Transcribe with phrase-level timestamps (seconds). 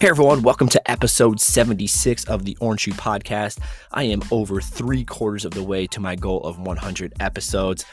[0.00, 3.58] Hey everyone, welcome to episode 76 of the Orange Shoe Podcast.
[3.90, 7.84] I am over three quarters of the way to my goal of 100 episodes.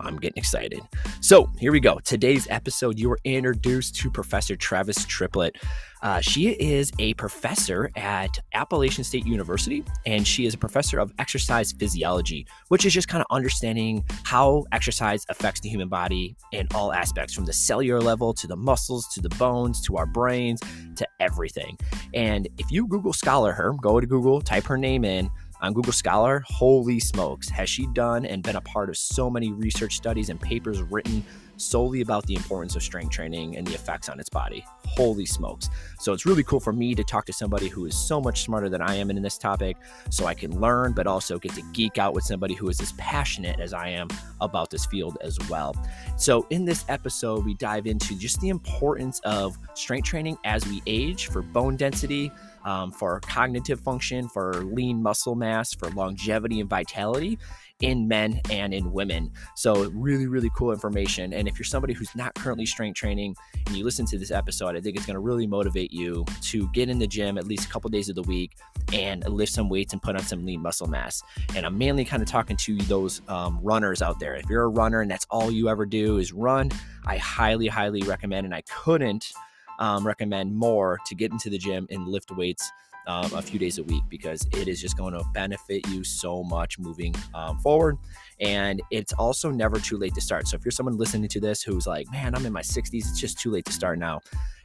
[0.00, 0.80] I'm getting excited.
[1.20, 1.98] So here we go.
[1.98, 5.56] Today's episode, you are introduced to Professor Travis Triplett.
[6.02, 11.12] Uh, she is a professor at Appalachian State University, and she is a professor of
[11.18, 16.66] exercise physiology, which is just kind of understanding how exercise affects the human body in
[16.74, 20.60] all aspects, from the cellular level to the muscles to the bones to our brains
[20.96, 21.76] to everything.
[22.14, 25.92] And if you Google Scholar her, go to Google, type her name in on Google
[25.92, 30.30] Scholar, holy smokes, has she done and been a part of so many research studies
[30.30, 31.22] and papers written
[31.60, 34.64] solely about the importance of strength training and the effects on its body.
[34.86, 35.68] Holy smokes.
[35.98, 38.68] So it's really cool for me to talk to somebody who is so much smarter
[38.68, 39.76] than I am in this topic
[40.10, 42.92] so I can learn, but also get to geek out with somebody who is as
[42.92, 44.08] passionate as I am
[44.40, 45.76] about this field as well.
[46.16, 50.82] So in this episode, we dive into just the importance of strength training as we
[50.86, 52.32] age for bone density.
[52.62, 57.38] Um, for cognitive function, for lean muscle mass, for longevity and vitality,
[57.80, 59.30] in men and in women.
[59.54, 61.32] So, really, really cool information.
[61.32, 63.34] And if you're somebody who's not currently strength training
[63.66, 66.68] and you listen to this episode, I think it's going to really motivate you to
[66.72, 68.56] get in the gym at least a couple days of the week
[68.92, 71.22] and lift some weights and put on some lean muscle mass.
[71.54, 74.34] And I'm mainly kind of talking to those um, runners out there.
[74.34, 76.70] If you're a runner and that's all you ever do is run,
[77.06, 79.32] I highly, highly recommend, and I couldn't
[79.78, 82.70] um, recommend more to get into the gym and lift weights
[83.06, 86.42] um, a few days a week because it is just going to benefit you so
[86.42, 87.98] much moving um, forward.
[88.40, 90.48] And it's also never too late to start.
[90.48, 93.20] So if you're someone listening to this who's like, man, I'm in my 60s, it's
[93.20, 94.20] just too late to start now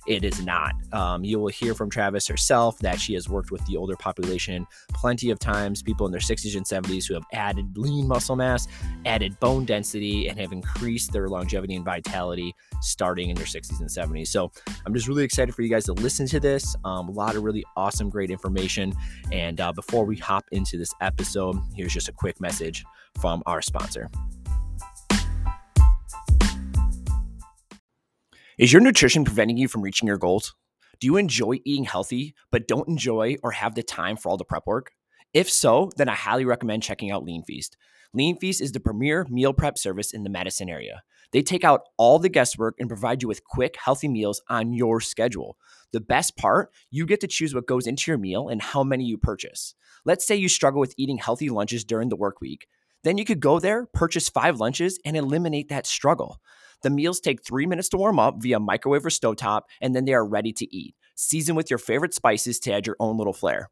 [0.07, 0.73] it is not.
[0.93, 4.67] Um, you will hear from Travis herself that she has worked with the older population
[4.93, 8.67] plenty of times, people in their 60s and 70s who have added lean muscle mass,
[9.05, 13.89] added bone density, and have increased their longevity and vitality starting in their 60s and
[13.89, 14.27] 70s.
[14.27, 14.51] So
[14.85, 16.75] I'm just really excited for you guys to listen to this.
[16.83, 18.93] Um, a lot of really awesome, great information.
[19.31, 22.83] And uh, before we hop into this episode, here's just a quick message
[23.19, 24.09] from our sponsor.
[28.57, 30.55] Is your nutrition preventing you from reaching your goals?
[31.01, 34.45] Do you enjoy eating healthy, but don't enjoy or have the time for all the
[34.45, 34.91] prep work?
[35.33, 37.75] If so, then I highly recommend checking out Lean Feast.
[38.13, 41.03] Lean Feast is the premier meal prep service in the Madison area.
[41.33, 45.01] They take out all the guesswork and provide you with quick, healthy meals on your
[45.01, 45.57] schedule.
[45.91, 49.03] The best part, you get to choose what goes into your meal and how many
[49.03, 49.75] you purchase.
[50.05, 52.67] Let's say you struggle with eating healthy lunches during the work week.
[53.03, 56.39] Then you could go there, purchase five lunches, and eliminate that struggle.
[56.85, 60.13] The meals take three minutes to warm up via microwave or stovetop, and then they
[60.13, 60.95] are ready to eat.
[61.15, 63.71] Season with your favorite spices to add your own little flair.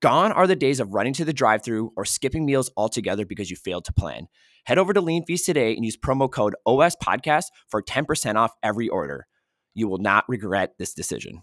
[0.00, 3.50] Gone are the days of running to the drive through or skipping meals altogether because
[3.50, 4.28] you failed to plan.
[4.64, 8.52] Head over to Lean Feast today and use promo code OS Podcast for 10% off
[8.62, 9.26] every order.
[9.74, 11.42] You will not regret this decision.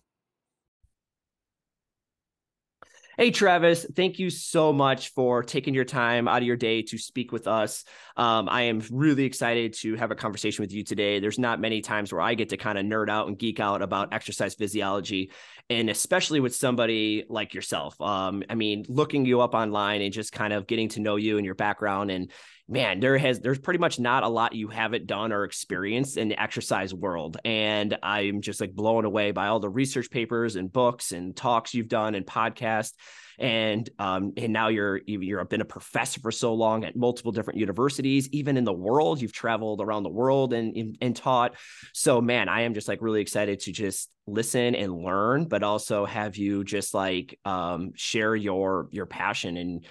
[3.18, 6.98] Hey, Travis, thank you so much for taking your time out of your day to
[6.98, 7.84] speak with us.
[8.16, 11.20] Um, I am really excited to have a conversation with you today.
[11.20, 13.82] There's not many times where I get to kind of nerd out and geek out
[13.82, 15.32] about exercise physiology,
[15.70, 18.00] and especially with somebody like yourself.
[18.00, 21.36] Um, I mean, looking you up online and just kind of getting to know you
[21.36, 22.32] and your background and
[22.72, 26.30] man, there has there's pretty much not a lot you haven't done or experienced in
[26.30, 27.38] the exercise world.
[27.44, 31.74] And I'm just like blown away by all the research papers and books and talks
[31.74, 32.94] you've done and podcasts.
[33.40, 37.60] And um, and now you're you're been a professor for so long at multiple different
[37.60, 39.22] universities, even in the world.
[39.22, 41.56] You've traveled around the world and, and, and taught.
[41.94, 46.06] So man, I am just like really excited to just listen and learn but also
[46.06, 49.86] have you just like um, share your your passion and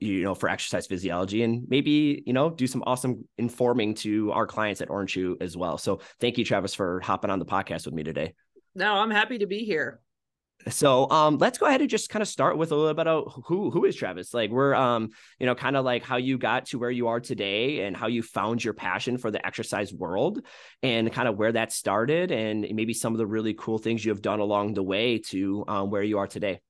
[0.00, 4.46] you know for exercise physiology and maybe you know do some awesome informing to our
[4.46, 7.84] clients at orange shoe as well so thank you travis for hopping on the podcast
[7.84, 8.32] with me today
[8.74, 10.00] no i'm happy to be here
[10.68, 13.44] so um, let's go ahead and just kind of start with a little bit of
[13.46, 14.32] who who is Travis.
[14.32, 17.20] Like we're um, you know, kind of like how you got to where you are
[17.20, 20.40] today and how you found your passion for the exercise world
[20.82, 24.10] and kind of where that started and maybe some of the really cool things you
[24.10, 26.60] have done along the way to um, where you are today.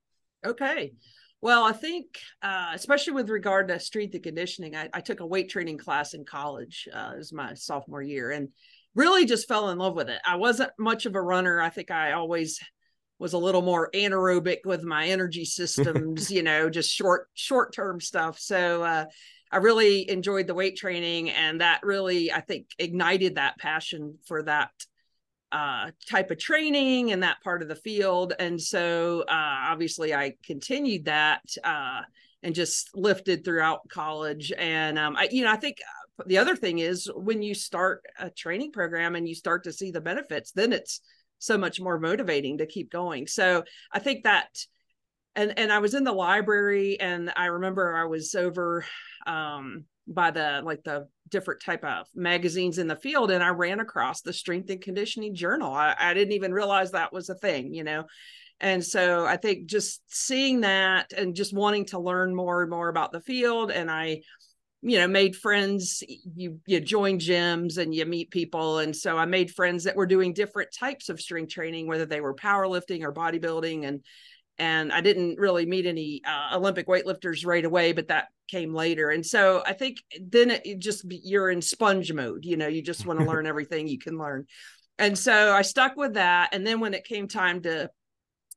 [0.45, 0.93] Okay.
[1.41, 2.07] Well, I think,
[2.43, 6.15] uh, especially with regard to strength and conditioning, I, I took a weight training class
[6.15, 6.89] in college.
[6.91, 8.49] Uh, it was my sophomore year, and
[8.95, 10.21] really just fell in love with it.
[10.27, 11.61] I wasn't much of a runner.
[11.61, 12.61] I think I always
[13.19, 18.01] was a little more anaerobic with my energy systems, you know, just short short term
[18.01, 18.39] stuff.
[18.39, 19.05] So uh,
[19.51, 24.43] I really enjoyed the weight training, and that really I think ignited that passion for
[24.45, 24.71] that
[25.55, 28.33] uh, type of training and that part of the field.
[28.41, 32.01] And so uh, obviously I continued that uh,
[32.43, 34.53] and just lifted throughout college.
[34.59, 35.77] And um, I, you know, I think
[36.27, 39.93] the other thing is when you start a training program and you start to see
[39.93, 41.01] the benefits, then it's
[41.45, 43.27] so much more motivating to keep going.
[43.27, 44.49] So I think that
[45.37, 48.85] and and I was in the library and I remember I was over
[49.27, 53.81] um by the like the different type of magazines in the field and I ran
[53.81, 55.73] across the strength and conditioning journal.
[55.73, 58.05] I, I didn't even realize that was a thing, you know.
[58.61, 62.89] And so I think just seeing that and just wanting to learn more and more
[62.89, 64.21] about the field and I
[64.87, 66.03] you know made friends
[66.37, 70.07] you you join gyms and you meet people and so i made friends that were
[70.07, 74.01] doing different types of strength training whether they were powerlifting or bodybuilding and
[74.59, 79.11] and I didn't really meet any uh, Olympic weightlifters right away, but that came later.
[79.11, 82.45] And so I think then it, just you're in sponge mode.
[82.45, 84.47] You know, you just want to learn everything you can learn.
[84.99, 86.51] And so I stuck with that.
[86.55, 87.91] And then when it came time to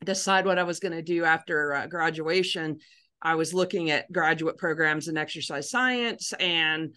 [0.06, 2.77] decide what I was going to do after uh, graduation,
[3.21, 6.93] I was looking at graduate programs in exercise science and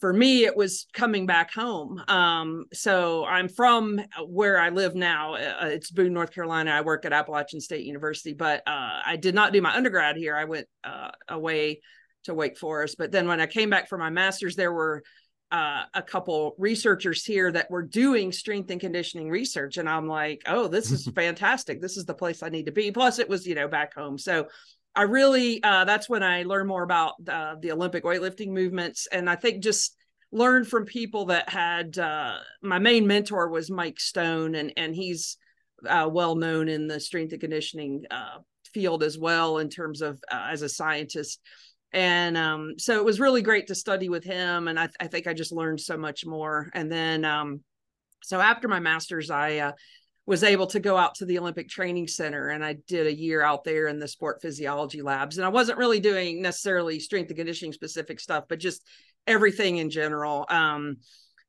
[0.00, 2.02] for me it was coming back home.
[2.08, 5.34] Um, so i'm from where i live now.
[5.34, 6.70] Uh, it's boone north carolina.
[6.70, 10.34] I work at appalachian state university but uh, i did not do my undergrad here.
[10.36, 11.80] I went uh, away
[12.24, 12.96] to wake forest.
[12.98, 15.02] But then when i came back for my master's there were
[15.52, 19.76] uh, a couple researchers here that were doing strength and conditioning research.
[19.76, 21.82] And i'm like oh this is fantastic.
[21.82, 22.90] This is the place i need to be.
[22.90, 24.16] Plus it was you know back home.
[24.16, 24.48] So
[24.94, 29.30] I really uh, that's when I learned more about uh, the Olympic weightlifting movements, and
[29.30, 29.96] I think just
[30.32, 31.98] learned from people that had.
[31.98, 35.36] Uh, my main mentor was Mike Stone, and and he's
[35.88, 38.38] uh, well known in the strength and conditioning uh,
[38.72, 41.40] field as well in terms of uh, as a scientist.
[41.92, 45.26] And um, so it was really great to study with him, and I, I think
[45.26, 46.70] I just learned so much more.
[46.72, 47.60] And then, um,
[48.22, 49.72] so after my master's, I
[50.30, 53.42] was able to go out to the Olympic Training Center and I did a year
[53.42, 55.38] out there in the sport physiology labs.
[55.38, 58.86] And I wasn't really doing necessarily strength and conditioning specific stuff, but just
[59.26, 60.98] everything in general, um,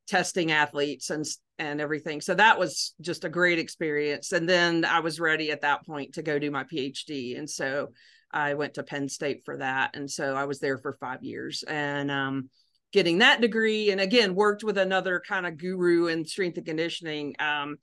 [0.07, 1.23] testing athletes and
[1.59, 2.21] and everything.
[2.21, 4.31] So that was just a great experience.
[4.31, 7.37] And then I was ready at that point to go do my PhD.
[7.37, 7.89] And so
[8.31, 9.95] I went to Penn State for that.
[9.95, 11.63] And so I was there for five years.
[11.67, 12.49] And um,
[12.91, 17.35] getting that degree and again worked with another kind of guru in strength and conditioning
[17.39, 17.77] um,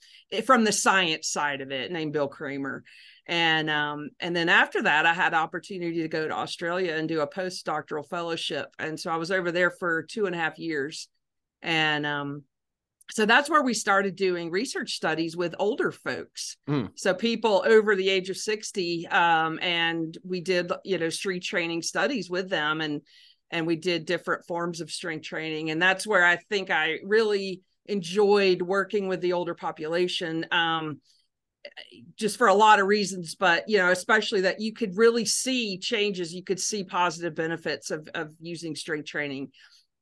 [0.44, 2.82] from the science side of it named bill Kraemer.
[3.26, 7.20] And um, and then after that i had opportunity to go to australia and do
[7.20, 8.68] a postdoctoral fellowship.
[8.78, 11.08] And so i was over there for two and a half years.
[11.62, 12.44] And um,
[13.10, 16.56] so that's where we started doing research studies with older folks.
[16.68, 16.90] Mm.
[16.94, 21.82] so people over the age of 60 um, and we did you know street training
[21.82, 22.80] studies with them.
[22.80, 23.00] And
[23.50, 27.62] and we did different forms of strength training and that's where i think i really
[27.86, 31.00] enjoyed working with the older population um,
[32.16, 35.78] just for a lot of reasons but you know especially that you could really see
[35.78, 39.50] changes you could see positive benefits of of using strength training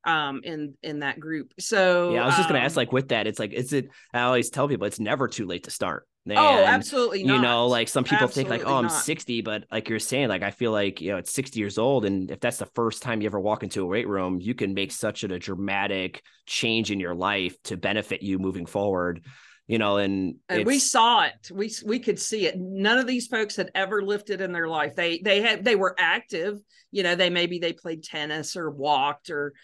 [0.04, 1.52] um in in that group.
[1.58, 3.88] So yeah i was just gonna um, ask like with that it's like is it
[4.12, 7.22] i always tell people it's never too late to start and, oh, absolutely.
[7.22, 7.34] Not.
[7.36, 9.04] You know, like some people absolutely think like, oh, I'm not.
[9.04, 12.04] 60, but like you're saying, like I feel like you know, it's 60 years old,
[12.04, 14.74] and if that's the first time you ever walk into a weight room, you can
[14.74, 19.24] make such a, a dramatic change in your life to benefit you moving forward.
[19.68, 21.50] You know, and and we saw it.
[21.52, 22.56] We we could see it.
[22.58, 24.94] None of these folks had ever lifted in their life.
[24.94, 26.58] They they had they were active.
[26.90, 29.54] You know, they maybe they played tennis or walked or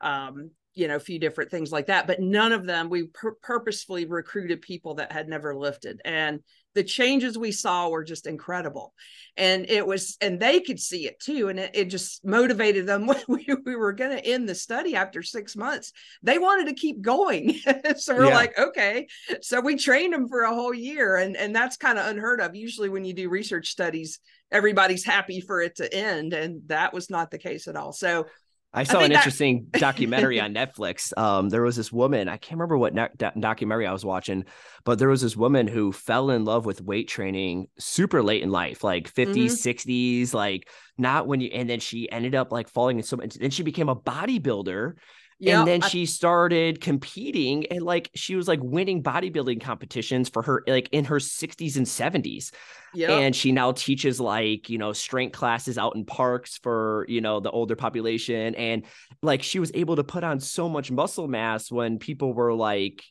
[0.00, 3.36] um, you know a few different things like that but none of them we pur-
[3.42, 6.40] purposefully recruited people that had never lifted and
[6.74, 8.94] the changes we saw were just incredible
[9.36, 13.06] and it was and they could see it too and it, it just motivated them
[13.08, 15.92] when we, we were going to end the study after six months
[16.22, 17.58] they wanted to keep going
[17.96, 18.34] so we're yeah.
[18.34, 19.08] like okay
[19.40, 22.54] so we trained them for a whole year and and that's kind of unheard of
[22.54, 24.20] usually when you do research studies
[24.52, 28.24] everybody's happy for it to end and that was not the case at all so
[28.72, 29.18] I saw I an that...
[29.18, 31.16] interesting documentary on Netflix.
[31.16, 33.08] Um, there was this woman, I can't remember what ne-
[33.38, 34.44] documentary I was watching,
[34.84, 38.50] but there was this woman who fell in love with weight training super late in
[38.50, 39.90] life, like 50s, mm-hmm.
[39.90, 43.34] 60s, like not when you, and then she ended up like falling in so much,
[43.34, 44.94] then she became a bodybuilder
[45.40, 45.58] Yep.
[45.58, 50.42] And then I, she started competing and like she was like winning bodybuilding competitions for
[50.42, 52.50] her like in her 60s and 70s.
[52.94, 53.10] Yep.
[53.10, 57.38] And she now teaches like, you know, strength classes out in parks for, you know,
[57.38, 58.54] the older population.
[58.56, 58.84] And
[59.22, 63.04] like she was able to put on so much muscle mass when people were like,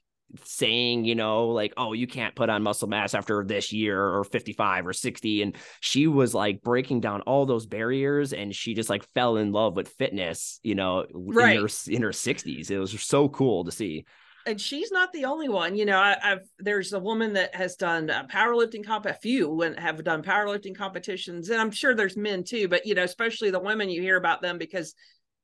[0.43, 4.23] saying, you know, like, oh, you can't put on muscle mass after this year or
[4.23, 5.41] 55 or 60.
[5.41, 9.51] And she was like breaking down all those barriers and she just like fell in
[9.51, 11.57] love with fitness, you know, right.
[11.57, 12.69] in, her, in her 60s.
[12.69, 14.05] It was so cool to see.
[14.45, 15.75] And she's not the only one.
[15.75, 19.05] You know, I, have there's a woman that has done powerlifting comp.
[19.05, 22.69] A few have done powerlifting competitions, and I'm sure there's men too.
[22.69, 24.95] But you know, especially the women, you hear about them because,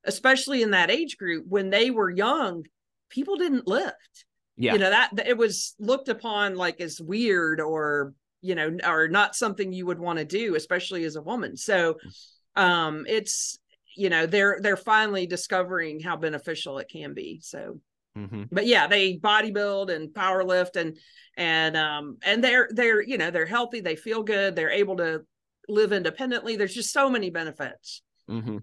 [0.06, 2.64] especially in that age group, when they were young,
[3.10, 4.24] people didn't lift
[4.58, 4.74] yeah.
[4.74, 9.36] you know that it was looked upon like as weird or you know or not
[9.36, 11.98] something you would want to do especially as a woman so
[12.56, 13.58] um it's
[13.96, 17.80] you know they're they're finally discovering how beneficial it can be so
[18.18, 18.44] mm-hmm.
[18.52, 20.98] but yeah they bodybuild and power lift and
[21.38, 25.22] and um and they're they're you know they're healthy they feel good they're able to
[25.68, 28.58] live independently there's just so many benefits mm-hmm.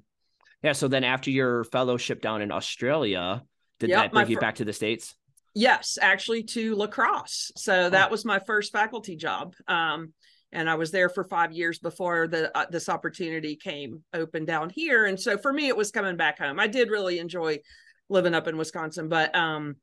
[0.63, 3.43] yeah so then after your fellowship down in australia
[3.79, 5.15] did yep, that bring you fr- back to the states
[5.55, 7.51] Yes, actually to La Crosse.
[7.57, 7.91] So oh.
[7.91, 9.55] that was my first faculty job.
[9.67, 10.13] Um,
[10.53, 14.71] and I was there for five years before the uh, this opportunity came open down
[14.71, 15.07] here.
[15.07, 16.59] And so for me, it was coming back home.
[16.59, 17.59] I did really enjoy
[18.09, 19.77] living up in Wisconsin, but um,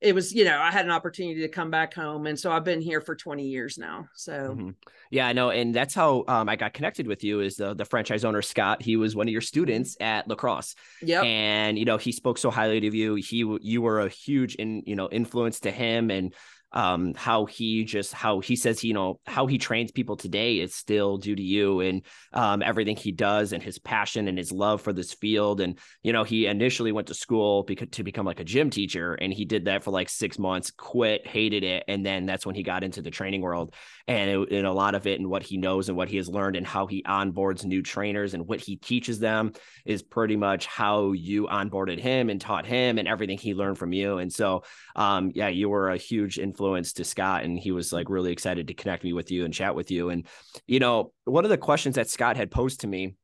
[0.00, 2.64] it was you know i had an opportunity to come back home and so i've
[2.64, 4.32] been here for 20 years now so.
[4.32, 4.70] Mm-hmm.
[5.10, 7.84] yeah i know and that's how um, i got connected with you is the, the
[7.84, 11.84] franchise owner scott he was one of your students at La Crosse yeah and you
[11.84, 15.08] know he spoke so highly of you he you were a huge in you know
[15.10, 16.34] influence to him and
[16.76, 20.74] um, how he just how he says you know how he trains people today is
[20.74, 22.02] still due to you and
[22.34, 25.62] um, everything he does and his passion and his love for this field.
[25.62, 29.14] And you know he initially went to school because to become like a gym teacher
[29.14, 32.54] and he did that for like six months quit hated it and then that's when
[32.54, 33.74] he got into the training world
[34.08, 36.56] and, and a lot of it and what he knows and what he has learned
[36.56, 39.52] and how he onboards new trainers and what he teaches them
[39.84, 43.92] is pretty much how you onboarded him and taught him and everything he learned from
[43.92, 44.62] you and so
[44.94, 48.32] um, yeah you were a huge influence influence to Scott, and he was like really
[48.32, 50.10] excited to connect me with you and chat with you.
[50.10, 50.26] And
[50.66, 53.14] you know, one of the questions that Scott had posed to me,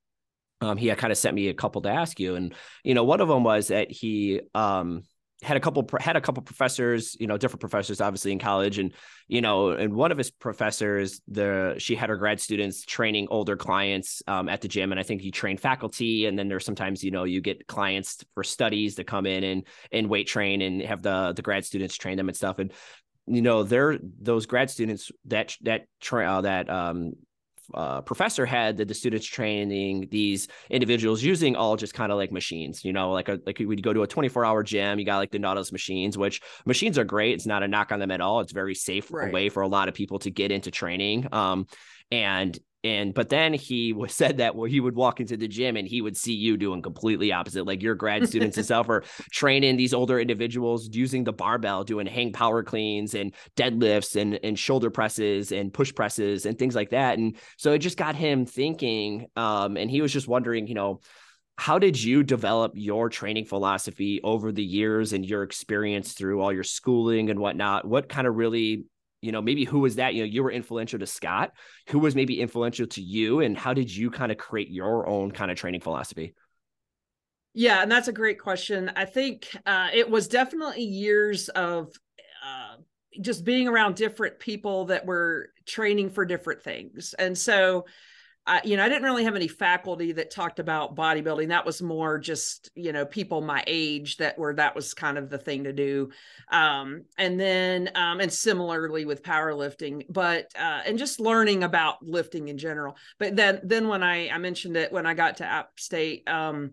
[0.60, 3.04] um, he had kind of sent me a couple to ask you, and you know,
[3.04, 5.02] one of them was that he um
[5.42, 8.78] had a couple had a couple professors you know different professors obviously in college.
[8.78, 8.92] And
[9.28, 13.56] you know and one of his professors the she had her grad students training older
[13.56, 14.92] clients um, at the gym.
[14.92, 18.25] And i think he trained faculty and then there's sometimes you know you get clients
[18.34, 21.96] for studies to come in and and weight train and have the the grad students
[21.96, 22.58] train them and stuff.
[22.58, 22.72] And
[23.26, 27.12] you know they're those grad students that that tra- uh, that um
[27.74, 32.32] uh, professor had that the students training these individuals using all just kind of like
[32.32, 35.18] machines, you know, like a, like we'd go to a 24 hour gym, you got
[35.18, 37.34] like the Nautilus machines, which machines are great.
[37.34, 38.40] It's not a knock on them at all.
[38.40, 39.32] It's very safe right.
[39.32, 41.28] way for a lot of people to get into training.
[41.32, 41.66] Um,
[42.10, 45.76] and and but then he was said that where he would walk into the gym
[45.76, 49.04] and he would see you doing completely opposite like your grad students and stuff are
[49.30, 54.58] training these older individuals using the barbell doing hang power cleans and deadlifts and and
[54.58, 57.18] shoulder presses and push presses and things like that.
[57.18, 61.00] And so it just got him thinking um and he was just wondering you know
[61.58, 66.52] how did you develop your training philosophy over the years and your experience through all
[66.52, 67.86] your schooling and whatnot?
[67.86, 68.86] What kind of really
[69.22, 71.52] you know maybe who was that you know you were influential to scott.
[71.88, 75.30] Who was maybe influential to you and how did you kind of create your own
[75.30, 76.34] kind of training philosophy?
[77.54, 78.90] Yeah and that's a great question.
[78.96, 81.88] I think uh, it was definitely years of
[82.44, 82.76] uh,
[83.20, 87.14] just being around different people that were training for different things.
[87.18, 87.86] And so
[88.44, 91.49] I, you know, I didn't really have any faculty that talked about bodybuilding.
[91.49, 95.30] That was more just, you know, people my age that were that was kind of
[95.30, 96.11] the thing to do.
[96.50, 102.49] Um, and then um, and similarly with powerlifting, but uh, and just learning about lifting
[102.49, 102.96] in general.
[103.18, 106.72] But then then when I I mentioned it when I got to App State um,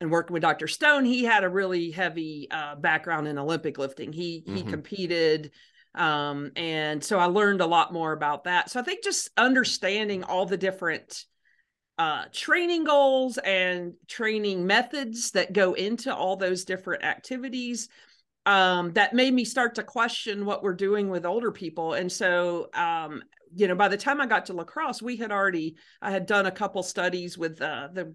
[0.00, 0.68] and working with Dr.
[0.68, 4.12] Stone, he had a really heavy uh, background in Olympic lifting.
[4.12, 4.54] He mm-hmm.
[4.54, 5.50] he competed
[5.94, 8.70] um, and so I learned a lot more about that.
[8.70, 11.24] So I think just understanding all the different
[11.98, 17.88] uh, training goals and training methods that go into all those different activities
[18.46, 21.92] um, that made me start to question what we're doing with older people.
[21.94, 23.22] And so, um,
[23.54, 26.24] you know, by the time I got to La Crosse we had already, I had
[26.24, 28.14] done a couple studies with uh, the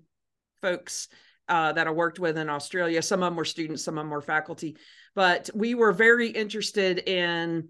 [0.61, 1.07] folks
[1.47, 3.01] uh, that I worked with in Australia.
[3.01, 4.77] Some of them were students, some of them were faculty,
[5.13, 7.69] but we were very interested in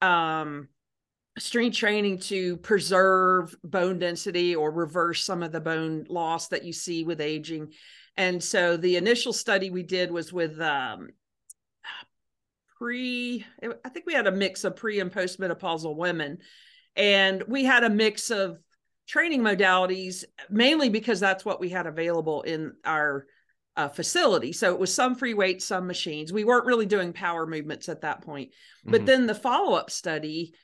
[0.00, 0.68] um,
[1.38, 6.72] strength training to preserve bone density or reverse some of the bone loss that you
[6.72, 7.72] see with aging.
[8.16, 11.10] And so the initial study we did was with um,
[12.78, 13.44] pre,
[13.84, 16.38] I think we had a mix of pre and postmenopausal women.
[16.96, 18.58] And we had a mix of
[19.10, 23.26] training modalities, mainly because that's what we had available in our
[23.76, 24.52] uh, facility.
[24.52, 26.32] So it was some free weights, some machines.
[26.32, 28.52] We weren't really doing power movements at that point.
[28.84, 29.06] But mm-hmm.
[29.06, 30.54] then the follow up study,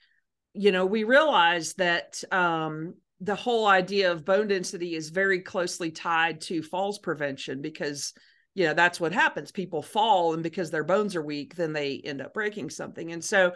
[0.52, 5.90] you know, we realized that um, the whole idea of bone density is very closely
[5.90, 8.12] tied to falls prevention because
[8.54, 12.00] you know that's what happens people fall and because their bones are weak then they
[12.04, 13.52] end up breaking something and so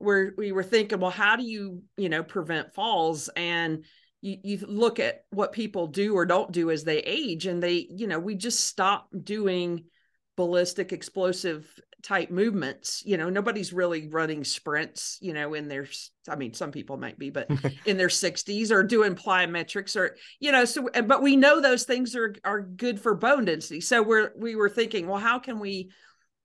[0.00, 3.84] we're we were thinking well how do you you know prevent falls and
[4.24, 7.86] you, you look at what people do or don't do as they age and they
[7.90, 9.84] you know we just stop doing
[10.36, 11.68] ballistic explosive
[12.02, 15.86] type movements you know nobody's really running sprints you know in their
[16.28, 17.48] i mean some people might be but
[17.86, 22.16] in their 60s or doing plyometrics or you know so but we know those things
[22.16, 23.80] are are good for bone density.
[23.80, 25.90] So we're we were thinking well how can we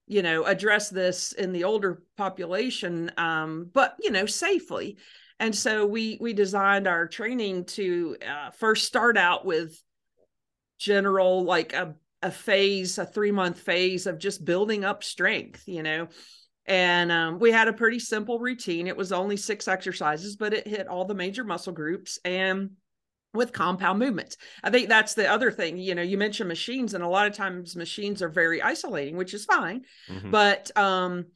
[0.06, 4.96] you know address this in the older population um but you know safely
[5.40, 9.82] and so we we designed our training to uh, first start out with
[10.78, 15.82] general like a a phase, a three month phase of just building up strength, you
[15.82, 16.08] know.
[16.66, 18.86] And um, we had a pretty simple routine.
[18.86, 22.70] It was only six exercises, but it hit all the major muscle groups and
[23.32, 24.36] with compound movements.
[24.62, 25.78] I think that's the other thing.
[25.78, 29.34] You know, you mentioned machines, and a lot of times machines are very isolating, which
[29.34, 29.82] is fine.
[30.08, 30.30] Mm-hmm.
[30.30, 31.26] But um,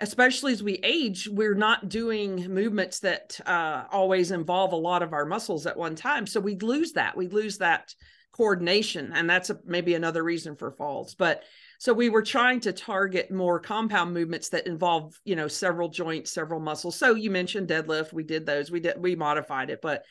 [0.00, 5.12] especially as we age, we're not doing movements that uh, always involve a lot of
[5.12, 6.26] our muscles at one time.
[6.26, 7.16] So we lose that.
[7.16, 7.94] We lose that
[8.34, 11.14] coordination and that's a, maybe another reason for falls.
[11.14, 11.44] But
[11.78, 16.32] so we were trying to target more compound movements that involve you know several joints
[16.32, 16.96] several muscles.
[16.96, 18.12] So you mentioned deadlift.
[18.12, 18.72] We did those.
[18.72, 19.80] We did we modified it.
[19.80, 20.04] But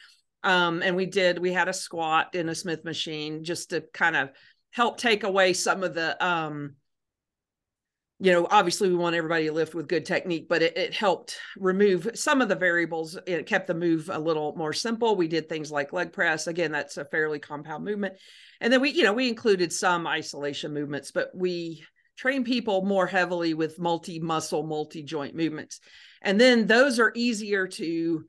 [0.44, 4.16] um and we did we had a squat in a smith machine just to kind
[4.16, 4.30] of
[4.72, 6.76] help take away some of the um
[8.24, 11.38] you know, obviously we want everybody to lift with good technique, but it, it, helped
[11.58, 13.18] remove some of the variables.
[13.28, 15.18] It kept the move a little more simple.
[15.18, 16.48] We did things like leg press.
[16.48, 18.14] Again, that's a fairly compound movement.
[18.62, 21.84] And then we, you know, we included some isolation movements, but we
[22.18, 25.82] train people more heavily with multi-muscle, multi-joint movements.
[26.22, 28.24] And then those are easier to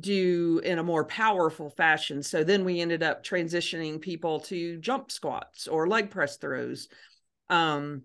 [0.00, 2.24] do in a more powerful fashion.
[2.24, 6.88] So then we ended up transitioning people to jump squats or leg press throws.
[7.48, 8.02] Um,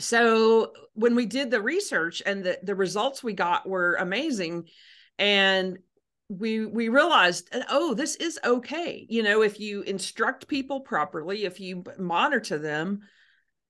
[0.00, 4.68] so when we did the research and the, the results we got were amazing
[5.18, 5.78] and
[6.28, 9.04] we we realized oh this is okay.
[9.08, 13.00] You know if you instruct people properly if you monitor them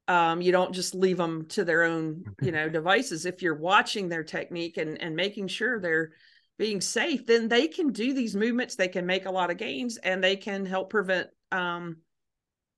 [0.08, 3.26] um, you don't just leave them to their own you know devices.
[3.26, 6.12] If you're watching their technique and and making sure they're
[6.58, 8.76] being safe then they can do these movements.
[8.76, 11.96] They can make a lot of gains and they can help prevent um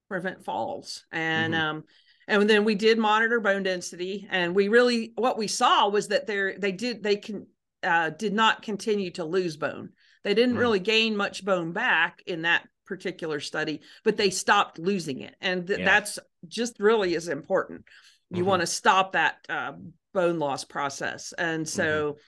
[0.08, 1.04] prevent falls.
[1.10, 1.62] And mm-hmm.
[1.62, 1.84] um
[2.28, 6.26] and then we did monitor bone density and we really what we saw was that
[6.26, 7.46] they they did they can
[7.82, 9.90] uh, did not continue to lose bone
[10.22, 10.60] they didn't mm.
[10.60, 15.66] really gain much bone back in that particular study but they stopped losing it and
[15.66, 15.84] th- yeah.
[15.84, 17.84] that's just really is important
[18.30, 18.46] you mm-hmm.
[18.46, 19.72] want to stop that uh,
[20.14, 22.18] bone loss process and so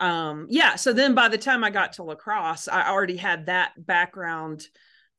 [0.00, 0.06] mm-hmm.
[0.06, 3.46] um yeah so then by the time i got to La Crosse i already had
[3.46, 4.66] that background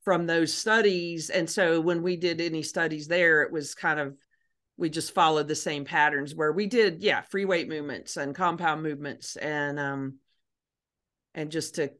[0.04, 4.14] from those studies and so when we did any studies there it was kind of
[4.76, 8.82] we just followed the same patterns where we did yeah free weight movements and compound
[8.82, 10.14] movements and um
[11.34, 11.90] and just to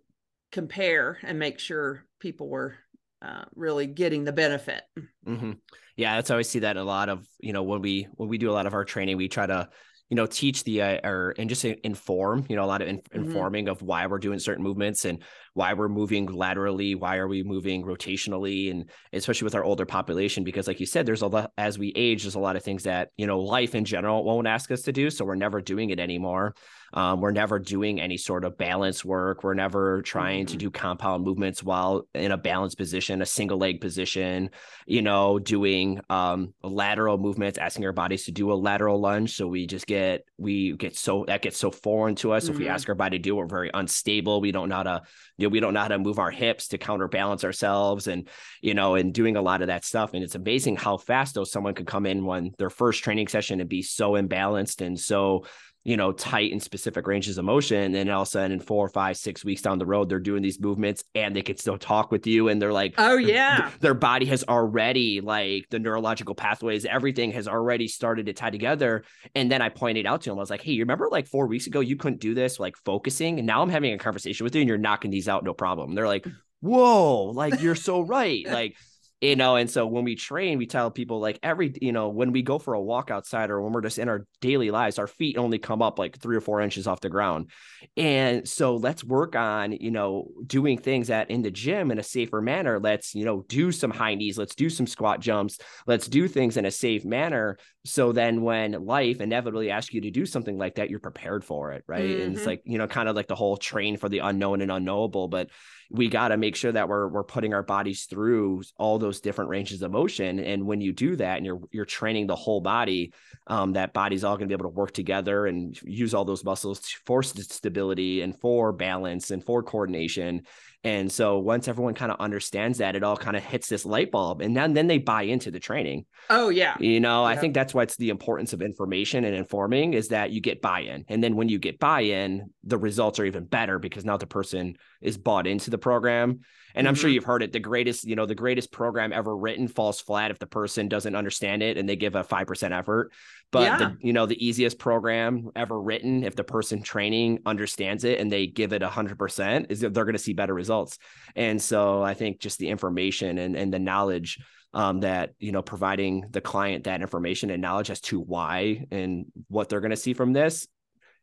[0.51, 2.75] compare and make sure people were
[3.23, 4.83] uh, really getting the benefit
[5.27, 5.53] mm-hmm.
[5.97, 8.39] yeah that's how i see that a lot of you know when we when we
[8.39, 9.69] do a lot of our training we try to
[10.11, 12.99] you know teach the uh, or and just inform you know a lot of in,
[12.99, 13.25] mm-hmm.
[13.25, 15.23] informing of why we're doing certain movements and
[15.55, 20.45] why we're moving laterally why are we moving rotationally and especially with our older population
[20.45, 22.85] because like you said there's a lot as we age there's a lot of things
[22.85, 25.91] that you know life in general won't ask us to do so we're never doing
[25.91, 26.55] it anymore
[26.93, 29.45] um, we're never doing any sort of balance work.
[29.45, 30.53] We're never trying mm-hmm.
[30.53, 34.51] to do compound movements while in a balanced position, a single leg position,
[34.87, 39.37] you know, doing um, lateral movements, asking our bodies to do a lateral lunge.
[39.37, 42.45] So we just get, we get so, that gets so foreign to us.
[42.45, 42.53] Mm-hmm.
[42.53, 44.41] If we ask our body to do, we're very unstable.
[44.41, 45.03] We don't know how to,
[45.41, 48.29] you know, we don't know how to move our hips to counterbalance ourselves and,
[48.61, 50.13] you know, and doing a lot of that stuff.
[50.13, 53.59] And it's amazing how fast though someone could come in when their first training session
[53.59, 55.47] and be so imbalanced and so,
[55.83, 57.79] you know, tight and specific ranges of motion.
[57.79, 60.19] And then all of a sudden, in four, five, six weeks down the road, they're
[60.19, 62.49] doing these movements and they can still talk with you.
[62.49, 63.71] And they're like, oh, yeah.
[63.81, 69.05] Their body has already, like, the neurological pathways, everything has already started to tie together.
[69.35, 71.47] And then I pointed out to them, I was like, hey, you remember like four
[71.47, 73.39] weeks ago, you couldn't do this, like focusing.
[73.39, 75.91] And now I'm having a conversation with you and you're knocking these out, no problem.
[75.91, 76.27] And they're like,
[76.61, 78.47] whoa, like, you're so right.
[78.47, 78.77] Like,
[79.21, 82.33] you know and so when we train we tell people like every you know when
[82.33, 85.07] we go for a walk outside or when we're just in our daily lives our
[85.07, 87.51] feet only come up like three or four inches off the ground.
[87.97, 92.03] And so let's work on you know doing things that in the gym in a
[92.03, 92.79] safer manner.
[92.79, 94.39] Let's you know do some high knees.
[94.39, 95.59] Let's do some squat jumps.
[95.87, 97.59] Let's do things in a safe manner.
[97.85, 101.73] So then when life inevitably asks you to do something like that you're prepared for
[101.73, 102.05] it right?
[102.05, 102.23] Mm-hmm.
[102.23, 102.51] and it's mm-hmm.
[102.51, 105.29] like you know kind of like the whole train for the unknown and unknowable.
[105.29, 105.49] But
[105.91, 109.51] we got to make sure that we're we're putting our bodies through all those different
[109.51, 110.39] ranges of motion.
[110.39, 113.13] And when you do that and you're you're training the whole body
[113.49, 116.45] um, that body's all going to be able to work together and use all those
[116.45, 120.43] muscles for stability and for balance and for coordination
[120.83, 124.11] And so once everyone kind of understands that, it all kind of hits this light
[124.11, 126.07] bulb and then, then they buy into the training.
[126.31, 126.77] Oh yeah.
[126.81, 127.29] You know, Yeah.
[127.29, 131.05] I think that's what's the importance of information and informing is that you get buy-in.
[131.09, 134.77] And then when you get buy-in, the results are even better because now the person
[135.03, 136.41] is bought into the program.
[136.75, 137.15] And I'm sure Mhm.
[137.15, 137.53] you've heard it.
[137.53, 141.15] The greatest, you know, the greatest program ever written falls flat if the person doesn't
[141.15, 143.13] understand it and they give a 5% effort.
[143.51, 143.77] But Yeah.
[143.79, 148.31] the, you know, the easiest program ever written, if the person training understands it and
[148.31, 150.99] they give it 100%, is that they're going to see better results.
[151.35, 154.39] And so I think just the information and, and the knowledge
[154.73, 159.27] um, that, you know, providing the client that information and knowledge as to why and
[159.49, 160.69] what they're going to see from this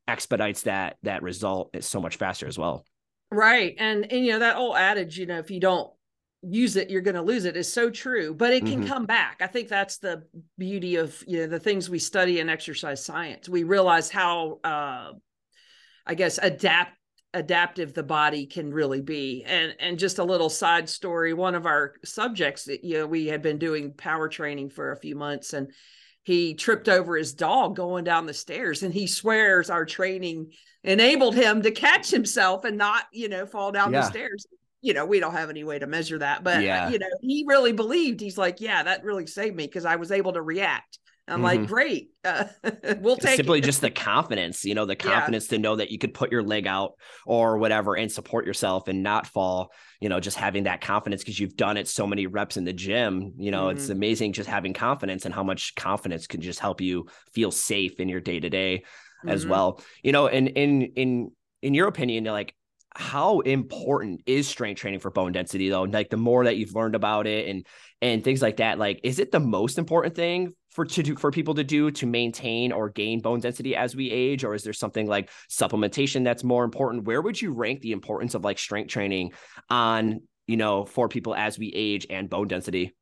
[0.05, 2.86] expedites that that result is so much faster as well.
[3.31, 3.75] Right.
[3.77, 5.91] And and you know, that old adage, you know, if you don't
[6.41, 8.87] use it, you're gonna lose it is so true, but it can Mhm.
[8.87, 9.37] come back.
[9.41, 10.23] I think that's the
[10.57, 13.49] beauty of you know the things we study in exercise science.
[13.49, 15.13] We realize how uh
[16.05, 16.97] I guess adapt
[17.33, 19.43] adaptive the body can really be.
[19.45, 23.27] And and just a little side story, one of our subjects that you know, we
[23.27, 25.71] had been doing power training for a few months and
[26.23, 30.51] he tripped over his dog going down the stairs and he swears our training
[30.88, 34.00] enabled him to catch himself and not you know fall down Yeah.
[34.02, 34.47] the stairs
[34.82, 36.89] you know we don't have any way to measure that but Yeah.
[36.89, 40.12] you know he really believed he's like yeah that really saved me because i was
[40.12, 40.97] able to react
[41.28, 41.43] i'm Mhm.
[41.43, 42.45] like great uh,
[43.02, 43.63] we'll take simply it.
[43.63, 45.13] just the confidence, you know, the Yeah.
[45.13, 46.93] confidence to know that you could put your leg out
[47.26, 49.71] or whatever and support yourself and not fall,
[50.02, 52.73] you know, just having that confidence because you've done it so many reps in the
[52.73, 53.34] gym.
[53.38, 53.91] You know, it's Mhm.
[53.91, 58.10] amazing just having confidence and how much confidence can just help you feel safe in
[58.10, 58.84] your day to day
[59.25, 59.49] as Mhm.
[59.49, 59.82] well.
[60.03, 62.53] You know, and in in in your opinion, like
[62.95, 65.84] how important is strength training for bone density though?
[65.84, 67.65] Like the more that you've learned about it and
[68.01, 71.32] and things like that, like is it the most important thing for to do for
[71.32, 74.73] people to do to maintain or gain bone density as we age, or is there
[74.73, 77.06] something like supplementation that's more important?
[77.06, 79.32] Where would you rank the importance of like strength training
[79.69, 82.93] on you know for people as we age and bone density?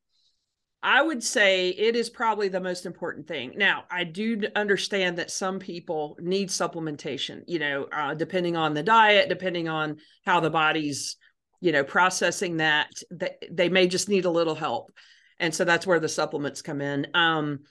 [0.84, 3.54] I would say it is probably the most important thing.
[3.56, 8.84] Now, I do understand that some people need supplementation, you know, uh, depending on the
[8.84, 11.18] diet, depending on how the body's,
[11.60, 14.92] you know, processing that, that they may just need a little help.
[15.40, 17.08] And so that's where the supplements come in.
[17.16, 17.62] Um,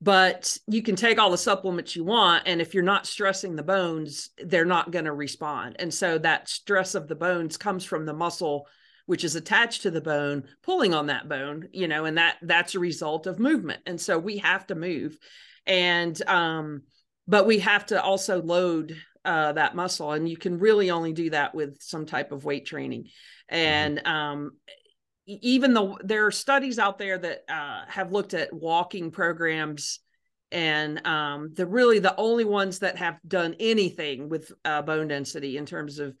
[0.00, 2.42] but you can take all the supplements you want.
[2.46, 5.76] And if you're not stressing the bones, they're not going to respond.
[5.78, 8.66] And so that stress of the bones comes from the muscle
[9.06, 12.74] which is attached to the bone pulling on that bone you know and that that's
[12.74, 13.80] a result of movement.
[13.86, 15.18] And so we have to move.
[15.66, 16.82] And um
[17.26, 20.12] but we have to also load uh that muscle.
[20.12, 23.08] And you can really only do that with some type of weight training.
[23.48, 24.52] And um
[25.26, 30.00] even though there are studies out there that uh, have looked at walking programs
[30.52, 35.56] and um, the really the only ones that have done anything with uh, bone density
[35.56, 36.14] in terms of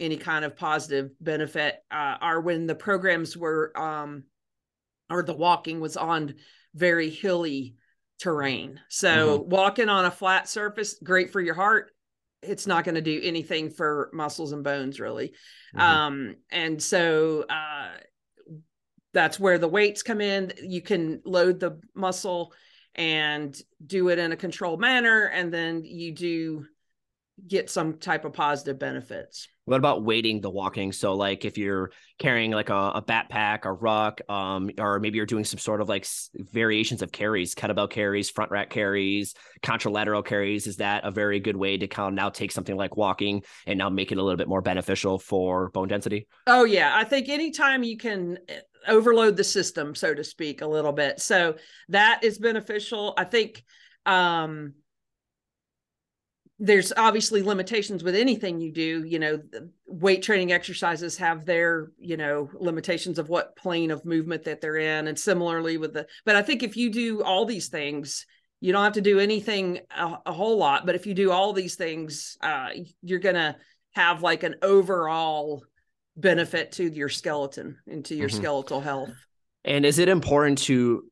[0.00, 4.24] any kind of positive benefit uh, are when the programs were um,
[5.10, 6.34] or the walking was on
[6.74, 7.76] very hilly
[8.18, 8.80] terrain.
[8.88, 11.90] So walking on a flat surface, great for your heart.
[12.42, 15.34] It's not going to do anything for muscles and bones, really.
[15.74, 15.80] Mhm.
[15.80, 17.90] Um, and so uh,
[19.12, 20.52] that's where the weights come in.
[20.62, 22.54] You can load the muscle
[22.94, 26.66] and do it in a controlled manner, and then you do
[27.46, 29.48] get some type of positive benefits.
[29.70, 30.90] What about weighting the walking?
[30.90, 35.26] So, like, if you're carrying like a, a backpack, a ruck, um, or maybe you're
[35.26, 36.04] doing some sort of like
[36.34, 41.54] variations of carries, kettlebell carries, front rack carries, contralateral carries, is that a very good
[41.54, 44.36] way to kind of now take something like walking and now make it a little
[44.36, 46.26] bit more beneficial for bone density?
[46.48, 50.66] Oh yeah, I think anytime you can eh, overload the system, so to speak, a
[50.66, 51.20] little bit.
[51.20, 51.54] So
[51.90, 53.14] that is beneficial.
[53.16, 53.62] I think
[54.04, 54.74] um
[56.62, 61.90] there's obviously limitations with anything you do, you know, the weight training exercises have their,
[61.98, 66.06] you know, limitations of what plane of movement that they're in and similarly with the
[66.26, 68.26] but I think if you do all these things,
[68.60, 71.54] you don't have to do anything a, a whole lot, but if you do all
[71.54, 72.68] these things, uh
[73.02, 73.56] you're going to
[73.92, 75.64] have like an overall
[76.16, 78.32] benefit to your skeleton and to your Mhm.
[78.32, 79.12] skeletal health.
[79.64, 81.04] And is it important to,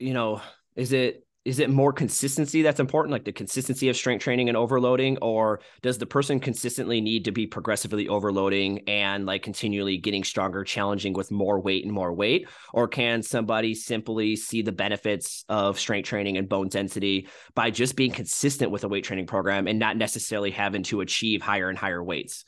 [0.00, 0.40] you know,
[0.74, 4.56] is it is it more consistency that's important, like the consistency of strength training and
[4.56, 10.24] overloading, or does the person consistently need to be progressively overloading and like continually getting
[10.24, 12.48] stronger, challenging with more weight and more weight?
[12.74, 17.94] Or can somebody simply see the benefits of strength training and bone density by just
[17.94, 21.78] being consistent with a weight training program and not necessarily having to achieve higher and
[21.78, 22.44] higher weights?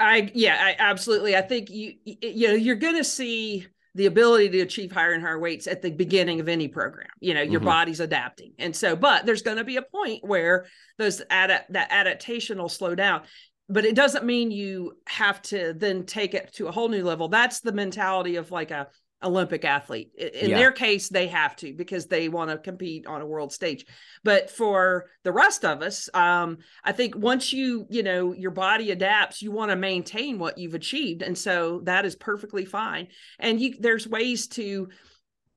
[0.00, 1.36] I yeah, I absolutely.
[1.36, 5.22] I think you you know you're going to see the ability to achieve higher and
[5.22, 7.08] higher weights at the beginning of any program.
[7.20, 7.64] You know, your Mhm.
[7.64, 10.66] body's adapting, and so but there's going to be a point where
[10.98, 13.22] those adapt that adaptation will slow down.
[13.70, 17.28] but it doesn't mean you have to then take it to a whole new level.
[17.28, 18.88] That's the mentality of like a
[19.22, 20.12] Olympic athlete.
[20.16, 20.58] In yeah.
[20.58, 23.84] their case, they have to because they want to compete on a world stage.
[24.22, 28.90] But for the rest of us, um, I think once you, you know, your body
[28.90, 31.22] adapts, you want to maintain what you've achieved.
[31.22, 33.08] And so that is perfectly fine.
[33.38, 34.88] And you there's ways to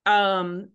[0.05, 0.69] um,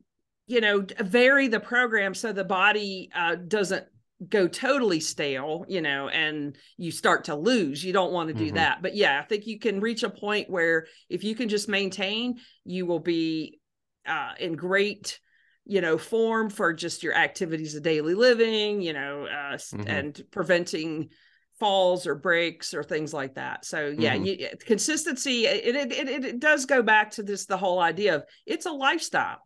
[0.47, 3.87] you know, vary the program so the body uh, doesn't
[4.29, 7.85] go totally stale, you know, and you start to lose.
[7.85, 8.57] You don't want to do mm-hmm.
[8.57, 8.83] that.
[8.83, 12.39] But yeah, I think you can reach a point where if you can just maintain,
[12.65, 13.61] you will be
[14.07, 15.21] uh, in great,
[15.65, 19.87] you know, form for just your activities of daily living, you know, uh, mm-hmm.
[19.87, 21.11] and preventing
[21.59, 23.65] falls or breaks or things like that.
[23.65, 24.25] So yeah, mm-hmm.
[24.25, 25.47] you, consistency.
[25.47, 28.73] It, it it it does go back to this the whole idea of it's a
[28.73, 29.39] lifestyle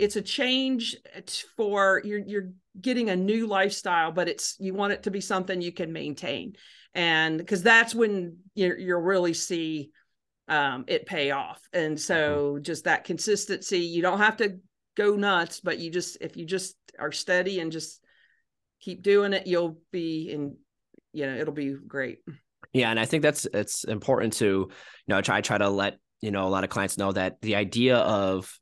[0.00, 0.96] it's a change
[1.56, 5.60] for you're you're getting a new lifestyle but it's you want it to be something
[5.60, 6.54] you can maintain.
[6.94, 9.90] And because that's when you you'll really see
[10.48, 11.60] um, it pay off.
[11.72, 12.62] And so mm-hmm.
[12.62, 14.58] just that consistency you don't have to
[14.96, 18.02] go nuts but you just if you just are steady and just
[18.80, 20.56] keep doing it you'll be in
[21.12, 22.18] you know it'll be great.
[22.72, 24.70] Yeah and i think that's it's important to you
[25.08, 27.96] know try try to let you know a lot of clients know that the idea
[27.96, 28.52] of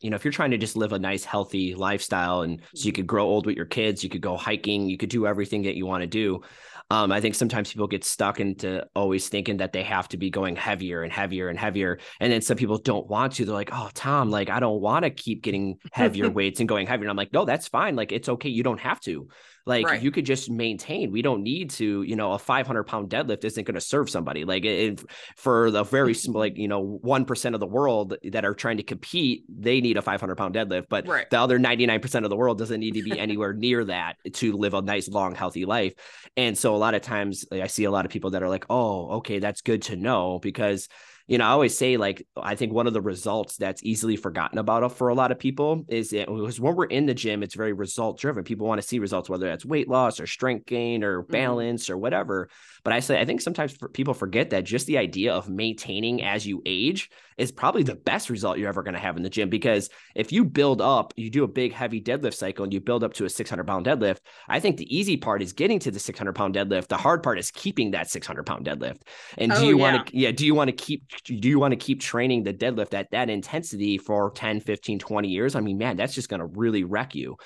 [0.00, 2.92] you know, if you're trying to just live a nice, healthy lifestyle and so you
[2.92, 2.96] mm-hmm.
[2.96, 5.76] could grow old with your kids, you could go hiking, you could do everything that
[5.76, 6.42] you want to do.
[6.90, 10.30] Um, I think sometimes people get stuck into always thinking that they have to be
[10.30, 11.98] going heavier and heavier and heavier.
[12.18, 13.44] And then some people don't want to.
[13.44, 16.86] They're like, oh, Tom, like, I don't want to keep getting heavier weights and going
[16.86, 17.04] heavier.
[17.04, 17.94] And I'm like, no, that's fine.
[17.94, 18.48] Like, it's okay.
[18.48, 19.28] You don't have to.
[19.68, 20.02] Like right.
[20.02, 21.12] you could just maintain.
[21.12, 24.46] We don't need to, you know, a 500 pound deadlift isn't going to serve somebody.
[24.46, 25.04] Like it,
[25.36, 26.30] for the very mm-hmm.
[26.30, 29.98] small, like, you know, 1% of the world that are trying to compete, they need
[29.98, 30.86] a 500 pound deadlift.
[30.88, 31.28] But right.
[31.28, 34.72] the other 99% of the world doesn't need to be anywhere near that to live
[34.72, 35.92] a nice, long, healthy life.
[36.38, 38.48] And so a lot of times like, I see a lot of people that are
[38.48, 40.88] like, oh, okay, that's good to know because
[41.28, 44.58] you know, I always say like I think one of the results that's easily forgotten
[44.58, 47.54] about for a lot of people is it was when we're in the gym, it's
[47.54, 48.44] very result driven.
[48.44, 51.32] People want to see results, whether that's weight loss or strength gain or mm-hmm.
[51.32, 51.92] balance mm-hmm.
[51.92, 52.48] or whatever.
[52.82, 56.46] But I say I think sometimes people forget that just the idea of maintaining as
[56.46, 59.48] you age is probably the best result you're ever going to have in the gym
[59.48, 63.04] because if you build up, you do a big heavy deadlift cycle and you build
[63.04, 66.00] up to a 600 pound deadlift, I think the easy part is getting to the
[66.00, 66.88] 600 pound deadlift.
[66.88, 69.02] The hard part is keeping that 600 pound deadlift.
[69.36, 69.92] And do oh, you yeah.
[69.92, 72.54] want to, yeah, do you want to keep, do you want to keep training the
[72.54, 75.54] deadlift at that intensity for 10, 15, 20 years?
[75.54, 77.36] I mean, man, that's just going to really wreck you.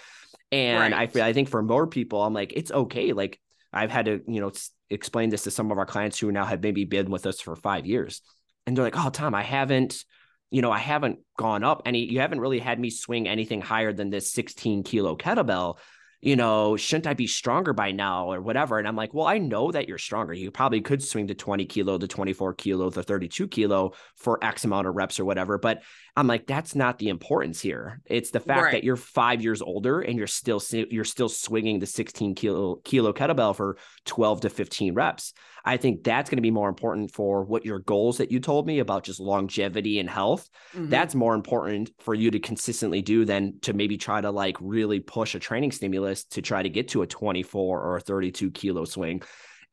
[0.50, 1.16] And right.
[1.16, 3.12] I, I think for more people, I'm like, it's okay.
[3.12, 3.40] Like
[3.72, 4.52] I've had to, you know,
[4.90, 7.56] explain this to some of our clients who now have maybe been with us for
[7.56, 8.20] five years
[8.66, 10.04] and they're like, "Oh, Tom, I haven't,
[10.50, 12.10] you know, I haven't gone up any.
[12.10, 15.78] You haven't really had me swing anything higher than this 16 kilo kettlebell."
[16.22, 18.78] You know, shouldn't I be stronger by now or whatever?
[18.78, 20.32] And I'm like, well, I know that you're stronger.
[20.32, 24.64] You probably could swing to 20 kilo, to 24 kilo, to 32 kilo for X
[24.64, 25.58] amount of reps or whatever.
[25.58, 25.82] But
[26.14, 28.02] I'm like, that's not the importance here.
[28.04, 28.72] It's the fact right.
[28.72, 33.14] that you're five years older and you're still you're still swinging the 16 kilo kilo
[33.14, 35.32] kettlebell for 12 to 15 reps.
[35.64, 38.66] I think that's going to be more important for what your goals that you told
[38.66, 40.50] me about just longevity and health.
[40.74, 40.90] Mm-hmm.
[40.90, 45.00] That's more important for you to consistently do than to maybe try to like really
[45.00, 48.84] push a training stimulus to try to get to a 24 or a 32 kilo
[48.84, 49.22] swing.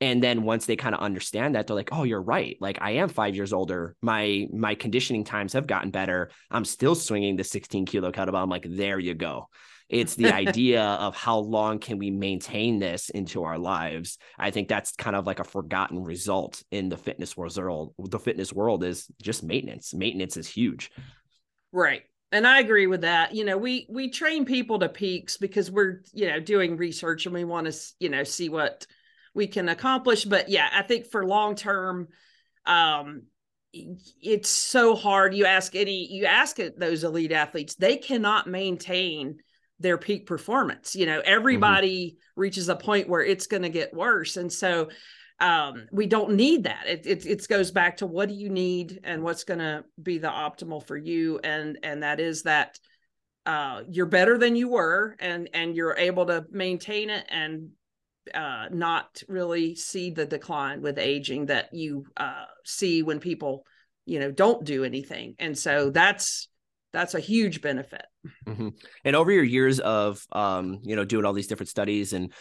[0.01, 2.57] And then once they kind of understand that, they're like, "Oh, you're right.
[2.62, 3.95] Like I am five years older.
[4.01, 6.31] My my conditioning times have gotten better.
[6.49, 8.41] I'm still swinging the 16 kilo kettlebell.
[8.41, 9.49] I'm like, there you go.
[9.89, 14.17] It's the idea of how long can we maintain this into our lives.
[14.38, 17.93] I think that's kind of like a forgotten result in the fitness world.
[17.97, 19.93] The fitness world is just maintenance.
[19.93, 20.91] Maintenance is huge.
[21.71, 22.03] Right.
[22.31, 23.33] And I agree with that.
[23.33, 27.33] You know, we we train people to peaks because we're, you know, doing research and
[27.33, 28.85] we want to, you know, see what
[29.39, 30.25] we can accomplish.
[30.25, 32.10] But yeah, I think for long term,
[32.65, 33.23] um,
[33.73, 35.34] it's so hard.
[35.34, 39.38] You ask any, you ask those elite athletes, they cannot maintain
[39.80, 40.93] their peak performance.
[40.93, 42.41] You know, everybody mm-hmm.
[42.41, 44.36] reaches a point where it's going to get worse.
[44.36, 44.89] And so
[45.39, 46.84] um, we don't need that.
[46.86, 50.17] It, it, it goes back to what do you need and what's going to be
[50.17, 51.39] the optimal for you.
[51.45, 52.78] And, and that is that
[53.45, 57.69] uh, you're better than you were and, and you're able to maintain it and
[58.34, 63.65] uh, not really see the decline with aging that you uh, see when people,
[64.05, 65.36] you know, don't do anything.
[65.39, 66.49] And so that's,
[66.91, 68.05] that's a huge benefit.
[68.47, 68.69] Mm-hmm.
[69.05, 72.34] And over your years of um, you know doing all these different studies, and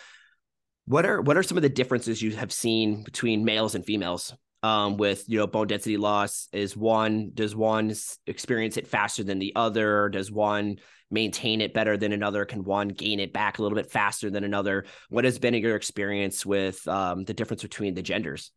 [0.87, 4.35] what are what are some of the differences you have seen between males and females
[4.63, 6.49] um, with you know bone density loss?
[6.53, 7.95] Is one does one
[8.27, 10.09] experience it faster than the other?
[10.09, 10.79] Does one
[11.11, 12.45] maintain it better than another?
[12.45, 14.85] Can one gain it back a little bit faster than another?
[15.09, 18.51] What has been your experience with um, the difference between the genders?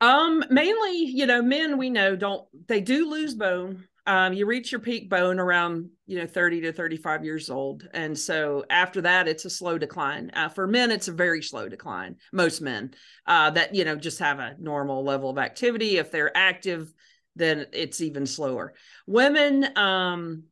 [0.00, 3.88] Um, mainly, you know, men we know don't they do lose bone.
[4.08, 7.86] Um, you reach your peak bone around you know 30 to 35 years old.
[7.92, 10.30] And so after that it's a slow decline.
[10.34, 12.94] Uh, for men it's a very slow decline most men
[13.26, 15.98] uh, that you know just have a normal level of activity.
[15.98, 16.92] If they're active
[17.36, 18.74] then it's even slower.
[19.06, 20.44] Women um,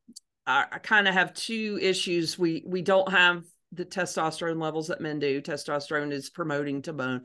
[0.45, 2.39] kind of have two issues.
[2.39, 3.43] We we don't have
[3.73, 5.41] the testosterone levels that men do.
[5.41, 7.23] Testosterone is promoting to bone.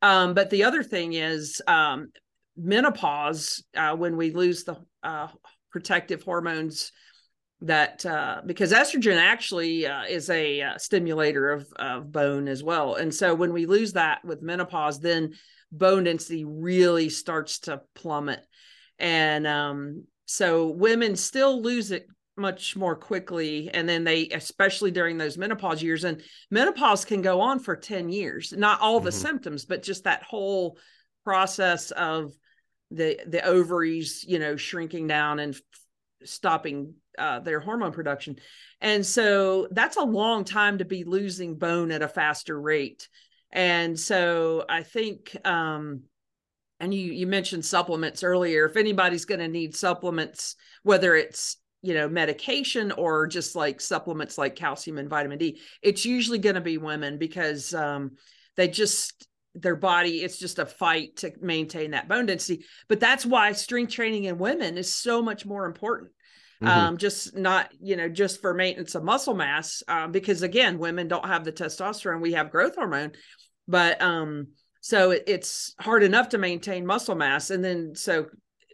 [0.00, 2.10] Um, but the other thing is um,
[2.56, 5.28] menopause uh, when we lose the uh,
[5.72, 6.92] protective hormones
[7.62, 12.96] that uh, because estrogen actually uh, is a uh, stimulator of, of bone as well.
[12.96, 15.34] And so when we lose that with menopause, then
[15.70, 18.44] bone density really starts to plummet.
[18.98, 22.06] And um, so women still lose it
[22.36, 23.70] much more quickly.
[23.72, 28.08] And then they, especially during those menopause years, and menopause can go on for 10
[28.08, 29.18] years, not all the mm-hmm.
[29.18, 30.78] symptoms, but just that whole
[31.24, 32.32] process of
[32.94, 35.56] the the ovaries you know shrinking down and
[36.24, 38.36] stopping uh, their hormone production.
[38.80, 43.08] And so that's a long time to be losing bone at a faster rate.
[43.52, 46.02] And so i think um
[46.80, 48.66] and you you mentioned supplements earlier.
[48.66, 54.38] If anybody's going to need supplements whether it's you know medication or just like supplements
[54.38, 58.12] like calcium and vitamin d it's usually going to be women because um
[58.56, 62.64] they just their body it's just a fight to maintain that bone density.
[62.88, 66.10] But that's why strength training in women is so much more important.
[66.62, 66.70] Mm-hmm.
[66.70, 71.08] um, just not you know just for maintenance of muscle mass um, because again women
[71.08, 73.12] don't have the testosterone we have growth hormone.
[73.66, 74.48] But um
[74.80, 77.50] so it, it's hard enough to maintain muscle mass.
[77.50, 78.26] And then so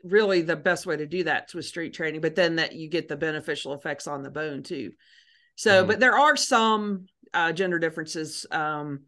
[0.04, 2.88] really the best way to do that is with strength training but then that you
[2.88, 4.92] get the beneficial effects on the bone too.
[5.56, 5.88] So mm-hmm.
[5.88, 9.00] but there are some uh, gender differences um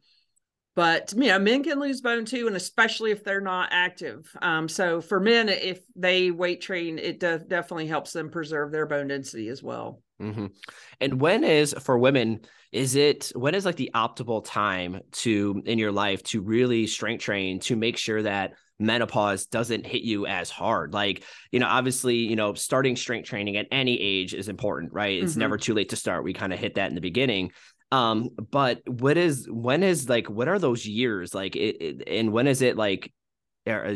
[0.81, 4.35] but you know men can lose bone too and especially if they're not active.
[4.41, 8.87] Um, so for men if they weight train it de- definitely helps them preserve their
[8.87, 10.01] bone density as well.
[10.23, 10.47] Mm-hmm.
[11.01, 12.41] and when is for women
[12.73, 17.25] is it when is like the optimal time to in your life to really strength
[17.25, 20.95] train to make sure that menopause doesn't hit you as hard?
[20.95, 25.23] Like you know obviously you know starting strength training at any age is important right?
[25.23, 25.41] It's mm-hmm.
[25.41, 26.25] never too late to start.
[26.25, 27.51] We kind of hit that in the beginning
[27.93, 32.33] um, but what is when is like what are those years like it, it and
[32.33, 33.13] when is it like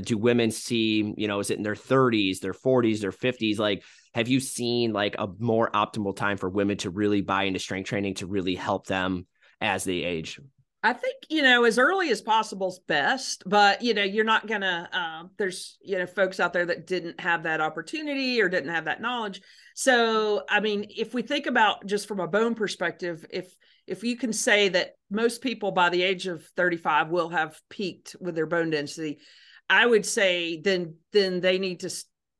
[0.03, 3.83] do women see you know is it in their 30s their 40s their 50s like
[4.13, 7.89] have you seen like a more optimal time for women to really buy into strength
[7.89, 9.27] training to really help them
[9.61, 10.39] as they age
[10.85, 14.47] I think you know as early as possible is best, but you know you're not
[14.47, 14.87] gonna.
[14.93, 18.85] Uh, there's you know folks out there that didn't have that opportunity or didn't have
[18.85, 19.41] that knowledge.
[19.75, 23.51] So I mean, if we think about just from a bone perspective, if
[23.87, 28.17] if you can say that most people by the age of 35 will have peaked
[28.21, 29.19] with their bone density
[29.69, 31.91] i would say then then they need to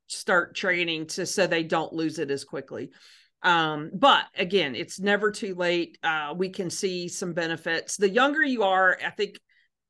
[0.07, 2.91] start training to so they don't lose it as quickly.
[3.41, 5.97] Um, but again it's never too late.
[6.03, 7.97] Uh, we can see some benefits.
[7.97, 9.39] The younger you are i think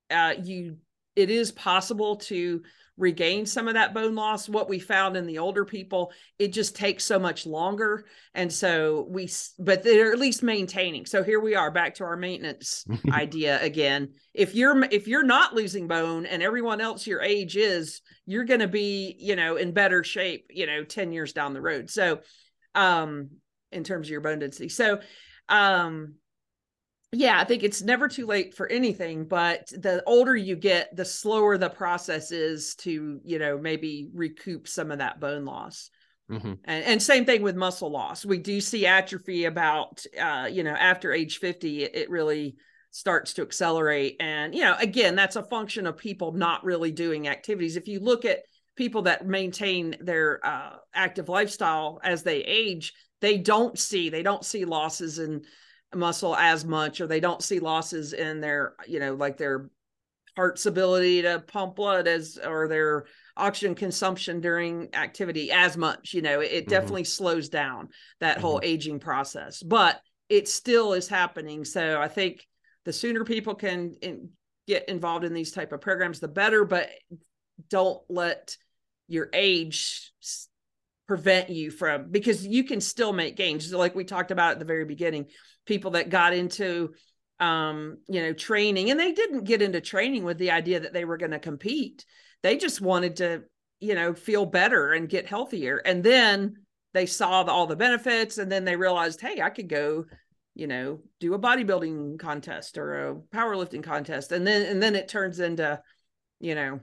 [0.09, 0.77] uh, you
[1.15, 2.61] it is possible to
[2.97, 4.47] regain some of that bone loss.
[4.47, 8.05] What we found in the older people, it just takes so much longer.
[8.33, 9.29] And so we,
[9.59, 11.05] but they're at least maintaining.
[11.05, 14.13] So here we are back to our maintenance idea again.
[14.33, 18.61] If you're, if you're not losing bone and everyone else your age is, you're going
[18.61, 21.89] to be, you know, in better shape, you know, 10 years down the road.
[21.89, 22.19] So,
[22.73, 23.29] um,
[23.71, 24.69] in terms of your bone density.
[24.69, 24.99] So,
[25.49, 26.15] um,
[27.15, 31.05] yeah, I think it's never too late for anything, but the older you get, the
[31.05, 35.89] slower the process is to, you know, maybe recoup some of that bone loss.
[36.29, 36.53] Mm-hmm.
[36.65, 38.25] And, and, same thing with muscle loss.
[38.25, 42.55] We do see atrophy about, uh, you know, after age 50, it, it really
[42.89, 44.15] starts to accelerate.
[44.19, 47.77] And, you know, again, that's a function of people not really doing activities.
[47.77, 48.39] If you look at
[48.75, 54.43] people that maintain their uh, active lifestyle as they age, they don't see, they don't
[54.43, 55.43] see losses in,
[55.95, 59.69] muscle as much or they don't see losses in their you know like their
[60.35, 63.05] heart's ability to pump blood as or their
[63.37, 66.69] oxygen consumption during activity as much you know it, it mm-hmm.
[66.69, 67.89] definitely slows down
[68.19, 68.45] that mm-hmm.
[68.45, 72.45] whole aging process but it still is happening so i think
[72.83, 74.29] the sooner people can in,
[74.67, 76.89] get involved in these type of programs the better but
[77.69, 78.55] don't let
[79.07, 80.11] your age
[81.07, 84.65] prevent you from because you can still make gains like we talked about at the
[84.65, 85.27] very beginning
[85.65, 86.93] people that got into
[87.39, 91.05] um you know training and they didn't get into training with the idea that they
[91.05, 92.05] were going to compete.
[92.43, 93.43] They just wanted to
[93.79, 95.77] you know feel better and get healthier.
[95.77, 96.55] And then
[96.93, 100.05] they saw the, all the benefits and then they realized hey i could go
[100.53, 104.31] you know do a bodybuilding contest or a powerlifting contest.
[104.31, 105.81] And then and then it turns into
[106.39, 106.79] you know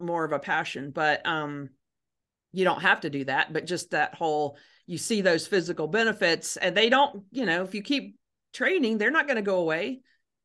[0.00, 0.90] more of a passion.
[0.90, 1.70] But um
[2.52, 4.56] you don't have to do that but just that whole
[4.86, 8.16] you see those physical benefits and they don't you know if you keep
[8.54, 10.00] training they're not going to go away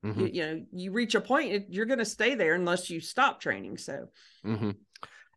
[0.05, 0.19] mm-hmm.
[0.19, 3.39] you, you, know you reach a point you're going to stay there unless you stop
[3.39, 4.07] training so
[4.45, 4.71] mm-hmm.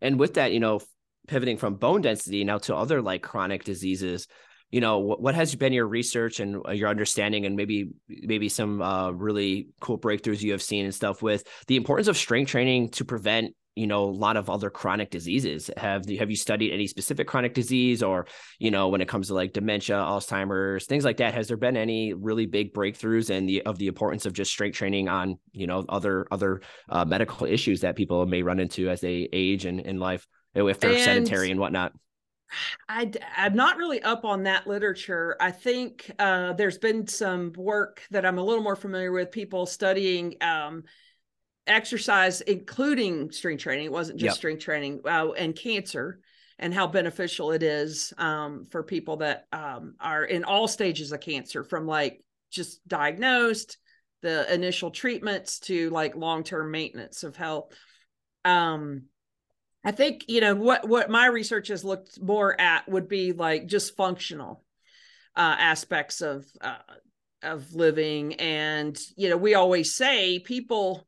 [0.00, 0.80] and with that you know
[1.28, 4.26] pivoting from bone density now to other like chronic diseases
[4.70, 8.48] you know what, what has been your research and uh, your understanding and maybe maybe
[8.48, 12.50] some uh, really cool breakthroughs you have seen and stuff with the importance of strength
[12.50, 15.70] training to prevent you know a lot of other chronic diseases.
[15.76, 18.26] Have have you studied any specific chronic disease or
[18.58, 21.34] you know when it comes to like dementia alzheimer's things like that?
[21.34, 24.76] Has there been any really big breakthroughs and the of the importance of just strength
[24.76, 29.00] training on you know other other uh, medical issues that people may run into as
[29.00, 31.92] they age and in life if they're and sedentary and whatnot?
[32.88, 35.36] I, I'm not really up on that literature.
[35.40, 39.66] I think uh, there's been some work that I'm a little more familiar with, people
[39.66, 40.84] studying um,
[41.66, 43.86] exercise, including strength training.
[43.86, 44.36] It wasn't just yep.
[44.36, 46.20] strength training uh, and cancer
[46.58, 51.20] and how beneficial it is um, for people that um, are in all stages of
[51.20, 53.78] cancer, from like just diagnosed,
[54.22, 57.74] the initial treatments to like long term maintenance of health.
[58.44, 59.04] Um,
[59.84, 63.66] I think you know what what my research has looked more at would be like
[63.66, 64.64] just functional
[65.34, 66.76] uh, aspects of uh,
[67.42, 71.06] of living, and you know we always say people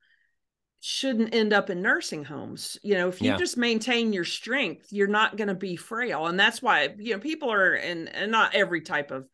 [0.86, 2.76] shouldn't end up in nursing homes.
[2.82, 3.38] You know, if you yeah.
[3.38, 6.26] just maintain your strength, you're not going to be frail.
[6.26, 9.26] And that's why, you know, people are in and not every type of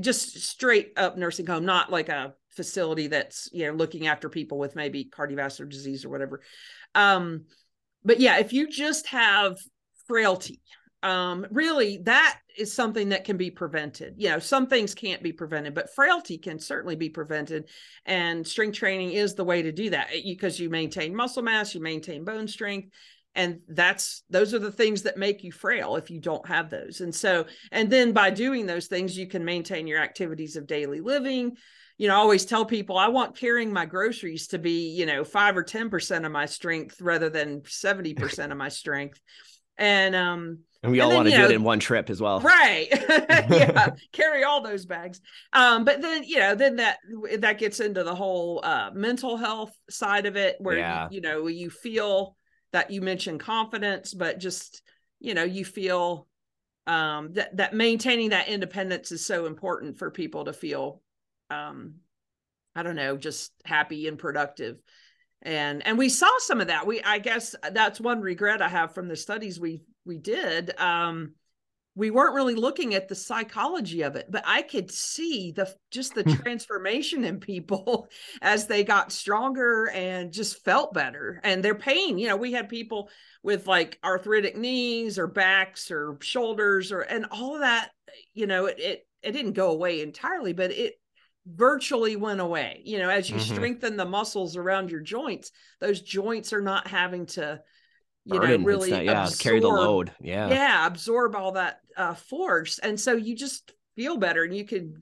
[0.00, 4.58] just straight up nursing home, not like a facility that's, you know, looking after people
[4.58, 6.40] with maybe cardiovascular disease or whatever.
[6.96, 7.44] Um,
[8.04, 9.56] but yeah, if you just have
[10.08, 10.60] frailty,
[11.02, 14.14] um, really that is something that can be prevented.
[14.16, 17.68] You know, some things can't be prevented, but frailty can certainly be prevented.
[18.04, 21.80] And strength training is the way to do that because you maintain muscle mass, you
[21.80, 22.88] maintain bone strength.
[23.34, 27.00] And that's those are the things that make you frail if you don't have those.
[27.00, 31.00] And so, and then by doing those things, you can maintain your activities of daily
[31.00, 31.56] living.
[31.98, 35.22] You know, I always tell people I want carrying my groceries to be, you know,
[35.22, 39.20] five or 10% of my strength rather than 70% of my strength.
[39.78, 42.20] And um, and we and all want to do know, it in one trip as
[42.20, 42.40] well.
[42.40, 42.88] Right.
[43.50, 43.90] yeah.
[44.12, 45.20] Carry all those bags.
[45.52, 46.98] Um, but then, you know, then that
[47.38, 51.08] that gets into the whole uh mental health side of it where yeah.
[51.10, 52.36] you, you know, you feel
[52.72, 54.82] that you mentioned confidence, but just,
[55.18, 56.28] you know, you feel
[56.86, 61.02] um that that maintaining that independence is so important for people to feel
[61.50, 61.94] um
[62.76, 64.78] I don't know, just happy and productive
[65.42, 68.94] and and we saw some of that we i guess that's one regret i have
[68.94, 71.32] from the studies we we did um
[71.94, 76.14] we weren't really looking at the psychology of it but i could see the just
[76.14, 76.32] the hmm.
[76.34, 78.08] transformation in people
[78.42, 82.68] as they got stronger and just felt better and their pain you know we had
[82.68, 83.08] people
[83.42, 87.90] with like arthritic knees or backs or shoulders or and all of that
[88.34, 90.94] you know it it, it didn't go away entirely but it
[91.54, 92.82] virtually went away.
[92.84, 93.54] You know as you mm-hmm.
[93.54, 97.60] strengthen the muscles around your joints those joints are not having to
[98.24, 98.60] you Burden.
[98.60, 100.48] know really not, yeah absorb, carry the load yeah.
[100.48, 102.78] Yeah absorb all that uh, force.
[102.78, 104.94] And so you just feel better and you could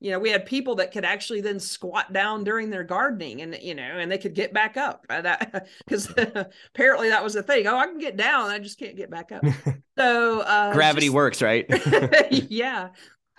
[0.00, 3.56] you know we had people that could actually then squat down during their gardening and
[3.62, 5.06] you know and they could get back up.
[5.08, 6.12] Uh, that because
[6.74, 7.66] apparently that was the thing.
[7.66, 8.50] Oh i can get down.
[8.50, 9.44] I just can't get back up.
[9.98, 11.66] So uh, gravity just, works right?
[12.50, 12.88] Yeah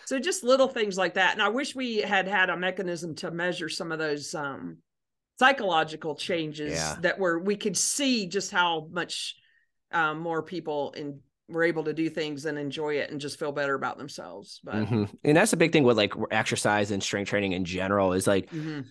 [0.05, 3.31] so just little things like that and i wish we had had a mechanism to
[3.31, 4.77] measure some of those um
[5.39, 6.95] psychological changes yeah.
[7.01, 9.35] that were we could see just how much
[9.91, 13.51] um, more people in were able to do things and enjoy it and just feel
[13.51, 15.03] better about themselves but mm-hmm.
[15.23, 18.49] and that's a big thing with like exercise and strength training in general is like
[18.49, 18.81] mm-hmm.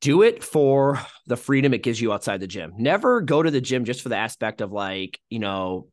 [0.00, 3.60] do it for the freedom it gives you outside the gym never go to the
[3.60, 5.88] gym just for the aspect of like you know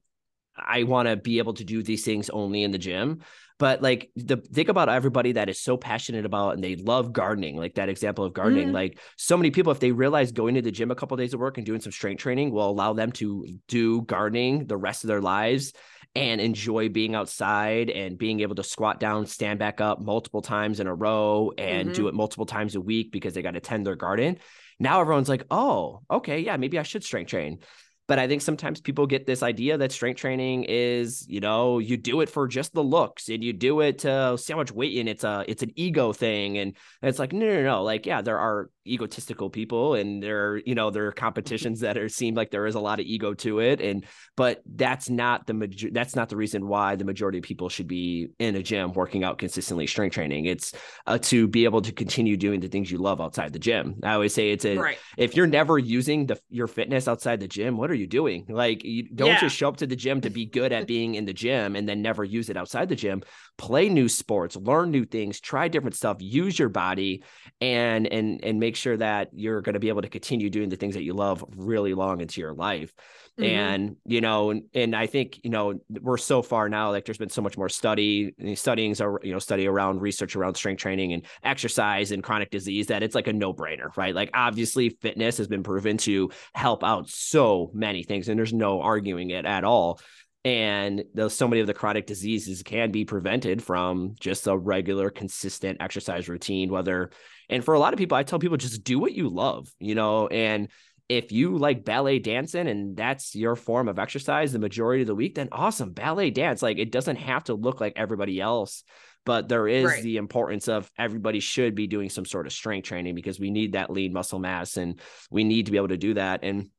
[0.58, 3.22] i want to be able to do these things only in the gym
[3.60, 7.58] but like the think about everybody that is so passionate about and they love gardening,
[7.58, 8.70] like that example of gardening.
[8.70, 8.74] Mm.
[8.74, 11.34] Like so many people, if they realize going to the gym a couple of days
[11.34, 15.04] of work and doing some strength training will allow them to do gardening the rest
[15.04, 15.74] of their lives
[16.16, 20.80] and enjoy being outside and being able to squat down, stand back up multiple times
[20.80, 21.96] in a row and mm-hmm.
[21.96, 24.38] do it multiple times a week because they got to tend their garden.
[24.80, 27.60] Now everyone's like, oh, okay, yeah, maybe I should strength train.
[28.08, 31.98] But I think sometimes people get this idea that strength training is, you know, you
[31.98, 34.98] do it for just the looks and you do it to see how much weight
[34.98, 36.58] and it's a it's an ego thing.
[36.58, 37.84] And it's like, no, no, no.
[37.84, 41.98] Like, yeah, there are egotistical people and there are you know there are competitions that
[41.98, 45.46] are seem like there is a lot of ego to it and but that's not
[45.48, 48.64] the major that's not the reason why the majority of people should be in a
[48.64, 50.46] gym working out consistently strength training.
[50.46, 50.74] It's
[51.06, 53.96] uh, to be able to continue doing the things you love outside the gym.
[54.04, 54.98] I always say it's a right.
[55.18, 58.46] if you're never using the your fitness outside the gym what are you doing?
[58.48, 59.40] Like you don't yeah.
[59.40, 61.88] just show up to the gym to be good at being in the gym and
[61.88, 63.24] then never use it outside the gym.
[63.58, 67.24] Play new sports learn new things try different stuff use your body
[67.60, 70.78] and and and make sure that you're going to be able to continue doing the
[70.78, 72.94] things that you love really long into your life.
[73.38, 73.56] Mm-hmm.
[73.56, 77.20] and you know and, and i think you know we're so far now like there's
[77.20, 81.14] been so much more study studyings are you know study around research around strength training
[81.14, 84.16] and exercise and chronic disease that it's like a no-brainer right?
[84.16, 88.82] Like obviously fitness has been proven to help out so many things and there's no
[88.82, 90.00] arguing it at all.
[90.46, 95.10] And though so many of the chronic diseases can be prevented from just a regular
[95.10, 97.10] consistent exercise routine whether
[97.50, 99.96] and for a lot of people i tell people just do what you love you
[99.96, 100.28] know?
[100.28, 100.70] And
[101.10, 105.16] if you like ballet dancing and that's your form of exercise the majority of the
[105.16, 106.62] week then awesome ballet dance.
[106.62, 108.84] Like it doesn't have to look like everybody else
[109.26, 110.04] but there is right.
[110.04, 113.74] the importance of everybody should be doing some sort of strength training because we need
[113.74, 116.40] that lean muscle mass and we need to be able to do that.
[116.44, 116.70] And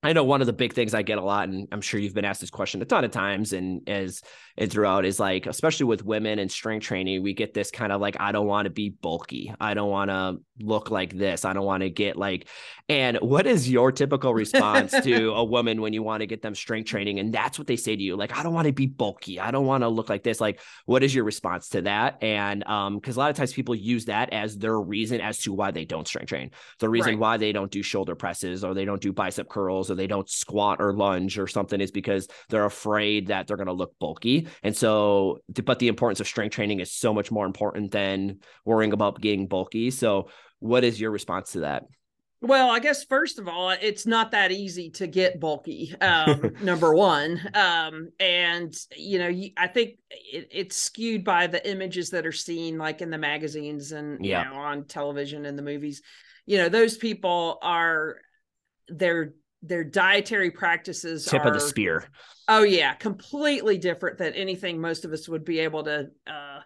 [0.00, 2.14] I know one of the big things I get a lot, and I'm sure you've
[2.14, 4.22] been asked this question a ton of times, and as
[4.56, 8.00] and throughout is like, especially with women and strength training, we get this kind of
[8.00, 11.52] like, I don't want to be bulky, I don't want to look like this, I
[11.52, 12.48] don't want to get like,
[12.88, 16.54] and what is your typical response to a woman when you want to get them
[16.54, 18.86] strength training, and that's what they say to you, like, I don't want to be
[18.86, 22.22] bulky, I don't want to look like this, like, what is your response to that?
[22.22, 25.52] And um, because a lot of times people use that as their reason as to
[25.52, 27.18] why they don't strength train, the reason right.
[27.18, 30.28] why they don't do shoulder presses or they don't do bicep curls or they don't
[30.28, 34.48] squat or lunge or something is because they're afraid that they're going to look bulky.
[34.62, 38.92] And so, but the importance of strength training is so much more important than worrying
[38.92, 39.90] about getting bulky.
[39.90, 40.30] So,
[40.60, 41.84] what is your response to that?
[42.40, 45.92] Well, I guess first of all, it's not that easy to get bulky.
[46.00, 52.10] Um, number one, um, and you know, I think it, it's skewed by the images
[52.10, 54.44] that are seen, like in the magazines and yeah.
[54.44, 56.00] you know on television and the movies.
[56.46, 58.18] You know, those people are
[58.88, 62.04] they're their dietary practices tip are, of the spear.
[62.46, 66.60] Oh yeah, completely different than anything most of us would be able to uh,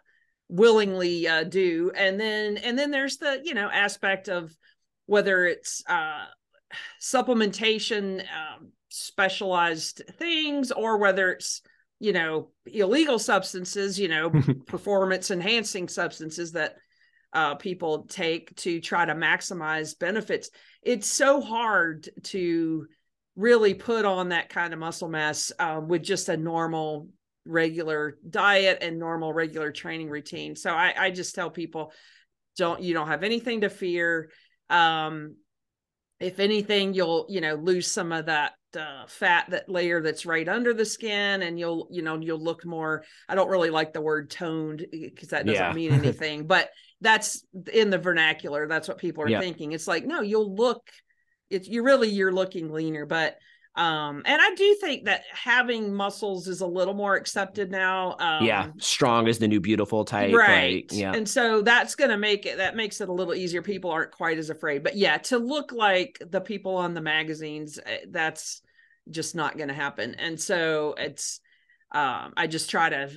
[0.49, 1.91] willingly uh, do.
[1.95, 4.55] And then and then there's the you know aspect of
[5.07, 6.27] whether it's uh,
[7.01, 11.63] supplementation, um, specialized things, or whether it's
[11.99, 14.31] you know illegal substances, you know
[14.67, 16.77] performance enhancing substances that
[17.33, 20.51] uh, people take to try to maximize benefits
[20.83, 22.87] it's so hard to
[23.37, 27.09] really put on that kind of muscle mass uh, with just a normal
[27.45, 31.93] regular diet and normal regular training routine so I, I just tell people
[32.57, 34.31] don't you don't have anything to fear
[34.71, 35.35] um
[36.21, 40.49] if anything you'll you know lose some of that uh, fat that layer that's right
[40.49, 44.01] under the skin and you'll you know you'll look more i don't really like the
[44.01, 45.73] word toned because that doesn't yeah.
[45.73, 46.71] mean anything but
[47.03, 48.67] that's in the vernacular.
[48.67, 49.41] That's what people are yeah.
[49.41, 49.73] thinking.
[49.73, 50.89] It's like no you'll look
[51.53, 53.37] it's you really you're looking leaner but
[53.77, 58.45] um and i do think that having muscles is a little more accepted now um,
[58.45, 60.91] yeah strong is the new beautiful type right.
[60.91, 61.13] like, yeah.
[61.15, 63.63] And so that's gonna make it that makes it a little easier.
[63.63, 64.83] People aren't quite as afraid.
[64.83, 68.61] But yeah to look like the people on the magazines eh, that's
[69.11, 70.17] just not gonna happen.
[70.17, 71.41] And so it's
[71.93, 73.11] um i just try to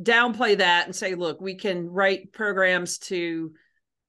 [0.00, 3.52] downplay that and say look we can write programs to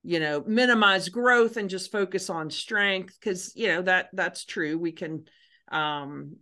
[0.04, 4.78] you know minimize growth and just focus on strength because you know that that's true.
[4.78, 5.26] We can
[5.72, 6.36] um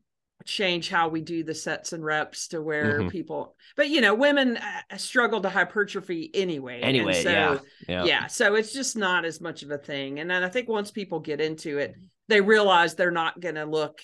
[0.44, 3.10] change how we do the sets and reps to where mm-hmm.
[3.10, 6.82] people but you know women uh, struggle to hypertrophy anyway.
[6.82, 8.04] Anyway so, yeah, yeah.
[8.06, 10.20] yeah so it's just not as much of a thing.
[10.20, 11.96] And then i think once people get into it
[12.28, 14.02] they realize they're not going to look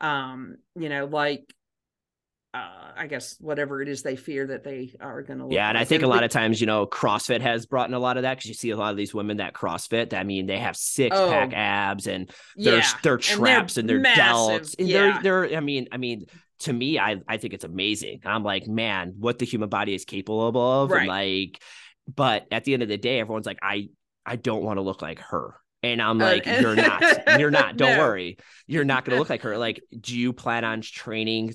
[0.00, 1.52] um you know like
[2.54, 5.48] uh, I guess whatever it is they fear that they are going to.
[5.50, 7.98] Yeah, and I think a lot of times, you know, CrossFit has brought in a
[7.98, 10.14] lot of that because you see a lot of these women that CrossFit.
[10.14, 12.92] I mean, they have six oh, pack abs and they're yeah.
[13.02, 14.78] they're traps and they're, and they're delts.
[14.78, 15.20] And yeah.
[15.20, 15.58] they're they're.
[15.58, 16.24] I mean, I mean,
[16.60, 18.20] to me, I I think it's amazing.
[18.24, 21.00] I'm like, man, what the human body is capable of, right.
[21.00, 21.62] and like,
[22.12, 23.90] but at the end of the day, everyone's like, I
[24.24, 25.54] I don't want to look like her.
[25.82, 27.02] And I'm uh, like, uh, you're not,
[27.38, 27.98] you're not, don't no.
[28.00, 28.38] worry.
[28.66, 29.56] You're not going to look like her.
[29.56, 31.54] Like, do you plan on training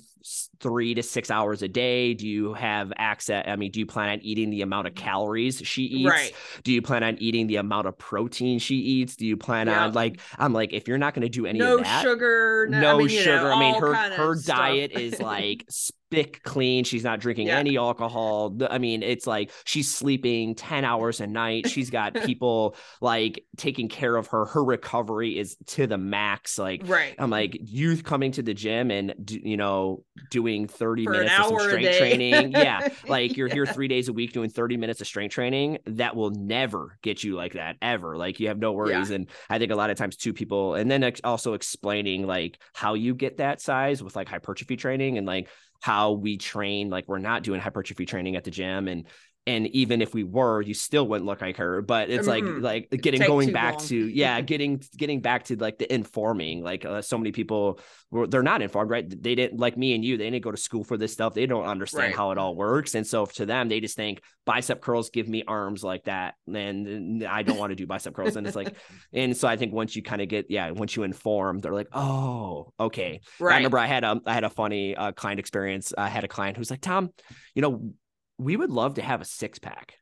[0.60, 2.14] three to six hours a day?
[2.14, 3.44] Do you have access?
[3.46, 6.08] I mean, do you plan on eating the amount of calories she eats?
[6.08, 6.32] Right.
[6.62, 9.16] Do you plan on eating the amount of protein she eats?
[9.16, 9.84] Do you plan yeah.
[9.84, 12.66] on like, I'm like, if you're not going to do any no of that, sugar,
[12.70, 13.36] no, no I mean, sugar.
[13.36, 15.66] Know, I mean, her, her diet is like
[16.14, 16.84] spick clean.
[16.84, 17.58] She's not drinking Yeah.
[17.58, 18.56] any alcohol.
[18.70, 21.68] I mean, it's like she's sleeping 10 hours a night.
[21.68, 24.44] She's got people like taking care of her.
[24.46, 26.58] Her recovery is to the max.
[26.58, 27.14] Like, right.
[27.18, 31.32] I'm like, youth coming to the gym and, do, you know, doing 30 For minutes
[31.32, 32.52] of some hour a strength training.
[32.52, 32.88] Yeah.
[33.06, 35.78] Like you're here three days a week doing 30 minutes of strength training.
[35.86, 38.16] That will never get you like that ever.
[38.16, 39.10] Like you have no worries.
[39.10, 42.94] And I think a lot of times two people, and then also explaining like how
[42.94, 45.48] you get that size with like hypertrophy training and like
[45.84, 46.88] how we train.
[46.88, 48.88] Like we're not doing hypertrophy training at the gym.
[48.88, 49.06] And,
[49.46, 51.82] and even if we were, you still wouldn't look like her.
[51.82, 52.62] But it's like, Mhm.
[52.62, 53.86] like getting going back long.
[53.88, 56.62] to, yeah, getting, getting back to like the informing.
[56.62, 57.78] Like uh, so many people
[58.10, 59.04] were, they're not informed, right?
[59.22, 61.34] They didn't like me and you, they didn't go to school for this stuff.
[61.34, 62.16] They don't understand Right.
[62.16, 62.94] how it all works.
[62.94, 66.34] And so to them, they just think bicep curls give me arms like that.
[66.46, 68.36] And I don't want to do bicep curls.
[68.36, 68.74] And it's like,
[69.12, 71.88] and so I think once you kind of get, yeah, once you inform, they're like,
[71.92, 73.20] oh, okay.
[73.40, 73.52] right.
[73.52, 75.92] I remember I had a I had a funny uh, client experience.
[75.96, 77.10] I had a client who's like, Tom,
[77.54, 77.92] you know,
[78.38, 79.94] we would love to have a six pack.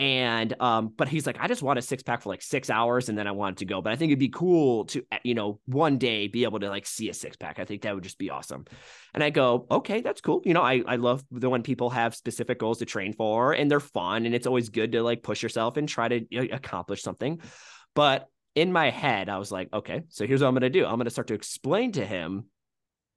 [0.00, 3.10] And um, but he's like, I just want a six pack for like six hours
[3.10, 3.82] and then I want to go.
[3.82, 6.70] But I think it'd be cool to, uh, you know, one day be able to
[6.70, 7.58] like see a six pack.
[7.58, 8.64] I think that would just be awesome.
[9.12, 10.40] And I go, okay, that's cool.
[10.46, 13.70] You know, I, I love the when people have specific goals to train for and
[13.70, 16.48] they're fun and it's always good to like push yourself and try to you know,
[16.50, 17.38] accomplish something.
[17.94, 20.86] But in my head, I was like, okay, so here's what I'm going to do.
[20.86, 22.46] I'm going to start to explain to him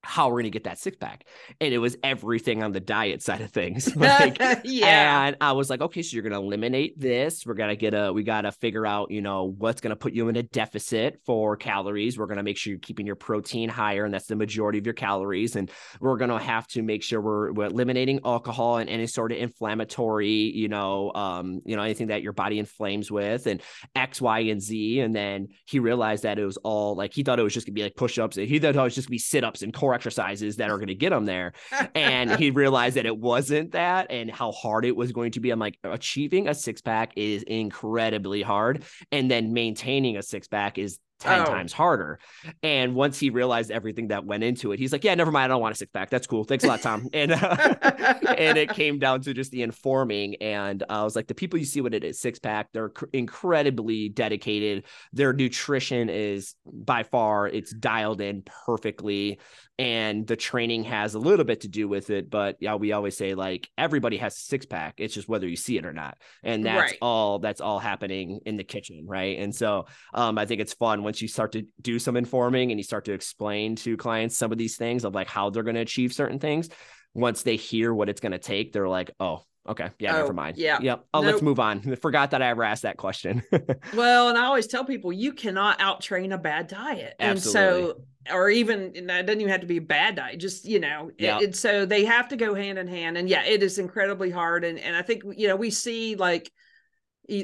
[0.04, 1.26] how we're going to get that six pack.
[1.62, 3.96] And it was everything on the diet side of things.
[3.96, 5.28] like, yeah.
[5.28, 7.46] and I was like, okay, so you're going to eliminate this.
[7.46, 9.96] We're going to get a, we got to figure out, you know, what's going to
[9.96, 12.18] put you in a deficit for calories.
[12.18, 14.86] We're going to make sure you're keeping your protein higher, and that's the majority of
[14.86, 15.56] your calories.
[15.56, 19.32] And we're going to have to make sure we're, we're eliminating alcohol and any sort
[19.32, 23.62] of inflammatory, you know, um, you know, anything that your body inflames with and
[23.96, 25.00] X, Y, and Z.
[25.00, 27.74] And then he realized that it was all like, he thought it was just going
[27.74, 28.36] to be like push ups.
[28.36, 30.78] He thought it was just going to be sit ups and core exercises that are
[30.78, 31.54] going to get him there
[31.96, 35.52] and he realized that it wasn't that and how hard it was going to be.
[35.52, 40.78] I'm like, achieving a six pack is incredibly hard, and then maintaining a six pack
[40.78, 41.46] is 10 Oh.
[41.46, 42.20] times harder.
[42.64, 45.46] And once he realized everything that went into it, he's like, Yeah, never mind.
[45.46, 46.10] I don't want a six pack.
[46.10, 46.44] That's cool.
[46.44, 47.08] Thanks a lot, Tom.
[47.14, 47.38] And, uh,
[48.38, 50.36] and it came down to just the informing.
[50.42, 54.10] And I was like, The people you see with it six pack, they're cr- incredibly
[54.10, 54.84] dedicated.
[55.14, 59.40] Their nutrition is by far, it's dialed in perfectly
[59.80, 63.18] and the training has a little bit to do with it but yeah we always
[63.18, 66.18] say like everybody has a six pack it's just whether you see it or not.
[66.44, 66.98] And that's Right.
[67.02, 69.40] all that's all happening in the kitchen right?
[69.40, 72.80] And so um i think it's fun once you start to do some informing and
[72.80, 75.76] you start to explain to clients some of these things of like how they're going
[75.76, 76.70] to achieve certain things
[77.16, 80.34] once they hear what it's going to take they're like oh okay yeah Oh, never
[80.34, 80.78] mind yeah.
[80.82, 83.42] yep oh let's move on forgot that i ever asked that question
[83.96, 87.16] Well, and I always tell people you cannot out train a bad diet.
[87.20, 87.82] Absolutely.
[87.82, 87.94] And
[88.28, 90.80] so, or even, and that doesn't even have to be a bad diet, just, you
[90.80, 91.40] know, it- Yeah.
[91.40, 93.18] and so they have to go hand in hand.
[93.18, 94.64] And yeah, it is incredibly hard.
[94.64, 96.52] And, and I think, you know, we see like,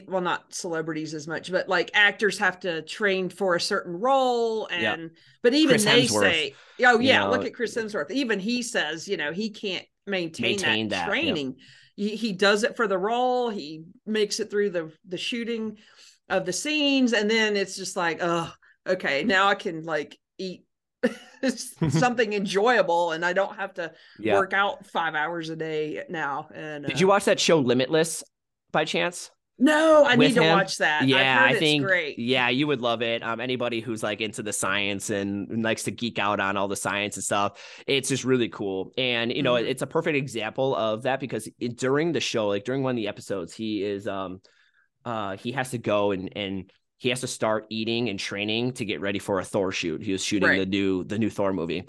[0.07, 4.67] well, not celebrities as much, but like actors have to train for a certain role.
[4.67, 5.11] And,
[5.41, 6.55] but even Chris they Hemsworth, say,
[6.86, 8.11] oh, you yeah, know, look at uh, Chris Hemsworth.
[8.11, 11.36] Even he says, you know, he can't maintain, Maintain that, that, yep.
[12.00, 15.78] He, he does it for the role, he makes it through the, the shooting
[16.30, 17.12] of the scenes.
[17.12, 18.50] And then it's just like, oh,
[18.88, 20.64] okay, now I can like eat
[21.89, 26.47] something enjoyable and I don't have to yeah work out five hours a day now.
[26.56, 28.24] And did uh, you watch that show limitless
[28.72, 29.30] by chance
[29.62, 30.57] No, I need to him?
[30.57, 31.05] watch that.
[31.07, 32.18] Yeah, I it's think great.
[32.18, 33.22] yeah, you would love it.
[33.22, 36.78] Um, anybody who's like into the science and likes to geek out on all the
[36.78, 38.93] science and stuff, it's just really cool.
[38.97, 39.68] And you know, Mhm.
[39.68, 42.95] it's a perfect example of that because it, during the show, like during one of
[42.97, 44.41] the episodes, he is um,
[45.05, 48.84] uh, he has to go and and he has to start eating and training to
[48.84, 50.01] get ready for a Thor shoot.
[50.03, 50.60] He was shooting Right.
[50.60, 51.84] the new the new Thor movie.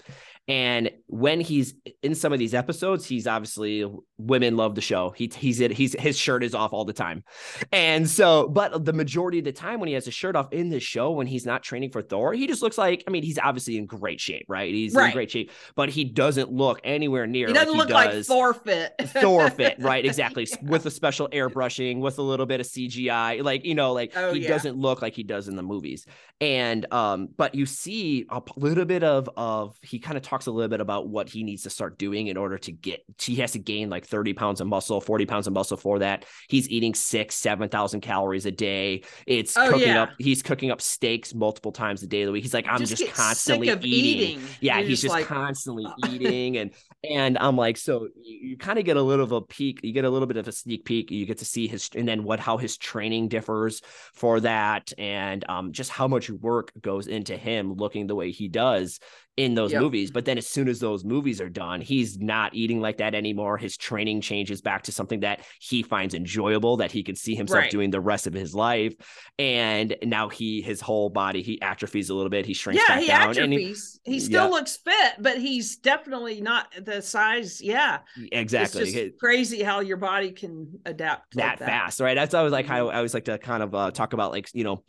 [0.47, 3.85] And when he's in some of these episodes, he's obviously
[4.17, 5.11] women love the show.
[5.11, 7.23] He he's it he's his shirt is off all the time.
[7.71, 10.69] And so, but the majority of the time when he has his shirt off in
[10.69, 13.37] this show, when he's not training for Thor, he just looks like I mean, he's
[13.39, 14.73] obviously in great shape, right?
[14.73, 17.93] He's in great shape, but he doesn't look anywhere near He doesn't like look he
[17.93, 18.93] like does Thor fit.
[19.05, 20.03] Thor fit, right?
[20.05, 20.47] Exactly.
[20.63, 23.43] With a special airbrushing, with a little bit of CGI.
[23.43, 24.49] Like, you know, like Oh, he yeah.
[24.49, 26.05] doesn't look like he does in the movies.
[26.41, 30.51] And um, but you see a little bit of of he kind of talks a
[30.51, 33.51] little bit about what he needs to start doing in order to get he has
[33.51, 36.23] to gain like 30 pounds of muscle, 40 pounds of muscle for that.
[36.47, 39.03] He's eating six, seven thousand calories a day.
[39.27, 40.03] It's Oh, cooking yeah.
[40.03, 42.43] up, he's cooking up steaks multiple times a day of the week.
[42.43, 44.41] He's like, I'm just, get constantly of eating.
[44.61, 46.71] Yeah, You're he's just like, constantly eating and
[47.03, 49.91] and I'm like, so you, you kind of get a little of a peek, you
[49.91, 51.11] get a little bit of a sneak peek.
[51.11, 53.81] You get to see his and then what how his training differs
[54.13, 58.47] for that, and um just how much work goes into him looking the way he
[58.47, 58.99] does
[59.41, 59.81] in those Yep.
[59.81, 60.11] movies.
[60.11, 63.57] But then as soon as those movies are done, he's not eating like that anymore.
[63.57, 67.61] His training changes back to something that he finds enjoyable, that he can see himself
[67.61, 67.71] Right.
[67.71, 68.93] doing the rest of his life.
[69.39, 72.45] And now he, his whole body, he atrophies a little bit.
[72.45, 73.21] He shrinks yeah, back he down.
[73.37, 73.99] and he- atrophies.
[74.03, 74.49] he, still Yeah.
[74.49, 77.61] looks fit, but he's definitely not the size.
[77.61, 77.99] Yeah,
[78.31, 78.83] exactly.
[78.83, 81.65] It's just crazy how your body can adapt that, like that.
[81.67, 82.15] fast, right?
[82.15, 82.93] That's always like how Mhm.
[82.93, 84.83] I always like to kind of uh, talk about like you know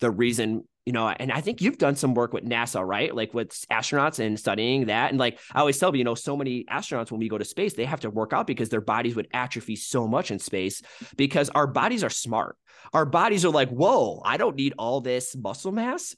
[0.00, 3.12] the reason you know, and I think you've done some work with NASA, right?
[3.12, 5.10] Like with astronauts and studying that.
[5.10, 7.74] And like I always tell you, know, so many astronauts when we go to space,
[7.74, 10.82] they have to work out because their bodies would atrophy so much in space
[11.16, 12.56] because our bodies are smart.
[12.92, 16.14] Our bodies are like, whoa, I don't need all this muscle mass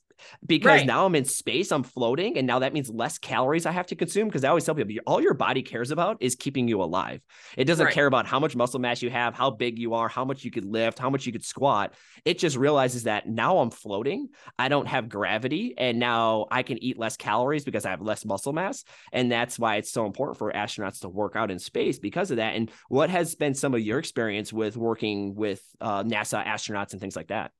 [0.46, 0.86] because Right.
[0.86, 3.96] now I'm in space, I'm floating, and now that means less calories I have to
[3.96, 4.28] consume.
[4.28, 7.20] Because I always tell people, all your body cares about is keeping you alive.
[7.56, 7.94] It doesn't Right.
[7.94, 10.50] care about how much muscle mass you have, how big you are, how much you
[10.50, 11.94] could lift, how much you could squat.
[12.24, 16.82] It just realizes that now I'm floating, I don't have gravity, and now I can
[16.82, 18.84] eat less calories because I have less muscle mass.
[19.12, 22.38] And that's why it's so important for astronauts to work out in space because of
[22.38, 22.54] that.
[22.56, 27.00] And what has been some of your experience with working with uh, NASA astronauts and
[27.00, 27.52] things like that?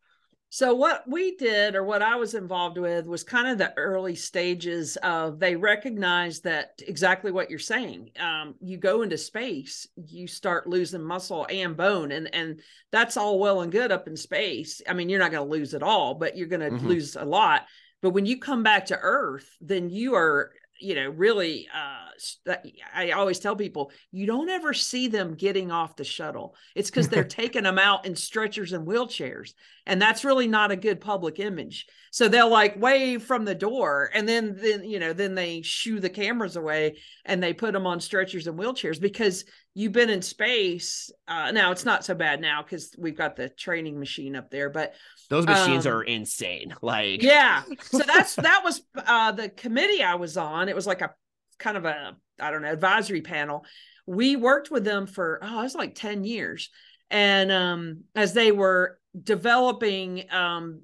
[0.50, 4.14] So what we did or what I was involved with was kind of the early
[4.14, 8.10] stages of they recognized that exactly what you're saying.
[8.18, 13.38] Um, you go into space, you start losing muscle and bone, and and that's all
[13.38, 14.80] well and good up in space.
[14.88, 16.86] I mean, you're not going to lose it all, but you're going to Mhm.
[16.86, 17.66] lose a lot.
[18.00, 22.54] But when you come back to Earth, then you are you know really uh
[22.94, 26.56] i always tell people you don't ever see them getting off the shuttle.
[26.74, 29.52] It's because they're taking them out in stretchers and wheelchairs
[29.86, 31.86] and that's really not a good public image.
[32.10, 36.00] So they'll like wave from the door and then then you know then they shoo
[36.00, 39.44] the cameras away and they put them on stretchers and wheelchairs because
[39.78, 43.48] you've been in space uh now it's not so bad now because we've got the
[43.48, 44.92] training machine up there but
[45.30, 46.74] Those machines Um, are insane.
[46.82, 47.62] Like, yeah.
[47.82, 50.68] So that's that was uh the committee i was on.
[50.68, 51.10] It was like a
[51.58, 53.64] kind of a i don't know advisory panel.
[54.04, 56.70] We worked with them for oh it was like 10 years.
[57.10, 60.82] And um as they were developing um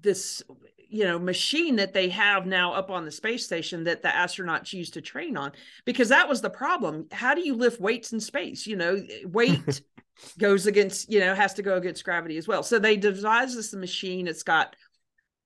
[0.00, 0.42] this
[0.90, 4.72] you know machine that they have now up on the space station that the astronauts
[4.72, 5.52] use to train on
[5.84, 7.06] because that was the problem.
[7.12, 8.66] How do you lift weights in space?
[8.66, 9.80] You know weight
[10.38, 12.62] goes against you know has to go against gravity as well.
[12.62, 14.26] So they devised this machine.
[14.26, 14.76] It's got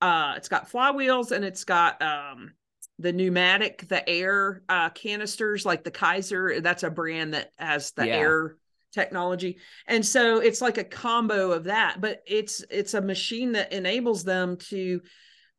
[0.01, 2.53] uh it's got flywheels and it's got um
[2.99, 6.62] the pneumatic the air uh canisters like the Keiser.
[6.62, 8.16] That's a brand that has the Yeah.
[8.16, 8.57] air
[8.92, 9.59] technology.
[9.88, 14.24] And so it's like a combo of that but it's it's a machine that enables
[14.24, 15.01] them to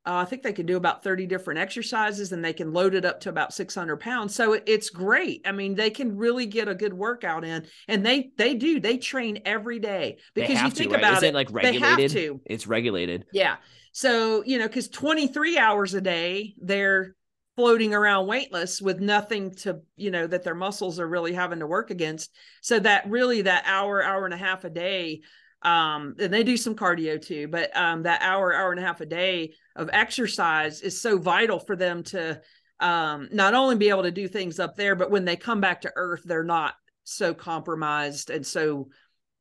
[0.05, 3.05] uh, I think they can do about 30 different exercises and they can load it
[3.05, 4.35] up to about 600 pounds.
[4.35, 5.41] So it, it's great.
[5.45, 8.97] I mean, they can really get a good workout in and they, they do, they
[8.97, 10.99] train every day because you think to, right?
[10.99, 11.27] about it.
[11.27, 12.11] it like they have regulated?
[12.11, 12.41] to.
[12.45, 13.25] It's regulated.
[13.33, 13.55] Yeah.
[13.93, 17.15] So, you know, because 23 hours a day, they're
[17.55, 21.67] floating around weightless with nothing to, you know, that their muscles are really having to
[21.67, 22.35] work against.
[22.61, 25.21] So that really that hour, hour and a half a day,
[25.65, 29.01] um, and they do some cardio too, but um that hour, hour and a half
[29.01, 32.39] a day of exercise is so vital for them to
[32.79, 35.81] um not only be able to do things up there, but when they come back
[35.81, 38.89] to earth, they're not so compromised and so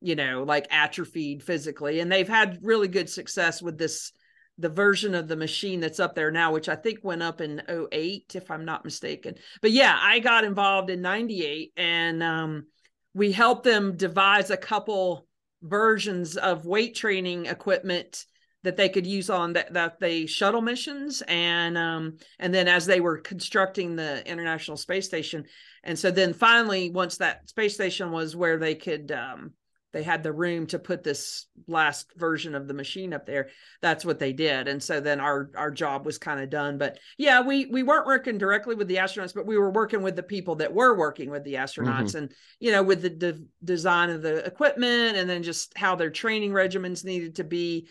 [0.00, 2.00] you know like atrophied physically.
[2.00, 4.10] And they've had really good success with this
[4.56, 7.60] the version of the machine that's up there now which i think went up in
[7.68, 9.34] 08 if i'm not mistaken.
[9.60, 12.66] But yeah i got involved in 98 and um,
[13.12, 15.26] we helped them devise a couple
[15.64, 18.26] versions of weight training equipment
[18.62, 22.86] that they could use on that that they shuttle missions and um and then as
[22.86, 25.44] they were constructing the international space station.
[25.82, 29.52] And so then finally once that space station was where they could um
[29.94, 33.48] they had the room to put this last version of the machine up there.
[33.80, 34.66] That's what they did.
[34.66, 36.78] And so then our our job was kind of done.
[36.78, 40.16] But yeah we we weren't working directly with the astronauts but we were working with
[40.16, 44.10] the people that were working with the astronauts and you know with the de- design
[44.10, 47.86] of the equipment and then just how their training regimens needed to be.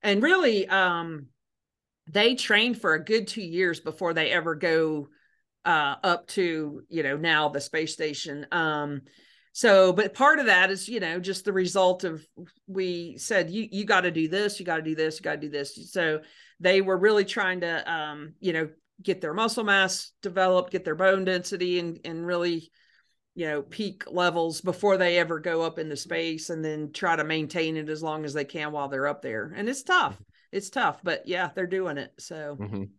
[0.00, 1.26] And really um
[2.06, 5.08] they trained for a good two years before they ever go
[5.64, 8.46] uh up to you know now the space station.
[8.52, 9.02] Um
[9.58, 12.24] so but part of that is you know just the result of
[12.68, 15.32] we said you you got to do this you got to do this you got
[15.32, 15.90] to do this.
[15.90, 16.20] So
[16.60, 18.68] they were really trying to um you know
[19.02, 22.70] get their muscle mass developed get their bone density and and really
[23.34, 27.24] you know peak levels before they ever go up into space and then try to
[27.24, 29.52] maintain it as long as they can while they're up there.
[29.56, 30.16] And it's tough
[30.52, 32.56] it's tough but yeah they're doing it so.
[32.60, 32.90] Mhm.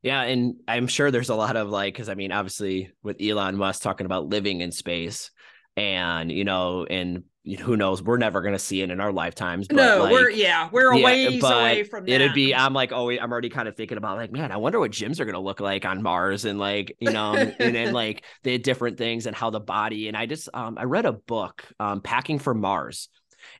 [0.00, 3.56] Yeah, and I'm sure there's a lot of like, because I mean, obviously with Elon
[3.56, 5.32] Musk talking about living in space,
[5.78, 7.22] and you know and
[7.60, 10.28] who knows we're never going to see it in our lifetimes but no like, we're
[10.28, 12.10] yeah we're a yeah, ways away from that.
[12.10, 14.80] it'd be i'm like oh i'm already kind of thinking about like man i wonder
[14.80, 17.92] what gyms are going to look like on mars and like you know and then
[17.94, 21.12] like the different things and how the body and i just um i read a
[21.12, 23.08] book um packing for mars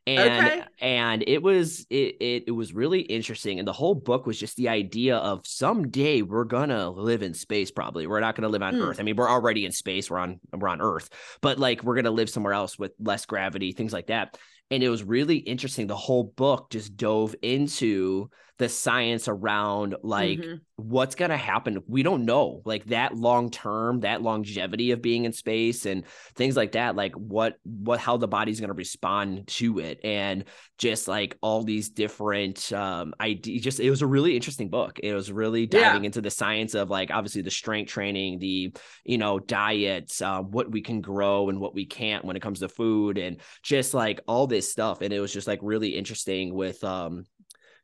[0.07, 0.63] and okay.
[0.81, 3.59] and it was it, it it was really interesting.
[3.59, 7.71] And the whole book was just the idea of someday we're gonna live in space
[7.71, 8.07] probably.
[8.07, 8.87] We're not gonna live on mm.
[8.87, 9.01] earth.
[9.01, 10.11] I mean we're already in space.
[10.11, 11.11] We're on we're on earth.
[11.41, 14.37] But like we're gonna live somewhere else with less gravity things like that.
[14.71, 15.87] And it was really interesting.
[15.87, 20.57] The whole book just dove into the science around like mm-hmm.
[20.77, 25.25] what's going to happen we don't know like that long term that longevity of being
[25.25, 26.05] in space and
[26.35, 30.45] things like that like what what how the body's going to respond to it and
[30.77, 35.15] just like all these different um ideas just it was a really interesting book it
[35.15, 36.07] was really diving yeah.
[36.07, 40.71] into the science of like obviously the strength training the you know diets uh, what
[40.71, 44.21] we can grow and what we can't when it comes to food and just like
[44.27, 47.25] all this stuff and it was just like really interesting with um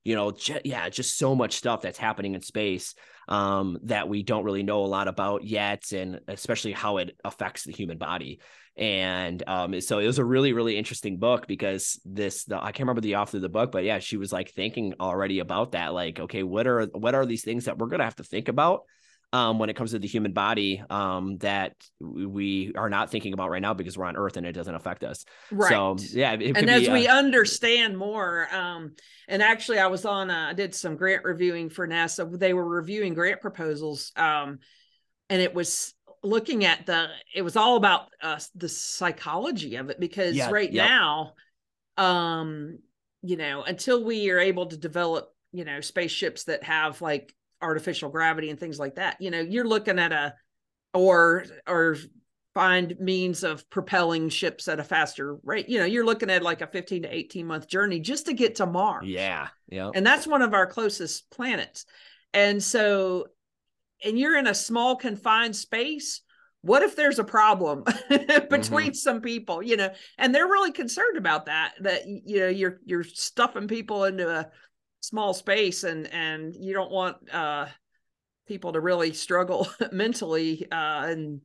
[0.05, 2.95] you know, j- yeah, just so much stuff that's happening in space
[3.27, 7.65] um, that we don't really know a lot about yet, and especially how it affects
[7.65, 8.41] the human body.
[8.77, 12.81] And um, so it was a really, really interesting book because this, the, I can't
[12.81, 15.95] remember the author of the book, but yeah, she was like thinking already about that.
[15.95, 18.83] Like, okay, what are what are these things that we're gonna have to think about
[19.35, 23.51] um, when it comes to the human body um, that we are not thinking about
[23.51, 25.25] right now because we're on Earth and it doesn't affect us.
[25.51, 25.71] Right.
[25.71, 28.95] So yeah, and as be, we uh, understand more, um,
[29.27, 32.39] and actually, I was on, uh, I did some grant reviewing for NASA.
[32.39, 34.61] They were reviewing grant proposals, um,
[35.29, 37.09] and it was looking at the.
[37.35, 40.89] It was all about uh, the psychology of it because yeah, right yep.
[40.89, 41.33] now,
[41.97, 42.79] um,
[43.23, 48.11] you know, until we are able to develop, you know, spaceships that have like artificial
[48.11, 49.17] gravity and things like that.
[49.21, 50.35] You know you're looking at a
[50.93, 51.97] or or
[52.55, 55.69] find means of propelling ships at a faster rate.
[55.69, 58.57] You know you're looking at like a 15 to 18 month journey just to get
[58.57, 59.07] to mars.
[59.07, 61.85] Yeah yeah and that's one of our closest planets.
[62.33, 63.27] And so
[64.05, 66.21] and you're in a small confined space
[66.61, 68.93] what if there's a problem between mm-hmm.
[68.93, 69.91] some people you know?
[70.17, 74.49] And they're really concerned about that that you know you're you're stuffing people into a
[75.05, 77.67] small space and and you don't want uh
[78.47, 81.41] people to really struggle mentally uh and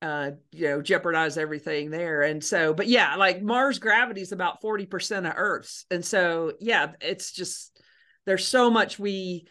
[0.00, 2.22] uh you know jeopardize everything there.
[2.22, 5.86] And so but yeah like mars gravity is about 40% of earth's.
[5.90, 7.80] And so yeah it's just
[8.26, 9.46] there's so much we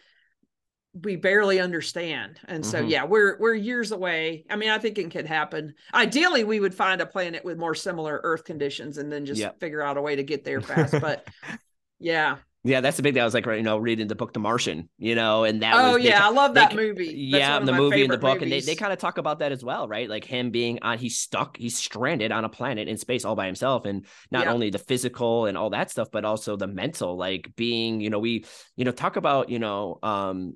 [0.94, 2.38] we barely understand.
[2.44, 2.88] And so mm-hmm.
[2.88, 4.44] yeah we're we're years away.
[4.50, 5.72] I mean i think it could happen.
[5.94, 9.58] Ideally we would find a planet with more similar earth conditions and then just yep.
[9.58, 11.26] figure out a way to get there fast but
[11.98, 13.22] yeah yeah, that's the big thing.
[13.22, 15.74] I was like, right, you know, reading the book The Martian, you know, and that.
[15.74, 17.30] Oh was, yeah, they, I love that they, movie.
[17.30, 18.42] That's yeah, the movie and the book, movies.
[18.42, 20.08] and they, they kind of talk about that as well, right?
[20.08, 23.46] Like him being on, he's stuck, he's stranded on a planet in space all by
[23.46, 24.52] himself, and not yeah.
[24.52, 28.20] only the physical and all that stuff, but also the mental, like being, you know,
[28.20, 28.44] we,
[28.76, 30.54] you know, talk about, you know, um,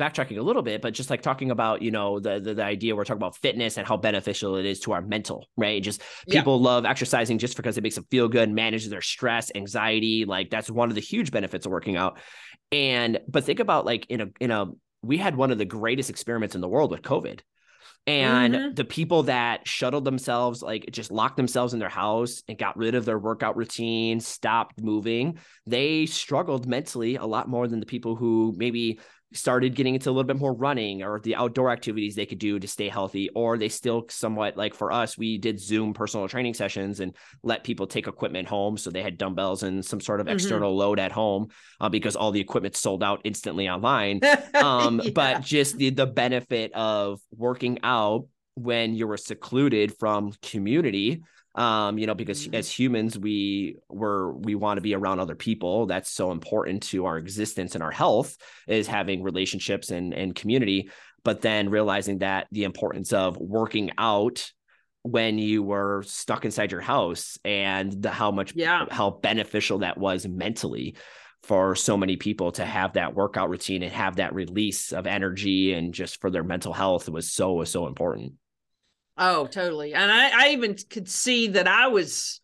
[0.00, 2.96] backtracking a little bit, but just like talking about, you know, the, the, the idea
[2.96, 5.82] we're talking about fitness and how beneficial it is to our mental, right?
[5.82, 6.64] Just people yeah.
[6.64, 10.24] love exercising just because it makes them feel good, manages their stress, anxiety.
[10.24, 12.18] Like that's one of the huge benefits of working out.
[12.72, 14.66] And but think about like in a in a
[15.02, 17.40] we had one of the greatest experiments in the world with COVID.
[18.06, 18.74] And mm-hmm.
[18.74, 22.94] the people that shuttled themselves, like just locked themselves in their house and got rid
[22.94, 28.16] of their workout routine, stopped moving, they struggled mentally a lot more than the people
[28.16, 29.00] who maybe
[29.32, 32.58] started getting into a little bit more running or the outdoor activities they could do
[32.58, 36.54] to stay healthy or they still somewhat like for us we did zoom personal training
[36.54, 40.26] sessions and let people take equipment home so they had dumbbells and some sort of
[40.26, 40.34] mm-hmm.
[40.34, 41.48] external load at home
[41.80, 44.20] uh, because all the equipment sold out instantly online
[44.54, 45.10] um, yeah.
[45.14, 51.22] but just the the benefit of working out when you were secluded from community
[51.54, 52.54] um you know because mm-hmm.
[52.54, 55.86] as humans we were we want to be around other people.
[55.86, 58.36] That's so important to our existence and our health
[58.68, 60.90] is having relationships and and community.
[61.22, 64.50] But then realizing that the importance of working out
[65.02, 68.84] when you were stuck inside your house and the, how much yeah.
[68.90, 70.96] how beneficial that was mentally
[71.42, 75.72] for so many people to have that workout routine and have that release of energy
[75.72, 78.34] and just for their mental health was so so important
[79.20, 79.92] Oh, totally.
[79.92, 82.40] And I, I even could see that I was,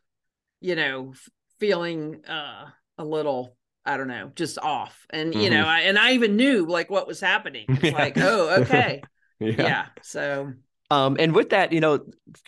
[0.61, 1.14] you know,
[1.59, 2.66] feeling uh,
[2.99, 3.57] a little,
[3.87, 5.07] I don't know, just off.
[5.09, 5.41] And, mm-hmm.
[5.41, 5.68] you know, mm-hmm.
[5.68, 7.64] I, and I even knew like what was happening.
[7.68, 9.03] It's like, oh, okay.
[9.41, 9.55] yeah.
[9.57, 9.87] yeah.
[10.03, 10.53] So,
[10.91, 12.01] um, and with that, you know,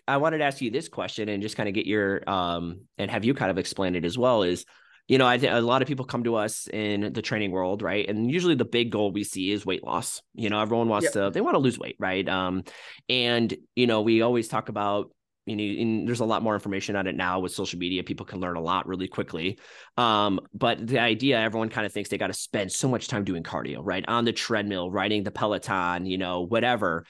[0.06, 3.10] I wanted to ask you this question and just kind of get your, um, and
[3.10, 4.66] have you kind of explain it as well is,
[5.08, 7.80] you know, I think a lot of people come to us in the training world,
[7.80, 8.06] right?
[8.08, 10.22] And usually the big goal we see is weight loss.
[10.34, 11.12] You know, everyone wants yep.
[11.14, 12.28] to, they want to lose weight, right?
[12.28, 12.62] Um,
[13.08, 15.10] and, you know, we always talk about,
[15.46, 18.04] you know, there's a lot more information on it now with social media.
[18.04, 19.58] People can learn a lot really quickly.
[19.96, 23.24] Um, but the idea, everyone kind of thinks they got to spend so much time
[23.24, 24.04] doing cardio, right?
[24.06, 27.06] On the treadmill, riding the Peloton, you know, whatever.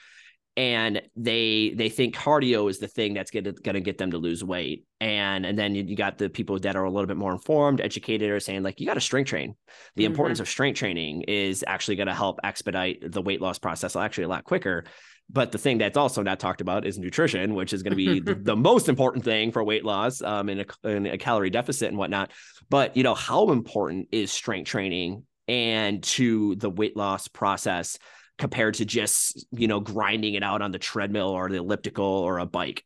[0.59, 4.43] And they they think cardio is the thing that's gonna gonna get them to lose
[4.43, 4.83] weight.
[4.99, 7.79] And and then you, you got the people that are a little bit more informed,
[7.79, 9.55] educated, are saying like you got to strength train.
[9.95, 10.11] The mm-hmm.
[10.11, 14.25] importance of strength training is actually going to help expedite the weight loss process actually
[14.25, 14.83] a lot quicker.
[15.29, 18.19] But the thing that's also not talked about is nutrition, which is going to be
[18.19, 21.87] the, the, most important thing for weight loss um, in, a, in a calorie deficit
[21.87, 22.31] and whatnot.
[22.69, 27.97] But, you know, how important is strength training and to the weight loss process
[28.39, 32.39] compared to just, you know, grinding it out on the treadmill or the elliptical or
[32.39, 32.83] a bike?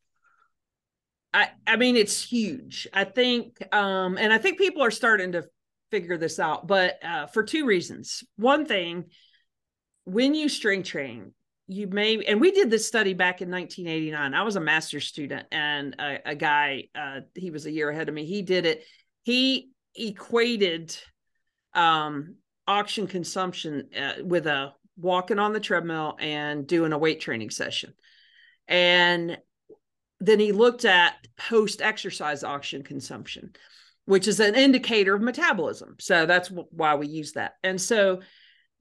[1.34, 2.88] I, I mean, it's huge.
[2.94, 5.46] I think, um, and I think people are starting to
[5.90, 8.24] figure this out, but uh, for two reasons.
[8.36, 9.06] One thing,
[10.06, 11.34] when you strength train,
[11.68, 15.48] you may and we did this study back in 1989 i was a master's student
[15.50, 18.84] and a, a guy uh, he was a year ahead of me he did it
[19.22, 20.96] he equated
[21.74, 22.36] um,
[22.68, 27.94] oxygen consumption uh, with a walking on the treadmill and doing a weight training session.
[28.68, 29.38] And
[30.20, 33.54] then he looked at post exercise oxygen consumption
[34.06, 35.96] which is an indicator of metabolism.
[36.00, 37.54] So that's why we use that.
[37.64, 38.22] And so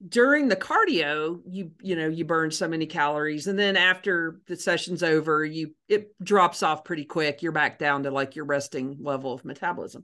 [0.05, 4.57] during the cardio you you know you burn so many calories and then after the
[4.57, 7.41] session's over you it drops off pretty quick.
[7.41, 10.03] You're back down to like your resting level of metabolism.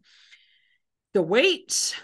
[1.14, 1.96] The weights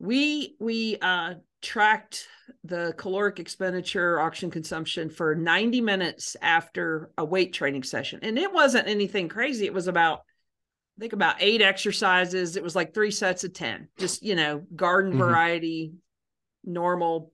[0.00, 2.26] we we uh tracked
[2.64, 8.20] the caloric expenditure oxygen consumption for 90 minutes after a weight training session.
[8.22, 9.66] And it wasn't anything crazy.
[9.66, 10.20] It was about
[10.98, 12.56] I think about eight exercises.
[12.56, 15.20] It was like three sets of 10, just, you know, garden mm-hmm.
[15.20, 15.92] variety,
[16.64, 17.32] normal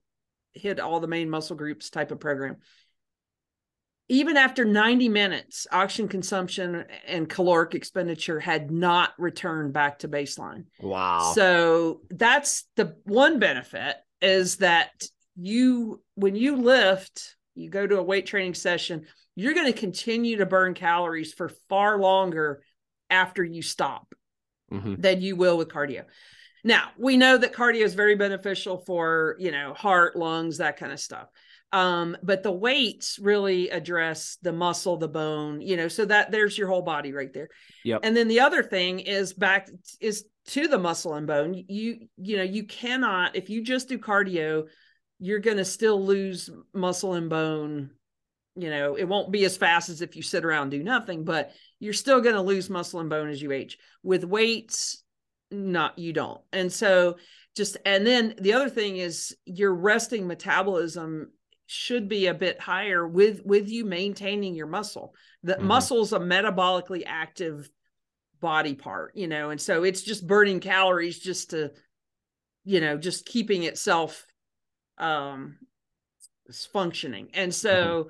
[0.53, 2.57] hit all the main muscle groups type of program.
[4.07, 10.65] Even after 90 minutes oxygen consumption and caloric expenditure had not returned back to baseline.
[10.79, 11.31] Wow.
[11.33, 13.95] So that's the one benefit
[14.25, 19.05] is that you when you lift you go to a weight training session
[19.35, 22.63] you're going to continue to burn calories for far longer
[23.09, 24.13] after you stop
[24.71, 24.95] mm-hmm.
[24.95, 26.05] than you will with cardio
[26.65, 30.91] now, we know that cardio is very beneficial for, you know, heart, lungs, that kind
[30.91, 31.27] of stuff.
[31.75, 36.57] Um, but the weights really address the muscle, the bone, you know, so that there's
[36.57, 37.49] your whole body right there.
[37.83, 37.99] Yep.
[38.03, 39.69] And then the other thing is back
[39.99, 41.53] is to the muscle and bone.
[41.67, 44.67] You, you know, you cannot, if you just do cardio,
[45.19, 47.89] you're going to still lose muscle and bone.
[48.55, 51.51] You know, it won't be as fast as if you sit around do nothing, but
[51.81, 53.77] you're still going to lose muscle and bone as you age.
[54.01, 55.03] With weights,
[55.51, 57.17] not you don't and so
[57.55, 61.31] just and then the other thing is your resting metabolism
[61.67, 65.13] should be a bit higher with with you maintaining your muscle.
[65.43, 65.67] The mm-hmm.
[65.67, 67.69] muscle's a metabolically active
[68.41, 71.71] body part you know and so it's just burning calories just to
[72.63, 74.27] you know just keeping itself
[74.97, 75.55] um
[76.71, 77.29] functioning.
[77.33, 78.09] And so mm-hmm.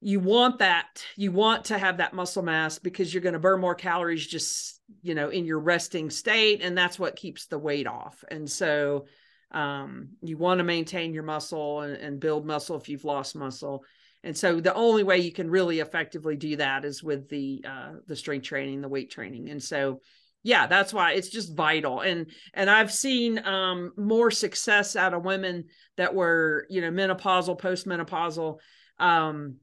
[0.00, 3.60] you want that you want to have that muscle mass because you're going to burn
[3.60, 7.86] more calories just you know in your resting state and that's what keeps the weight
[7.86, 8.24] off.
[8.30, 9.06] And so
[9.50, 13.82] um, you want to maintain your muscle and, and, build muscle if you've lost muscle.
[14.22, 17.92] And so the only way you can really effectively do that is with the uh,
[18.06, 19.48] the strength training the weight training.
[19.48, 20.00] And so
[20.44, 22.00] yeah that's why it's just vital.
[22.00, 25.64] And and i've seen um, more success out of women
[25.96, 28.58] that were you know menopausal postmenopausal
[28.98, 29.56] um,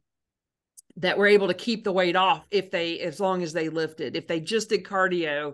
[0.97, 4.15] that were able to keep the weight off if they as long as they lifted.
[4.15, 5.53] If they just did cardio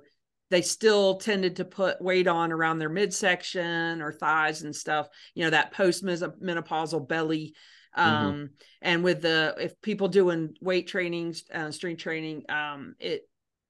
[0.52, 5.44] they still tended to put weight on around their midsection or thighs and stuff you
[5.44, 7.56] know that post menopausal belly
[7.98, 8.26] mm-hmm.
[8.26, 8.46] um mm-hmm.
[8.82, 13.28] and with the if people doing weight training uh, strength training um it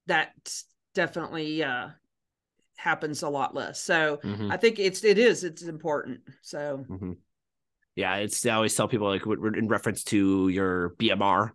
[0.08, 0.34] that
[0.94, 1.88] definitely uh
[2.76, 4.52] happens a lot less so mm-hmm.
[4.52, 7.14] i think it's it is it's important so mm-hmm
[7.96, 11.52] yeah, it's I always tell people like in reference to your BMR,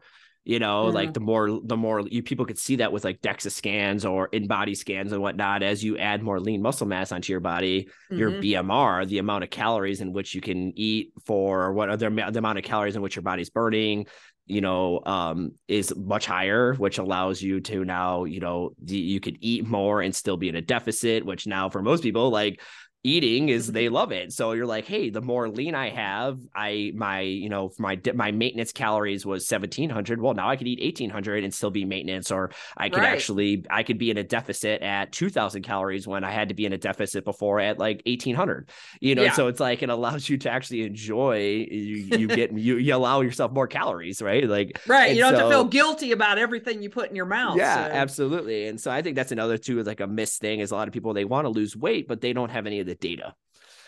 [0.46, 0.94] you know, mm-hmm.
[0.94, 4.28] like the more the more you people could see that with like DEXA scans or
[4.28, 5.64] InBody scans and whatnot.
[5.64, 8.16] As you add more lean muscle mass onto your body, mm-hmm.
[8.16, 12.38] your BMR, the amount of calories in which you can eat for what the, the
[12.38, 14.06] amount of calories in which your body's burning,
[14.46, 19.38] you know, um, is much higher, which allows you to now, you know, you could
[19.40, 22.60] eat more and still be in a deficit, which now for most people, like
[23.06, 23.74] eating is mm-hmm.
[23.74, 24.32] they love it.
[24.32, 28.32] So you're like, hey, the more lean I have, I my you know my my
[28.32, 30.20] maintenance calories was 1700.
[30.20, 33.12] Well, now I could eat 1800 and still be maintenance, or I could right.
[33.12, 36.66] actually I could be in a deficit at 2000 calories when I had to be
[36.66, 38.70] in a deficit before at like 1800.
[39.00, 39.32] You know, yeah.
[39.32, 41.66] so it's like it allows you to actually enjoy.
[41.70, 44.48] You you get you you allow yourself more calories, right?
[44.48, 47.26] Like right, you don't so, have to feel guilty about everything you put in your
[47.26, 47.56] mouth.
[47.56, 47.92] Yeah, so.
[47.92, 48.66] absolutely.
[48.66, 50.88] And so I think that's another too is like a miss thing is a lot
[50.88, 53.34] of people they want to lose weight, but they don't have any of the data.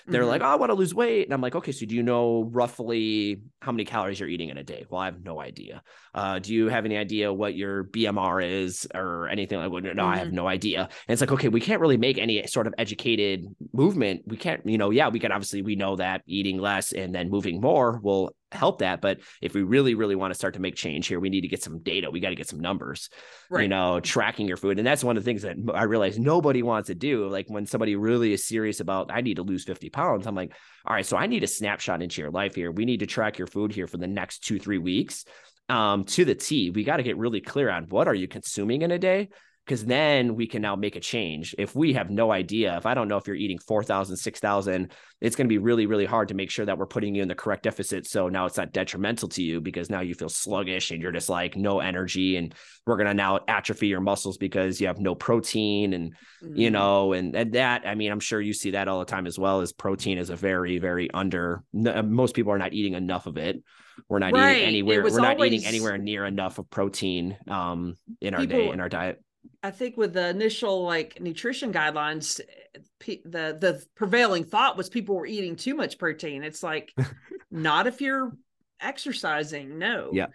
[0.09, 0.31] They're mm-hmm.
[0.31, 1.27] like, oh, I want to lose weight.
[1.27, 4.57] And I'm like, okay, so do you know roughly how many calories you're eating in
[4.57, 4.87] a day?
[4.89, 5.83] Well, I have no idea.
[6.15, 9.97] Uh, do you have any idea what your BMR is or anything like that?
[9.97, 10.13] No, mm-hmm.
[10.13, 10.37] I have mm-hmm.
[10.37, 10.83] no idea.
[10.83, 13.45] And it's like, okay, we can't really make any sort of educated
[13.75, 14.23] movement.
[14.27, 17.29] We can't, you know, yeah, we can obviously, we know that eating less and then
[17.29, 19.01] moving more will help that.
[19.01, 21.49] But if we really, really want to start to make change here, we need to
[21.49, 22.11] get some data.
[22.11, 23.11] We got to get some numbers,
[23.51, 23.63] right.
[23.63, 24.79] you know, tracking your food.
[24.79, 27.29] And that's one of the things that I realize nobody wants to do.
[27.29, 30.53] Like when somebody really is serious about, I need to lose 50 pounds, I'm like,
[30.87, 32.71] all right, so I need a snapshot into your life here.
[32.71, 35.25] We need to track your food here for the next two, three weeks
[35.69, 36.71] um, to the T.
[36.71, 39.29] We got to get really clear on what are you consuming in a day
[39.69, 41.55] because then we can now make a change.
[41.59, 44.91] If we have no idea, if I don't know if you're eating 4,000, 6,000,
[45.21, 47.29] it's going to be really, really hard to make sure that we're putting you in
[47.29, 48.07] the correct deficit.
[48.07, 51.29] So now it's not detrimental to you because now you feel sluggish and you're just
[51.29, 52.37] like no energy.
[52.39, 52.55] And
[52.87, 56.57] we're going to now atrophy your muscles because you have no protein and, mm-hmm.
[56.57, 59.27] you know, and, and that, I mean, I'm sure you see that all the time
[59.27, 63.27] as well as protein is a very, very under, most people are not eating enough
[63.27, 63.62] of it.
[64.09, 64.57] We're not right.
[64.57, 65.03] eating anywhere.
[65.03, 69.21] We're not eating anywhere near enough of protein um, in our day, in our diet
[69.63, 75.15] I think with the initial like nutrition guidelines, eh, the the prevailing thought was people
[75.17, 76.43] were eating too much protein.
[76.43, 76.95] It's like
[77.51, 78.33] not if you're
[78.81, 79.79] exercising.
[79.79, 80.11] No.
[80.13, 80.27] Yeah.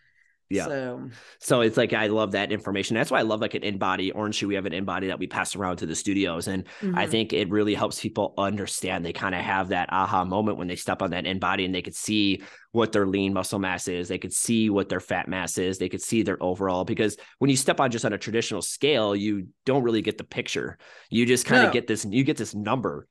[0.53, 0.65] Yeah.
[0.65, 2.95] So, so it's like I love that information.
[2.95, 5.55] That's why I love like an InBody orange We have an InBody that we pass
[5.55, 6.47] around to the studios.
[6.47, 6.97] And mm-hmm.
[6.97, 9.05] I think it really helps people understand.
[9.05, 11.81] They kind of have that aha moment when they step on that InBody, and they
[11.81, 14.07] could see what their lean muscle mass is.
[14.07, 15.77] They could see what their fat mass is.
[15.77, 19.15] They could see their overall because when you step on just on a traditional scale,
[19.15, 20.77] you don't really get the picture.
[21.09, 21.73] You just kind of no.
[21.73, 23.07] get this, you get this number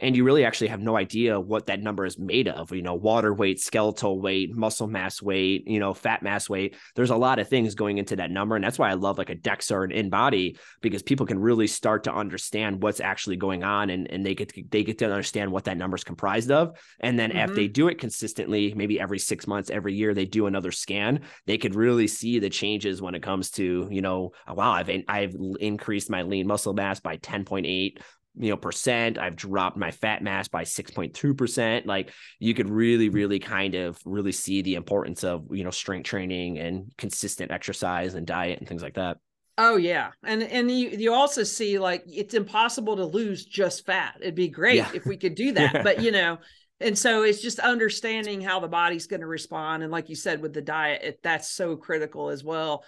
[0.00, 2.94] and you really actually have no idea what that number is made of you know
[2.94, 7.38] water weight skeletal weight muscle mass weight you know fat mass weight there's a lot
[7.38, 9.84] of things going into that number and that's why i love like a dexa or
[9.84, 14.24] an InBody because people can really start to understand what's actually going on and, and
[14.24, 17.30] they get to, they get to understand what that number is comprised of and then
[17.30, 17.50] mm-hmm.
[17.50, 21.20] if they do it consistently maybe every six months every year they do another scan
[21.46, 25.34] they could really see the changes when it comes to you know wow i've i've
[25.60, 27.98] increased my lean muscle mass by 10.8
[28.36, 29.18] you know percent.
[29.18, 34.32] I've dropped my fat mass by 6.2% like you could really really kind of really
[34.32, 38.82] see the importance of you know strength training and consistent exercise and diet and things
[38.82, 39.18] like that.
[39.58, 40.10] Oh yeah.
[40.24, 44.16] And and you you also see like it's impossible to lose just fat.
[44.20, 44.90] It'd be great yeah.
[44.94, 46.38] if we could do that but you know
[46.80, 49.82] and so it's just understanding how the body's going to respond.
[49.82, 52.84] And like you said with the diet it, that's so critical as well.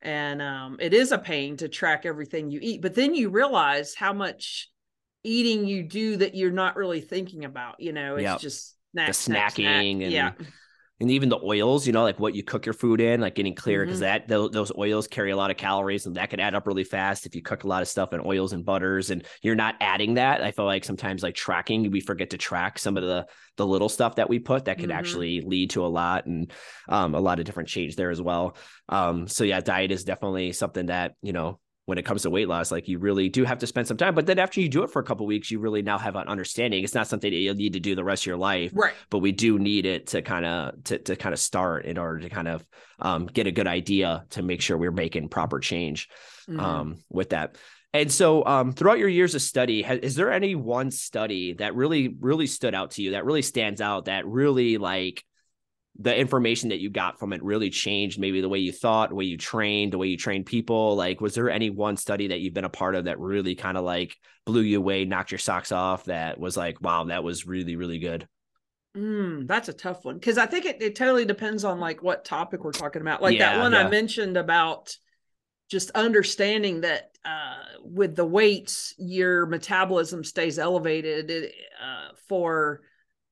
[0.00, 3.94] And um, it is a pain to track everything you eat but then you realize
[3.94, 4.70] how much
[5.24, 7.80] eating you do that you're not really thinking about.
[7.80, 8.40] You know, it's yep.
[8.40, 9.84] just snack, snacking snack.
[9.84, 10.32] and yeah.
[11.00, 13.56] And even the oils, you know, like what you cook your food in, like getting
[13.56, 14.04] clear because mm-hmm.
[14.04, 16.84] that those, those oils carry a lot of calories and that could add up really
[16.84, 19.74] fast if you cook a lot of stuff in oils and butters and you're not
[19.80, 20.40] adding that.
[20.40, 23.88] I feel like sometimes like tracking, we forget to track some of the the little
[23.88, 24.98] stuff that we put that could mm-hmm.
[24.98, 26.52] actually lead to a lot and
[26.88, 28.56] um, a lot of different change there as well.
[28.88, 32.48] Um, so yeah, diet is definitely something that you know when it comes to weight
[32.48, 34.82] loss like you really do have to spend some time but then after you do
[34.82, 36.82] it for a couple weeks you really now have an understanding.
[36.82, 38.94] It's not something that you'll need to do the rest of your life right.
[39.10, 42.20] but we do need it to kind of to, to kind of start in order
[42.20, 42.64] to kind of
[43.00, 46.08] um, get a good idea to make sure we're making proper change
[46.48, 46.60] mm-hmm.
[46.60, 47.56] um, with that.
[47.92, 51.76] And so, um, throughout your years of study, has, is there any one study that
[51.76, 55.24] really, really stood out to you that really stands out that really like
[55.98, 59.14] the information that you got from it really changed maybe the way you thought, the
[59.14, 60.96] way you trained, the way you trained people?
[60.96, 63.78] Like, was there any one study that you've been a part of that really kind
[63.78, 66.04] of like blew you away, knocked your socks off?
[66.06, 68.26] That was like, wow, that was really, really good.
[68.96, 72.24] Mm, that's a tough one because I think it, it totally depends on like what
[72.24, 73.22] topic we're talking about.
[73.22, 73.80] Like yeah, that one yeah.
[73.80, 74.96] I mentioned about
[75.68, 82.82] just understanding that uh, with the weights, your metabolism stays elevated uh, for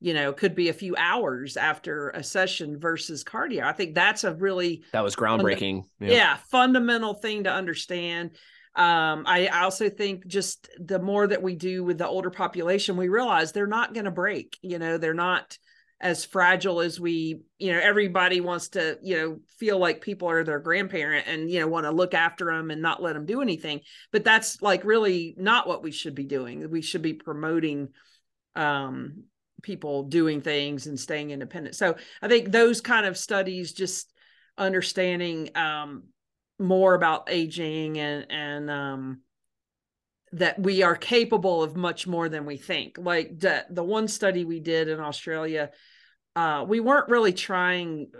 [0.03, 4.25] you know could be a few hours after a session versus cardio i think that's
[4.25, 6.13] a really that was groundbreaking funda- yeah.
[6.13, 6.37] yeah.
[6.51, 8.31] fundamental thing to understand
[8.75, 13.07] um, I also think just the more that we do with the older population we
[13.07, 15.57] realize they're not going to break you know they're not
[16.01, 20.43] as fragile as we you know everybody wants to you know feel like people are
[20.43, 23.41] their grandparent and you know want to look after them and not let them do
[23.41, 23.79] anything
[24.11, 27.89] but that's like really not what we should be doing we should be promoting
[28.55, 29.23] um,
[29.63, 31.75] people doing things and staying independent.
[31.75, 34.13] So I think those kind of studies just
[34.57, 36.03] understanding um,
[36.59, 39.21] more about aging and and um,
[40.33, 42.97] that we are capable of much more than we think.
[42.97, 45.71] Like the the one study we did in Australia,
[46.35, 48.11] uh, we weren't really trying.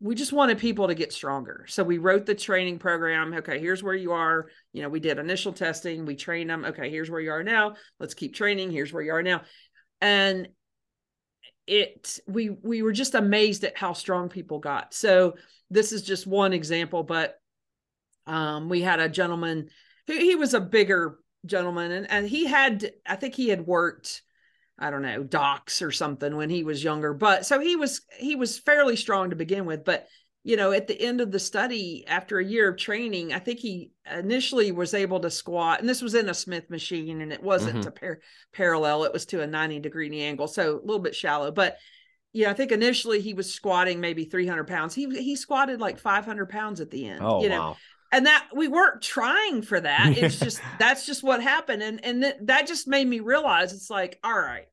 [0.00, 1.64] We just wanted people to get stronger.
[1.68, 3.32] So we wrote the training program.
[3.34, 4.48] Okay, here's where you are.
[4.72, 6.04] You know, we did initial testing.
[6.04, 6.64] We trained them.
[6.64, 7.76] Okay, here's where you are now.
[7.98, 8.70] Let's keep training.
[8.70, 9.42] Here's where you are now.
[10.00, 10.48] And
[11.66, 14.94] it we we were just amazed at how strong people got.
[14.94, 15.34] So
[15.70, 17.40] this is just one example but
[18.26, 19.68] um we had a gentleman
[20.06, 24.22] who he was a bigger gentleman and, and he had i think he had worked
[24.78, 28.36] i don't know docks or something when he was younger but so he was he
[28.36, 30.06] was fairly strong to begin with but
[30.46, 33.60] you know, at the end of the study, after a year of training, I think
[33.60, 37.42] he initially was able to squat, and this was in a Smith machine, and it
[37.42, 37.84] wasn't mm-hmm.
[37.84, 38.20] to par-
[38.52, 41.50] parallel; it was to a ninety degree angle, so a little bit shallow.
[41.50, 41.78] But
[42.34, 44.94] yeah, I think initially he was squatting maybe three hundred pounds.
[44.94, 47.20] He he squatted like five hundred pounds at the end.
[47.22, 47.60] Oh you know?
[47.60, 47.76] wow!
[48.12, 50.14] And that we weren't trying for that.
[50.18, 53.88] It's just that's just what happened, and and th- that just made me realize it's
[53.88, 54.66] like, all right,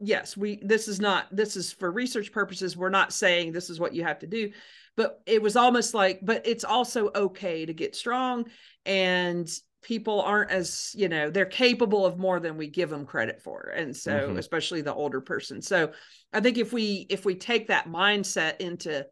[0.00, 3.80] yes we this is not this is for research purposes we're not saying this is
[3.80, 4.50] what you have to do
[4.96, 8.44] but it was almost like but it's also okay to get strong
[8.84, 9.50] and
[9.82, 13.72] people aren't as you know they're capable of more than we give them credit for
[13.76, 14.38] and so mm-hmm.
[14.38, 15.92] especially the older person so
[16.32, 19.04] i think if we if we take that mindset into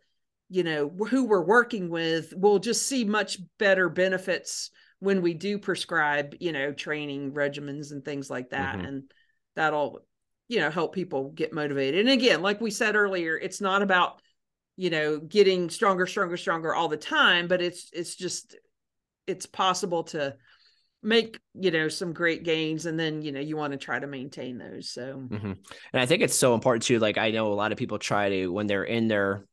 [0.48, 4.70] you know who we're working with we'll just see much better benefits
[5.01, 8.86] when we do prescribe you know training regimens and things like that mm-hmm.
[8.86, 9.02] and
[9.57, 10.01] that'll
[10.51, 14.20] you know help people get motivated and again like we said earlier it's not about
[14.77, 18.56] you know getting stronger stronger stronger all the time but it's it's just
[19.28, 20.35] it's possible to
[21.05, 24.09] make you know some great gains and then you know you want to try to
[24.09, 25.52] maintain those so mm-hmm.
[25.52, 28.28] and i think it's so important too like i know a lot of people try
[28.28, 29.47] to when they're in their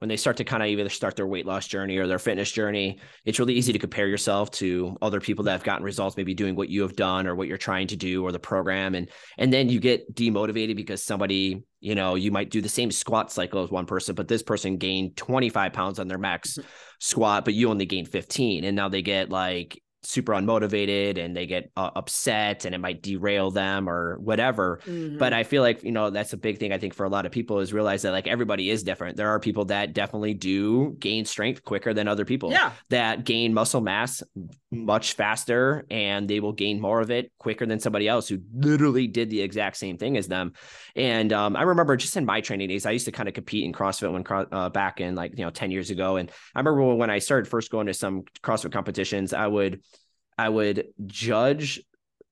[0.00, 2.50] when they start to kind of either start their weight loss journey or their fitness
[2.50, 6.32] journey, it's really easy to compare yourself to other people that have gotten results, maybe
[6.32, 8.94] doing what you have done or what you're trying to do or the program.
[8.94, 12.90] And and then you get demotivated because somebody, you know, you might do the same
[12.90, 16.66] squat cycle as one person, but this person gained 25 pounds on their max mm-hmm.
[16.98, 18.64] squat, but you only gained 15.
[18.64, 23.02] And now they get like super unmotivated and they get uh, upset and it might
[23.02, 24.80] derail them or whatever.
[24.86, 25.18] Mm-hmm.
[25.18, 27.26] but i feel like you know that's a big thing i think for a lot
[27.26, 29.16] of people is realize that like everybody is different.
[29.16, 32.72] There are people that definitely do gain strength quicker than other people yeah.
[32.88, 34.22] that gain muscle mass
[34.70, 39.08] much faster and they will gain more of it quicker than somebody else who literally
[39.08, 40.52] did the exact same thing as them.
[40.94, 43.64] And um, i remember just in my training days i used to kind of compete
[43.64, 46.16] in crossfit when uh, back in like you know 10 years ago.
[46.16, 49.82] And i remember when i started first going to some crossfit competitions i would
[50.40, 51.82] I would judge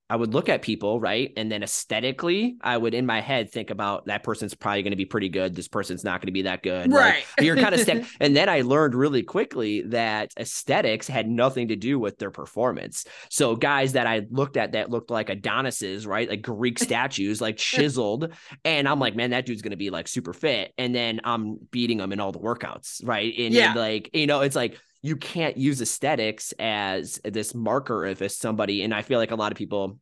[0.09, 1.31] I would look at people, right?
[1.37, 4.97] And then aesthetically, I would in my head think about that person's probably going to
[4.97, 5.55] be pretty good.
[5.55, 6.91] This person's not going to be that good.
[6.91, 7.25] Right.
[7.37, 11.67] Like, you're kind of st- and then I learned really quickly that aesthetics had nothing
[11.67, 13.05] to do with their performance.
[13.29, 16.27] So guys that I looked at that looked like Adonises, right?
[16.27, 18.33] Like Greek statues, like chiseled.
[18.65, 20.73] And I'm like, man, that dude's going to be like super fit.
[20.79, 23.31] And then I'm beating them in all the workouts, right?
[23.37, 23.67] And, yeah.
[23.67, 28.31] and like, you know, it's like you can't use aesthetics as this marker of if
[28.31, 29.99] somebody and i feel like a lot of people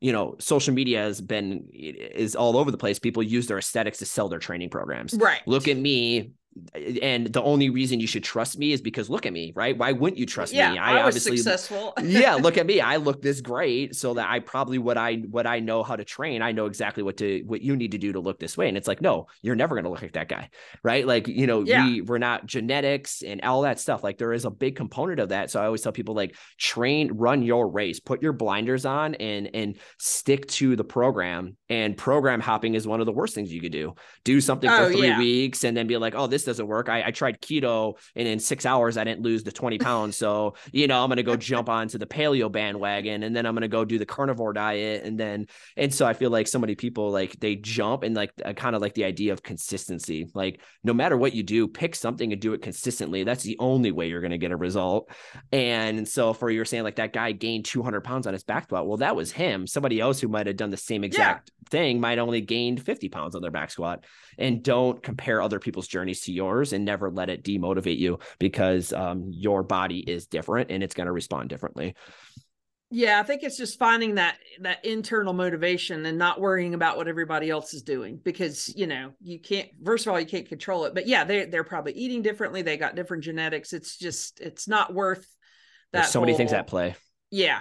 [0.00, 2.98] you know social media has been is all over the place.
[2.98, 5.14] People use their aesthetics to sell their training programs.
[5.14, 5.40] Right.
[5.46, 6.32] Look at me
[7.02, 9.76] and the only reason you should trust me is because look at me, right?
[9.76, 10.78] Why wouldn't you trust yeah, me?
[10.78, 11.92] I, I obviously successful.
[12.02, 12.80] yeah, look at me.
[12.80, 16.04] I look this great, so that I probably what I what I know how to
[16.04, 16.42] train.
[16.42, 18.68] I know exactly what to what you need to do to look this way.
[18.68, 20.48] And it's like, no, you're never gonna look like that guy,
[20.82, 21.06] right?
[21.06, 21.84] Like you know, yeah.
[21.84, 24.02] we we're not genetics and all that stuff.
[24.02, 25.50] Like there is a big component of that.
[25.50, 29.50] So I always tell people like train, run your race, put your blinders on, and
[29.54, 31.56] and stick to the program.
[31.68, 33.94] And program hopping is one of the worst things you could do.
[34.24, 35.18] Do something oh, for three yeah.
[35.18, 36.88] weeks and then be like, oh, this doesn't work.
[36.88, 40.16] I, I tried keto and in six hours I didn't lose the 20 pounds.
[40.16, 43.54] So, you know, I'm going to go jump onto the paleo bandwagon and then I'm
[43.54, 45.04] going to go do the carnivore diet.
[45.04, 45.46] And then,
[45.76, 48.52] and so I feel like so many people like they jump and like uh, I
[48.54, 50.30] kind of like the idea of consistency.
[50.34, 53.24] Like no matter what you do, pick something and do it consistently.
[53.24, 55.10] That's the only way you're going to get a result.
[55.52, 58.86] And so for you're saying like that guy gained 200 pounds on his back squat.
[58.86, 59.66] Well, that was him.
[59.66, 61.68] Somebody else who might have done the same exact yeah.
[61.70, 64.04] thing might only gained 50 pounds on their back squat.
[64.38, 68.92] And don't compare other people's journeys to yours and never let it demotivate you because
[68.92, 71.94] um, your body is different and it's going to respond differently.
[72.88, 77.08] Yeah i think it's just finding that that internal motivation and not worrying about what
[77.08, 80.84] everybody else is doing because you know you can't first of all you can't control
[80.84, 84.68] it but yeah they they're probably eating differently they got different genetics it's just it's
[84.68, 85.26] not worth
[85.92, 86.94] that There's so whole, many things at play.
[87.30, 87.60] Yeah.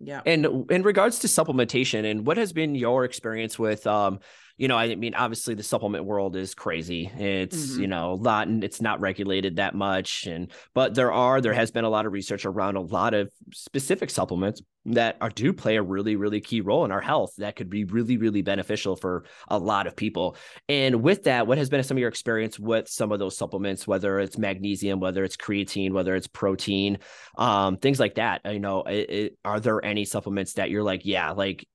[0.00, 0.22] Yeah.
[0.26, 4.20] And in regards to supplementation, and what has been your experience with um,
[4.56, 7.10] you know, I mean, obviously the supplement world is crazy.
[7.16, 7.80] It's, mm-hmm.
[7.82, 10.26] you know, a lot and it's not regulated that much.
[10.26, 13.30] And, but there are, there has been a lot of research around a lot of
[13.52, 17.56] specific supplements that are, do play a really, really key role in our health that
[17.56, 20.36] could be really, really beneficial for a lot of people.
[20.68, 23.88] And with that, what has been some of your experience with some of those supplements,
[23.88, 26.98] whether it's magnesium, whether it's creatine, whether it's protein,
[27.38, 28.42] um, things like that?
[28.44, 31.66] You know, it, it, are there any supplements that you're like, yeah, like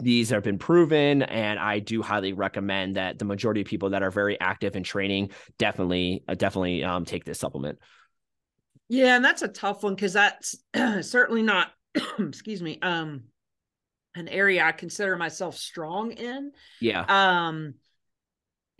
[0.00, 4.02] these have been proven and i do highly recommend that the majority of people that
[4.02, 7.78] are very active in training definitely uh, definitely um, take this supplement
[8.88, 10.56] yeah and that's a tough one because that's
[11.00, 11.72] certainly not
[12.18, 13.22] excuse me um
[14.14, 17.74] an area i consider myself strong in yeah um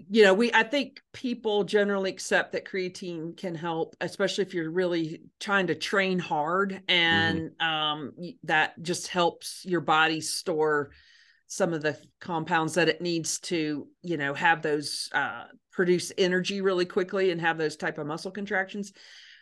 [0.08, 4.70] you know we i think people generally accept that creatine can help especially if you're
[4.70, 6.90] really trying to train hard mm-hmm.
[6.90, 7.66] and mm-hmm.
[7.66, 8.12] um
[8.44, 10.90] that just helps your body store
[11.48, 16.60] some of the compounds that it needs to you know have those uh, produce energy
[16.60, 18.92] really quickly and have those type of muscle contractions.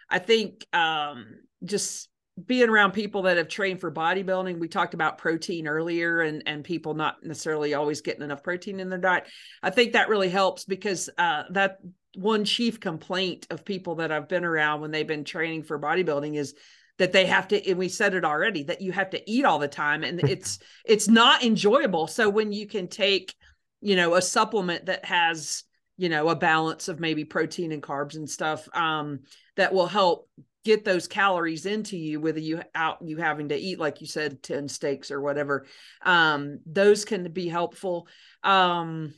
[0.09, 1.27] I think um,
[1.65, 2.09] just
[2.47, 6.63] being around people that have trained for bodybuilding we talked about protein earlier and and
[6.63, 9.27] people not necessarily always getting enough protein in their diet.
[9.63, 11.79] I think that really helps because uh, that
[12.15, 16.35] one chief complaint of people that i've been around when they've been training for bodybuilding
[16.35, 16.55] is
[16.99, 19.59] that they have to and we said it already that you have to eat all
[19.59, 22.07] the time and it's it's not enjoyable.
[22.07, 23.35] So when you can take
[23.81, 25.65] you know a supplement that has
[25.97, 29.21] you know a balance of maybe protein and carbs and stuff um
[29.57, 30.29] that will help
[30.65, 34.43] get those calories into you whether you out you having to eat like you said
[34.43, 35.67] 10 steaks or whatever
[36.05, 38.09] um those can be helpful.
[38.43, 39.15] Um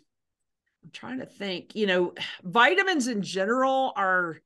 [0.84, 4.40] i'm trying to think you know vitamins in general are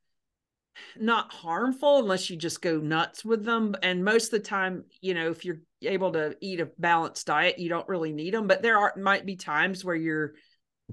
[0.99, 3.75] not harmful unless you just go nuts with them.
[3.83, 7.59] And most of the time, you know, if you're able to eat a balanced diet,
[7.59, 8.47] you don't really need them.
[8.47, 10.35] But there are might be times where you're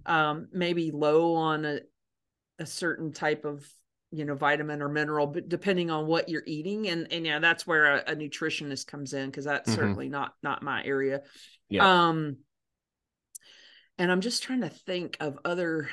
[0.06, 1.80] um, maybe low on a,
[2.60, 3.68] a certain type of
[4.12, 7.68] you know vitamin or mineral but depending on what you're eating and and yeah that's
[7.68, 9.80] where a, a nutritionist comes in because that's mm-hmm.
[9.80, 11.22] certainly not not my area
[11.70, 12.08] yeah.
[12.08, 12.38] um
[14.00, 15.90] and i'm just trying to think of other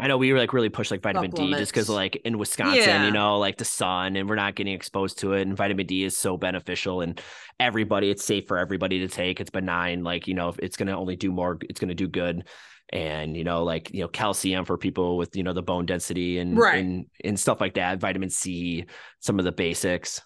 [0.00, 2.80] I know we were like really push like vitamin D just because like in Wisconsin,
[2.80, 3.04] yeah.
[3.04, 5.42] you know, like the sun and we're not getting exposed to it.
[5.42, 7.20] And vitamin D is so beneficial and
[7.58, 9.40] everybody, it's safe for everybody to take.
[9.40, 10.02] It's benign.
[10.02, 12.48] Like, you know, it's going to only do more, it's going to do good.
[12.92, 16.38] And, you know, like, you know, calcium for people with, you know, the bone density
[16.38, 16.82] and, right.
[16.82, 18.00] and, and stuff like that.
[18.00, 18.86] Vitamin C,
[19.20, 20.22] some of the basics.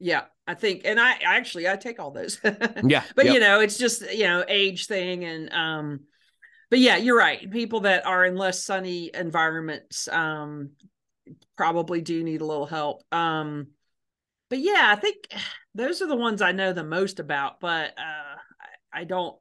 [0.00, 2.40] Yeah, I think, and I actually I take all those.
[2.84, 3.34] yeah, but yep.
[3.34, 6.00] you know, it's just you know age thing, and um,
[6.70, 7.50] but yeah, you're right.
[7.50, 10.70] People that are in less sunny environments um,
[11.56, 13.02] probably do need a little help.
[13.12, 13.68] Um,
[14.50, 15.16] but yeah, I think
[15.74, 17.60] those are the ones I know the most about.
[17.60, 18.36] But uh,
[18.92, 19.36] I, I don't.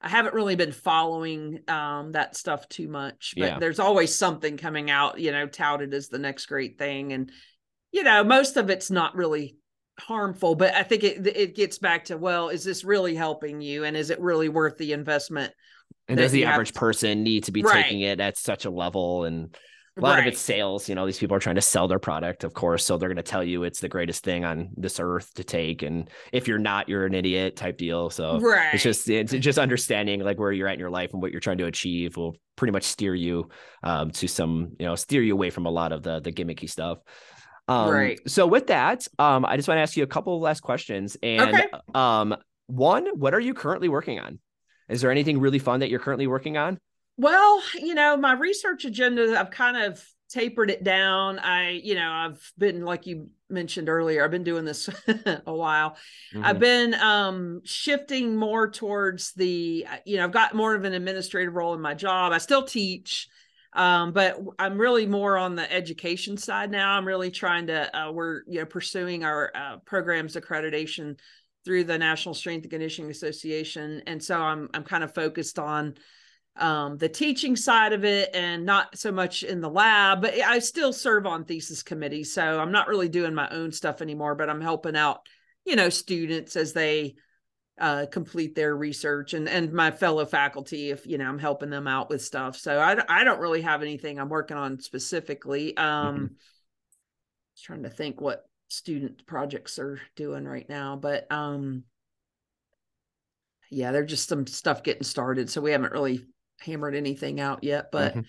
[0.00, 3.58] I haven't really been following um, that stuff too much, but yeah.
[3.58, 7.32] there's always something coming out, you know, touted as the next great thing, and
[7.90, 9.56] you know, most of it's not really
[9.98, 10.54] harmful.
[10.54, 13.96] But I think it it gets back to well, is this really helping you, and
[13.96, 15.52] is it really worth the investment?
[16.08, 16.78] And does the average to...
[16.78, 17.84] person need to be right.
[17.84, 19.24] taking it at such a level?
[19.24, 19.56] And
[19.96, 20.20] a lot right.
[20.20, 20.88] of it's sales.
[20.88, 22.84] You know, these people are trying to sell their product, of course.
[22.84, 25.82] So they're going to tell you it's the greatest thing on this earth to take.
[25.82, 28.08] And if you're not, you're an idiot type deal.
[28.10, 28.74] So right.
[28.74, 31.40] it's just it's just understanding like where you're at in your life and what you're
[31.40, 33.48] trying to achieve will pretty much steer you
[33.82, 36.70] um, to some, you know, steer you away from a lot of the the gimmicky
[36.70, 36.98] stuff.
[37.66, 38.20] Um, right.
[38.26, 41.16] So with that, um, I just want to ask you a couple of last questions.
[41.22, 41.66] And okay.
[41.94, 42.36] um,
[42.66, 44.38] one, what are you currently working on?
[44.88, 46.78] Is there anything really fun that you're currently working on?
[47.16, 51.38] Well, you know, my research agenda, I've kind of tapered it down.
[51.38, 54.88] I, you know, I've been like you mentioned earlier, I've been doing this
[55.46, 55.96] a while.
[56.34, 56.44] Mm-hmm.
[56.44, 61.54] I've been um shifting more towards the, you know, I've got more of an administrative
[61.54, 62.32] role in my job.
[62.32, 63.28] I still teach
[63.74, 66.92] um, but I'm really more on the education side now.
[66.92, 71.18] I'm really trying to uh, we're you know pursuing our uh, programs accreditation
[71.68, 75.96] through the National Strength and Conditioning Association, and so I'm I'm kind of focused on
[76.56, 80.22] um, the teaching side of it and not so much in the lab.
[80.22, 84.00] But I still serve on thesis committees, so I'm not really doing my own stuff
[84.00, 84.34] anymore.
[84.34, 85.20] But I'm helping out,
[85.66, 87.16] you know, students as they
[87.78, 91.86] uh, complete their research and and my fellow faculty if you know I'm helping them
[91.86, 92.56] out with stuff.
[92.56, 95.76] So I I don't really have anything I'm working on specifically.
[95.76, 96.26] Um, mm-hmm.
[97.62, 101.82] Trying to think what student projects are doing right now but um
[103.70, 106.24] yeah there's just some stuff getting started so we haven't really
[106.60, 108.20] hammered anything out yet but mm-hmm.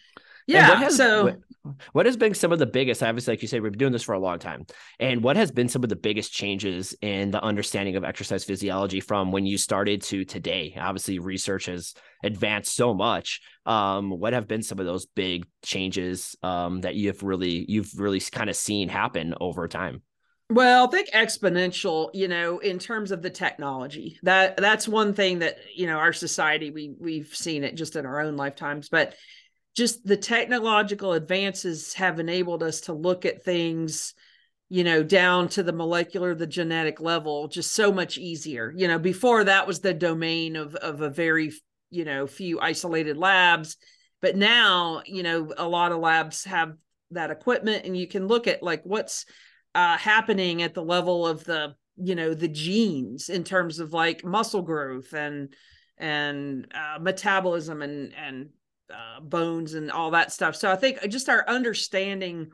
[0.48, 1.36] yeah has, so
[1.91, 4.03] what has been some of the biggest obviously like you said we've been doing this
[4.03, 4.66] for a long time
[4.99, 8.99] and what has been some of the biggest changes in the understanding of exercise physiology
[8.99, 10.76] from when you started to today?
[10.80, 11.94] Obviously research has
[12.24, 13.41] advanced so much.
[13.66, 18.20] Um, what have been some of those big changes um, that you've really you've really
[18.20, 20.02] kind of seen happen over time
[20.49, 24.19] well, think exponential, you know, in terms of the technology.
[24.23, 28.05] That that's one thing that, you know, our society we we've seen it just in
[28.05, 29.15] our own lifetimes, but
[29.76, 34.13] just the technological advances have enabled us to look at things
[34.69, 38.99] you know down to the molecular the genetic level just so much easier you know
[38.99, 41.51] before that was the domain of of a very
[41.89, 43.77] you know few isolated labs
[44.21, 46.73] but now you know a lot of labs have
[47.11, 49.26] that equipment and you can look at like what's
[49.76, 54.24] uh, happening at the level of the you know the genes in terms of like
[54.24, 55.54] muscle growth and
[55.98, 58.50] and uh, metabolism and and
[58.91, 60.56] uh, bones and all that stuff.
[60.56, 62.52] So I think just our understanding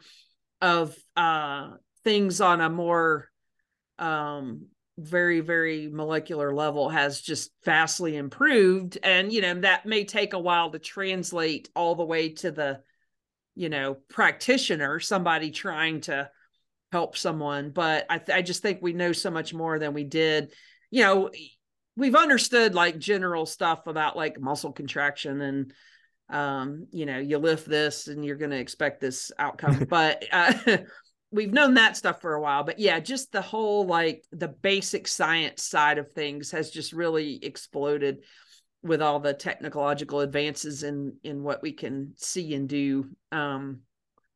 [0.61, 1.71] of uh,
[2.03, 3.29] things on a more
[3.99, 4.67] um,
[4.97, 10.39] very very molecular level has just vastly improved, and you know that may take a
[10.39, 12.81] while to translate all the way to the
[13.55, 16.29] you know practitioner, somebody trying to
[16.95, 17.71] help someone.
[17.71, 20.53] But I, th- I just think we know so much more than we did.
[20.91, 21.29] You know,
[21.97, 25.73] we've understood like general stuff about like muscle contraction and
[26.29, 29.85] um, you know, you lift this and you're going to expect this outcome.
[29.89, 30.53] but uh,
[31.31, 32.63] we've known that stuff for a while.
[32.63, 37.43] But yeah, just the whole like the basic science side of things has just really
[37.43, 38.23] exploded
[38.83, 43.09] with all the technological advances in in what we can see and do.
[43.33, 43.81] Um,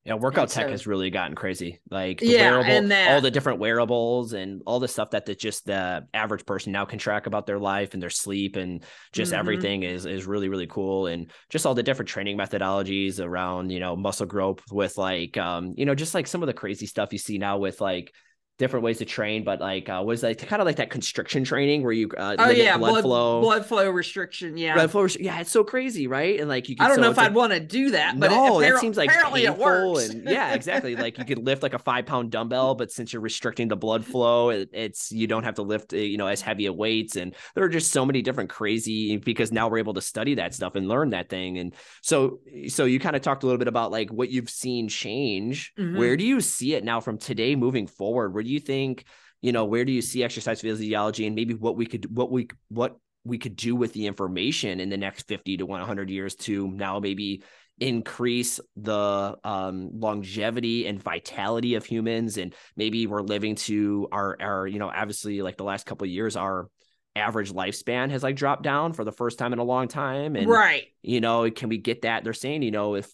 [0.05, 1.81] yeah, workout tech has really gotten crazy.
[1.91, 5.35] Like yeah, wearable, and that, all the different wearables and all the stuff that the,
[5.35, 9.31] just the average person now can track about their life and their sleep and just
[9.31, 9.39] mm-hmm.
[9.39, 11.07] everything is is really really cool.
[11.07, 15.73] And just all the different training methodologies around you know muscle growth with like um
[15.75, 18.13] you know just like some of the crazy stuff you see now with like
[18.59, 21.81] different ways to train, but like uh, was like kind of like that constriction training
[21.81, 25.39] where you uh, oh yeah blood, blood, flow, blood flow restriction, yeah, blood flow, yeah,
[25.39, 26.39] it's so crazy, right?
[26.39, 28.29] And like you, can, I don't so know if I'd want to do that, but
[28.29, 30.09] no, it, that seems like apparently it works.
[30.09, 30.95] and yeah, exactly.
[30.95, 34.05] like you could lift like a five pound dumbbell, but since you're restricting the blood
[34.05, 37.15] flow, it, it's you don't have to lift uh, you know as heavy a weights,
[37.15, 40.53] and there are just so many different crazy because now we're able to study that
[40.53, 43.69] stuff and learn that thing, and so so you kind of talked a little bit
[43.69, 45.71] about like what you've seen change.
[45.79, 45.97] Mm-hmm.
[45.97, 48.33] Where do you see it now from today moving forward?
[48.33, 49.05] Where do you think
[49.41, 52.47] you know where do you see exercise physiology and maybe what we could what we
[52.69, 56.67] what we could do with the information in the next 50 to 100 years to
[56.67, 57.43] now maybe
[57.79, 62.37] increase the um, longevity and vitality of humans?
[62.37, 66.11] And maybe we're living to our our you know obviously like the last couple of
[66.11, 66.67] years our
[67.15, 70.35] average lifespan has like dropped down for the first time in a long time.
[70.35, 70.85] And right.
[71.03, 72.23] you know can we get that?
[72.23, 73.11] They're saying you know if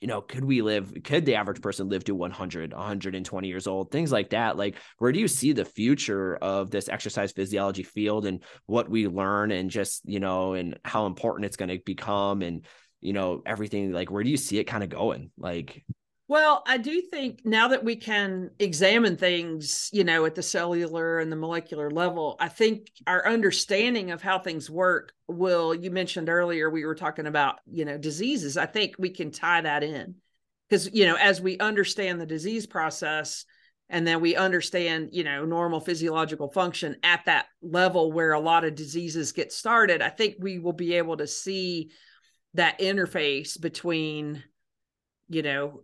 [0.00, 3.90] you know, could we live, could the average person live to 100, 120 years old,
[3.90, 4.56] things like that?
[4.56, 9.08] Like, where do you see the future of this exercise physiology field and what we
[9.08, 12.64] learn and just, you know, and how important it's going to become and,
[13.00, 13.92] you know, everything?
[13.92, 15.30] Like, where do you see it kind of going?
[15.36, 15.84] Like,
[16.30, 21.18] well, I do think now that we can examine things, you know, at the cellular
[21.18, 26.28] and the molecular level, I think our understanding of how things work will, you mentioned
[26.28, 28.56] earlier, we were talking about, you know, diseases.
[28.56, 30.14] I think we can tie that in
[30.68, 33.44] because, you know, as we understand the disease process
[33.88, 38.64] and then we understand, you know, normal physiological function at that level where a lot
[38.64, 41.90] of diseases get started, I think we will be able to see
[42.54, 44.44] that interface between
[45.28, 45.82] you know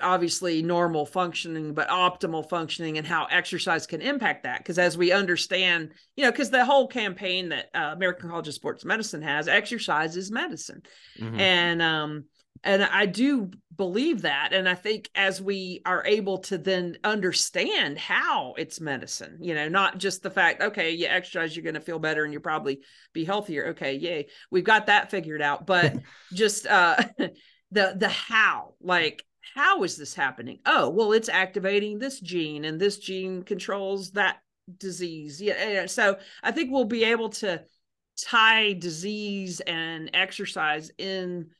[0.00, 4.58] obviously normal functioning but optimal functioning and how exercise can impact that.
[4.58, 8.54] Because as we understand you know because the whole campaign that uh, american college of
[8.54, 10.82] sports medicine has exercise is medicine.
[11.18, 11.40] Mm-hmm.
[11.40, 12.24] and um
[12.64, 14.52] and i do believe that.
[14.52, 19.68] And i think as we are able to then understand how it's medicine you know
[19.68, 22.80] not just the fact okay you exercise you're going to feel better and you'll probably
[23.12, 23.68] be healthier.
[23.68, 25.66] Okay yay we've got that figured out.
[25.66, 25.96] But
[26.32, 26.96] just uh
[27.72, 29.24] the the how like
[29.54, 30.60] how is this happening?
[30.64, 34.38] Oh, well, it's activating this gene, and this gene controls that
[34.78, 35.40] disease.
[35.40, 35.86] Yeah.
[35.86, 37.62] So I think we'll be able to
[38.20, 41.50] tie disease and exercise in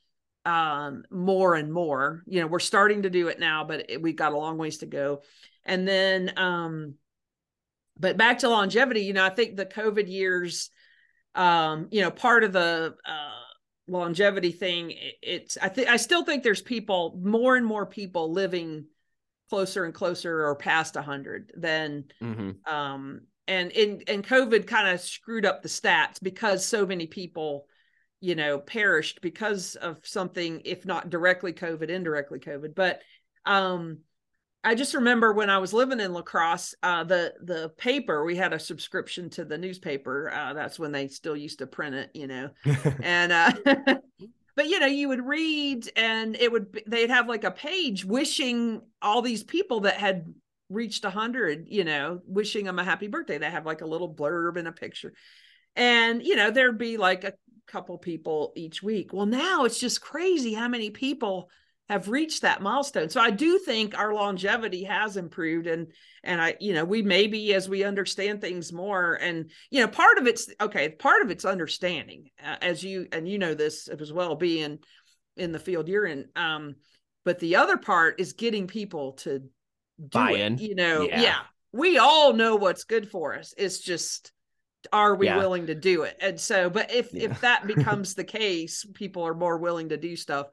[0.45, 2.23] um, more and more.
[2.25, 4.79] You know, we're starting to do it now, but it, we've got a long ways
[4.79, 5.21] to go.
[5.65, 6.95] And then, um,
[7.97, 10.69] but back to longevity, you know, I think the COVID years,
[11.35, 13.42] um, you know, part of the, uh,
[13.87, 18.85] longevity thing it's i think i still think there's people more and more people living
[19.49, 22.51] closer and closer or past 100 than mm-hmm.
[22.73, 27.65] um and in and covid kind of screwed up the stats because so many people
[28.23, 32.73] you know, perished because of something, if not directly COVID, indirectly COVID.
[32.73, 33.01] But
[33.45, 33.97] um,
[34.63, 38.35] I just remember when I was living in La Crosse, uh, the the paper we
[38.35, 40.31] had a subscription to the newspaper.
[40.33, 42.49] Uh, that's when they still used to print it, you know,
[43.01, 43.51] and uh,
[44.55, 48.81] but you know you would read and it would they'd have like a page wishing
[49.01, 50.33] all these people that had
[50.69, 54.13] reached a 100 you know wishing them a happy birthday they have like a little
[54.13, 55.13] blurb and a picture
[55.75, 57.33] and you know there'd be like a
[57.67, 61.49] couple people each week well now it's just crazy how many people
[61.89, 65.87] have reached that milestone so i do think our longevity has improved and
[66.23, 70.17] and i you know we maybe as we understand things more and you know part
[70.17, 74.13] of it's okay part of it's understanding uh, as you and you know this as
[74.13, 74.79] well being
[75.35, 76.75] in the field you're in um
[77.25, 79.43] but the other part is getting people to
[79.99, 81.21] buy in you know yeah.
[81.21, 81.39] yeah.
[81.71, 84.31] we all know what's good for us it's just
[84.91, 85.37] are we yeah.
[85.37, 87.29] willing to do it and so but if yeah.
[87.29, 90.47] if that becomes the case people are more willing to do stuff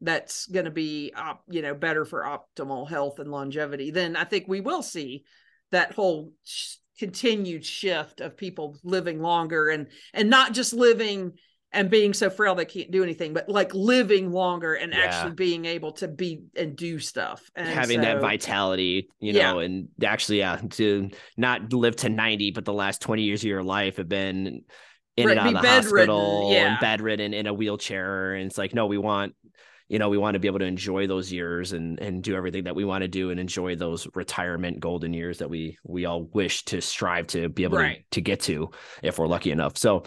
[0.00, 4.24] that's going to be op, you know better for optimal health and longevity then i
[4.24, 5.24] think we will see
[5.70, 11.32] that whole sh- continued shift of people living longer and and not just living
[11.72, 15.00] and being so frail they can't do anything, but like living longer and yeah.
[15.00, 19.60] actually being able to be and do stuff and having so, that vitality, you know,
[19.60, 19.64] yeah.
[19.64, 23.62] and actually, yeah, to not live to 90, but the last 20 years of your
[23.62, 24.62] life have been
[25.16, 26.72] in right, and out of the hospital yeah.
[26.72, 28.34] and bedridden in a wheelchair.
[28.34, 29.34] And it's like, no, we want,
[29.90, 32.62] you know, we want to be able to enjoy those years and and do everything
[32.64, 36.22] that we want to do and enjoy those retirement golden years that we we all
[36.32, 38.04] wish to strive to be able right.
[38.12, 38.70] to, to get to
[39.02, 39.76] if we're lucky enough.
[39.76, 40.04] So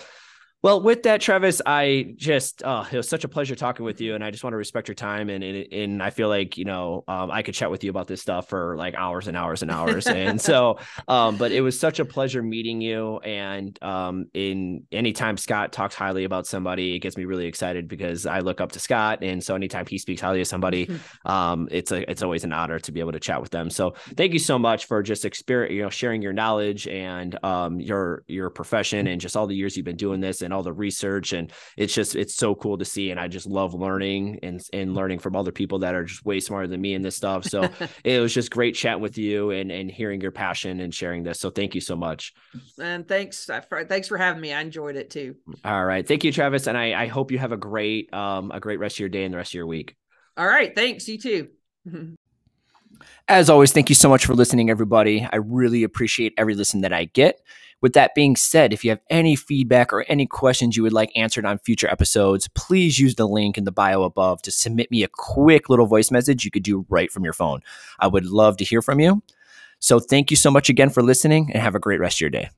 [0.64, 4.16] well, with that, Travis, I just uh, it was such a pleasure talking with you,
[4.16, 6.64] and I just want to respect your time, and and, and I feel like you
[6.64, 9.62] know um, I could chat with you about this stuff for like hours and hours
[9.62, 10.80] and hours, and so,
[11.10, 15.96] um, but it was such a pleasure meeting you, and um, in anytime Scott talks
[15.96, 19.44] highly about somebody, it gets me really excited because I look up to Scott, and
[19.44, 20.90] so anytime he speaks highly of somebody,
[21.26, 23.70] um, it's a it's always an honor to be able to chat with them.
[23.70, 27.82] So thank you so much for just experience, you know, sharing your knowledge and um,
[27.82, 30.74] your your profession and just all the years you've been doing this and all the
[30.74, 34.62] research and it's just it's so cool to see and I just love learning and
[34.72, 37.46] and learning from other people that are just way smarter than me in this stuff.
[37.46, 37.70] So
[38.04, 41.40] it was just great chatting with you and and hearing your passion and sharing this.
[41.40, 42.34] So thank you so much.
[42.80, 44.54] And thanks uh, for thanks for having me.
[44.54, 45.36] I enjoyed it too.
[45.66, 46.08] All right.
[46.08, 46.68] Thank you, Travis.
[46.68, 49.26] And I, I hope you have a great um a great rest of your day
[49.26, 49.96] and the rest of your week.
[50.38, 50.74] All right.
[50.74, 51.08] Thanks.
[51.08, 51.48] You too.
[53.28, 55.28] As always, thank you so much for listening, everybody.
[55.32, 57.42] I really appreciate every listen that I get.
[57.84, 61.12] With that being said, if you have any feedback or any questions you would like
[61.18, 65.04] answered on future episodes, please use the link in the bio above to submit me
[65.04, 67.60] a quick little voice message you could do right from your phone.
[68.00, 69.22] I would love to hear from you.
[69.80, 72.30] So, thank you so much again for listening and have a great rest of your
[72.30, 72.50] day.